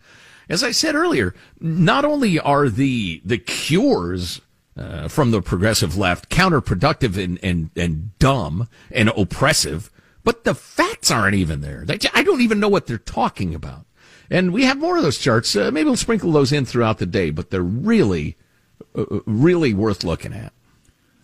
As 0.52 0.62
I 0.62 0.70
said 0.70 0.94
earlier, 0.94 1.34
not 1.60 2.04
only 2.04 2.38
are 2.38 2.68
the, 2.68 3.22
the 3.24 3.38
cures 3.38 4.42
uh, 4.76 5.08
from 5.08 5.30
the 5.30 5.40
progressive 5.40 5.96
left 5.96 6.28
counterproductive 6.28 7.16
and, 7.16 7.38
and, 7.42 7.70
and 7.74 8.18
dumb 8.18 8.68
and 8.90 9.08
oppressive, 9.16 9.90
but 10.24 10.44
the 10.44 10.54
facts 10.54 11.10
aren't 11.10 11.36
even 11.36 11.62
there. 11.62 11.86
I 12.12 12.22
don't 12.22 12.42
even 12.42 12.60
know 12.60 12.68
what 12.68 12.86
they're 12.86 12.98
talking 12.98 13.54
about. 13.54 13.86
And 14.28 14.52
we 14.52 14.64
have 14.64 14.76
more 14.76 14.98
of 14.98 15.02
those 15.02 15.16
charts. 15.16 15.56
Uh, 15.56 15.70
maybe 15.70 15.86
we'll 15.86 15.96
sprinkle 15.96 16.32
those 16.32 16.52
in 16.52 16.66
throughout 16.66 16.98
the 16.98 17.06
day, 17.06 17.30
but 17.30 17.48
they're 17.48 17.62
really, 17.62 18.36
uh, 18.94 19.04
uh 19.10 19.20
really 19.24 19.72
worth 19.72 20.04
looking 20.04 20.34
at. 20.34 20.52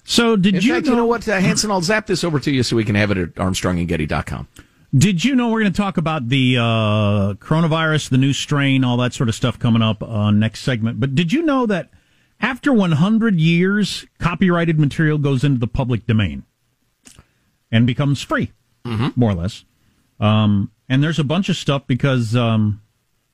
So 0.04 0.36
did 0.36 0.54
in 0.54 0.62
you 0.62 0.72
fact, 0.72 0.86
know, 0.86 0.92
you 0.92 0.96
know 0.96 1.06
what, 1.06 1.28
uh, 1.28 1.38
Hanson? 1.38 1.70
I'll 1.70 1.82
zap 1.82 2.06
this 2.06 2.24
over 2.24 2.40
to 2.40 2.50
you 2.50 2.62
so 2.62 2.76
we 2.76 2.84
can 2.84 2.94
have 2.94 3.10
it 3.10 3.18
at 3.18 3.34
ArmstrongandGetty.com. 3.34 4.48
Did 4.96 5.22
you 5.22 5.34
know 5.34 5.50
we're 5.50 5.60
going 5.60 5.72
to 5.72 5.76
talk 5.76 5.98
about 5.98 6.28
the 6.28 6.56
uh, 6.56 7.34
coronavirus, 7.34 8.08
the 8.08 8.18
new 8.18 8.32
strain, 8.32 8.84
all 8.84 8.96
that 8.98 9.12
sort 9.12 9.28
of 9.28 9.34
stuff 9.34 9.58
coming 9.58 9.82
up 9.82 10.02
uh, 10.02 10.30
next 10.30 10.60
segment? 10.60 10.98
But 10.98 11.14
did 11.14 11.32
you 11.32 11.42
know 11.42 11.66
that 11.66 11.90
after 12.40 12.72
100 12.72 13.38
years, 13.38 14.06
copyrighted 14.18 14.78
material 14.80 15.18
goes 15.18 15.44
into 15.44 15.58
the 15.58 15.66
public 15.66 16.06
domain 16.06 16.44
and 17.70 17.86
becomes 17.86 18.22
free, 18.22 18.52
mm-hmm. 18.84 19.08
more 19.14 19.32
or 19.32 19.34
less? 19.34 19.64
Um, 20.20 20.72
and 20.88 21.02
there's 21.02 21.18
a 21.18 21.24
bunch 21.24 21.50
of 21.50 21.56
stuff 21.56 21.86
because 21.86 22.34
um, 22.34 22.80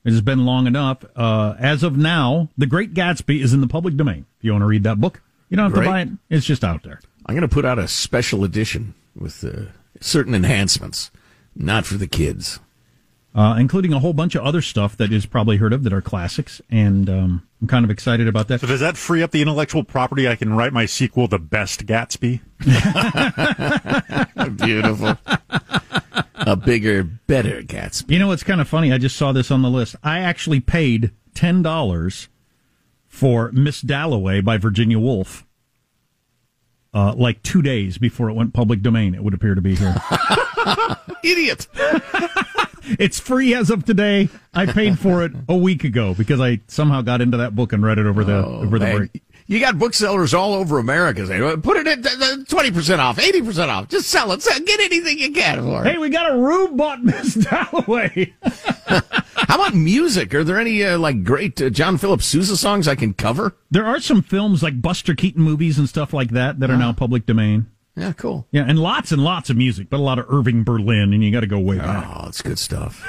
it 0.04 0.10
has 0.10 0.22
been 0.22 0.44
long 0.44 0.66
enough. 0.66 1.04
Uh, 1.14 1.54
as 1.58 1.82
of 1.82 1.96
now, 1.96 2.48
The 2.58 2.66
Great 2.66 2.94
Gatsby 2.94 3.40
is 3.40 3.52
in 3.52 3.60
the 3.60 3.68
public 3.68 3.96
domain. 3.96 4.26
If 4.38 4.44
you 4.44 4.52
want 4.52 4.62
to 4.62 4.66
read 4.66 4.82
that 4.82 5.00
book, 5.00 5.22
you 5.48 5.56
don't 5.56 5.66
have 5.66 5.74
Great. 5.74 5.84
to 5.84 5.90
buy 5.90 6.00
it. 6.00 6.08
It's 6.30 6.46
just 6.46 6.64
out 6.64 6.82
there. 6.82 7.00
I'm 7.26 7.34
going 7.34 7.48
to 7.48 7.54
put 7.54 7.64
out 7.64 7.78
a 7.78 7.88
special 7.88 8.42
edition 8.44 8.94
with 9.14 9.44
uh, 9.44 9.70
certain 10.00 10.34
enhancements, 10.34 11.10
not 11.56 11.86
for 11.86 11.94
the 11.94 12.06
kids. 12.06 12.60
Uh, 13.34 13.56
including 13.58 13.92
a 13.92 13.98
whole 13.98 14.12
bunch 14.12 14.36
of 14.36 14.44
other 14.44 14.62
stuff 14.62 14.96
that 14.96 15.12
is 15.12 15.26
probably 15.26 15.56
heard 15.56 15.72
of 15.72 15.82
that 15.82 15.92
are 15.92 16.00
classics, 16.00 16.62
and 16.70 17.10
um, 17.10 17.42
I'm 17.60 17.66
kind 17.66 17.84
of 17.84 17.90
excited 17.90 18.28
about 18.28 18.46
that. 18.46 18.60
So 18.60 18.68
does 18.68 18.78
that 18.78 18.96
free 18.96 19.24
up 19.24 19.32
the 19.32 19.42
intellectual 19.42 19.82
property? 19.82 20.28
I 20.28 20.36
can 20.36 20.54
write 20.54 20.72
my 20.72 20.86
sequel, 20.86 21.26
The 21.26 21.40
Best 21.40 21.84
Gatsby. 21.84 22.38
Beautiful. 24.64 25.18
a 26.36 26.54
bigger, 26.54 27.02
better 27.02 27.62
Gatsby. 27.62 28.10
You 28.12 28.20
know 28.20 28.28
what's 28.28 28.44
kind 28.44 28.60
of 28.60 28.68
funny? 28.68 28.92
I 28.92 28.98
just 28.98 29.16
saw 29.16 29.32
this 29.32 29.50
on 29.50 29.62
the 29.62 29.70
list. 29.70 29.96
I 30.04 30.20
actually 30.20 30.60
paid 30.60 31.10
ten 31.34 31.60
dollars 31.60 32.28
for 33.08 33.50
Miss 33.50 33.80
Dalloway 33.80 34.42
by 34.42 34.58
Virginia 34.58 35.00
Woolf. 35.00 35.44
Uh, 36.92 37.12
like 37.16 37.42
two 37.42 37.62
days 37.62 37.98
before 37.98 38.30
it 38.30 38.34
went 38.34 38.54
public 38.54 38.80
domain, 38.80 39.12
it 39.14 39.24
would 39.24 39.34
appear 39.34 39.56
to 39.56 39.60
be 39.60 39.74
here. 39.74 39.96
Idiot. 41.22 41.66
it's 42.98 43.18
free 43.20 43.54
as 43.54 43.70
of 43.70 43.84
today. 43.84 44.28
I 44.52 44.66
paid 44.66 44.98
for 44.98 45.24
it 45.24 45.32
a 45.48 45.56
week 45.56 45.84
ago 45.84 46.14
because 46.14 46.40
I 46.40 46.60
somehow 46.68 47.02
got 47.02 47.20
into 47.20 47.38
that 47.38 47.54
book 47.54 47.72
and 47.72 47.82
read 47.82 47.98
it 47.98 48.06
over 48.06 48.24
the 48.24 48.44
oh, 48.44 48.60
over 48.62 48.78
the 48.78 48.84
man. 48.84 48.96
break. 48.96 49.22
You 49.46 49.60
got 49.60 49.78
booksellers 49.78 50.32
all 50.32 50.54
over 50.54 50.78
America 50.78 51.26
saying, 51.26 51.60
put 51.60 51.76
it 51.76 51.86
at 51.86 52.48
twenty 52.48 52.70
percent 52.70 53.00
off, 53.00 53.18
eighty 53.18 53.42
percent 53.42 53.70
off. 53.70 53.88
Just 53.88 54.08
sell 54.08 54.32
it. 54.32 54.40
Sell, 54.42 54.58
get 54.60 54.80
anything 54.80 55.18
you 55.18 55.32
can 55.32 55.62
for 55.62 55.84
it. 55.84 55.92
Hey, 55.92 55.98
we 55.98 56.08
got 56.08 56.30
a 56.32 56.36
Rube 56.36 56.76
bought 56.76 57.04
Miss 57.04 57.34
Dalloway. 57.34 58.32
How 58.42 59.56
about 59.56 59.74
music? 59.74 60.34
Are 60.34 60.44
there 60.44 60.58
any 60.58 60.82
uh, 60.82 60.98
like 60.98 61.24
great 61.24 61.60
uh, 61.60 61.68
John 61.68 61.98
Philip 61.98 62.22
Sousa 62.22 62.56
songs 62.56 62.88
I 62.88 62.94
can 62.94 63.12
cover? 63.12 63.54
There 63.70 63.84
are 63.84 64.00
some 64.00 64.22
films 64.22 64.62
like 64.62 64.80
Buster 64.80 65.14
Keaton 65.14 65.42
movies 65.42 65.78
and 65.78 65.88
stuff 65.88 66.14
like 66.14 66.30
that 66.30 66.60
that 66.60 66.70
are 66.70 66.76
now 66.78 66.94
public 66.94 67.26
domain. 67.26 67.66
Yeah, 67.96 68.12
cool. 68.12 68.46
Yeah, 68.50 68.64
and 68.66 68.78
lots 68.78 69.12
and 69.12 69.22
lots 69.22 69.50
of 69.50 69.56
music, 69.56 69.88
but 69.88 69.98
a 69.98 70.02
lot 70.02 70.18
of 70.18 70.26
Irving 70.28 70.64
Berlin, 70.64 71.12
and 71.12 71.22
you 71.22 71.30
got 71.30 71.40
to 71.40 71.46
go 71.46 71.58
way 71.58 71.78
back. 71.78 72.06
Oh, 72.08 72.26
it's 72.26 72.42
good 72.42 72.58
stuff. 72.58 73.00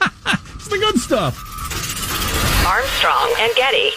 it's 0.54 0.68
the 0.68 0.78
good 0.78 0.98
stuff. 0.98 1.36
Armstrong 2.66 3.34
and 3.40 3.52
Getty. 3.56 3.90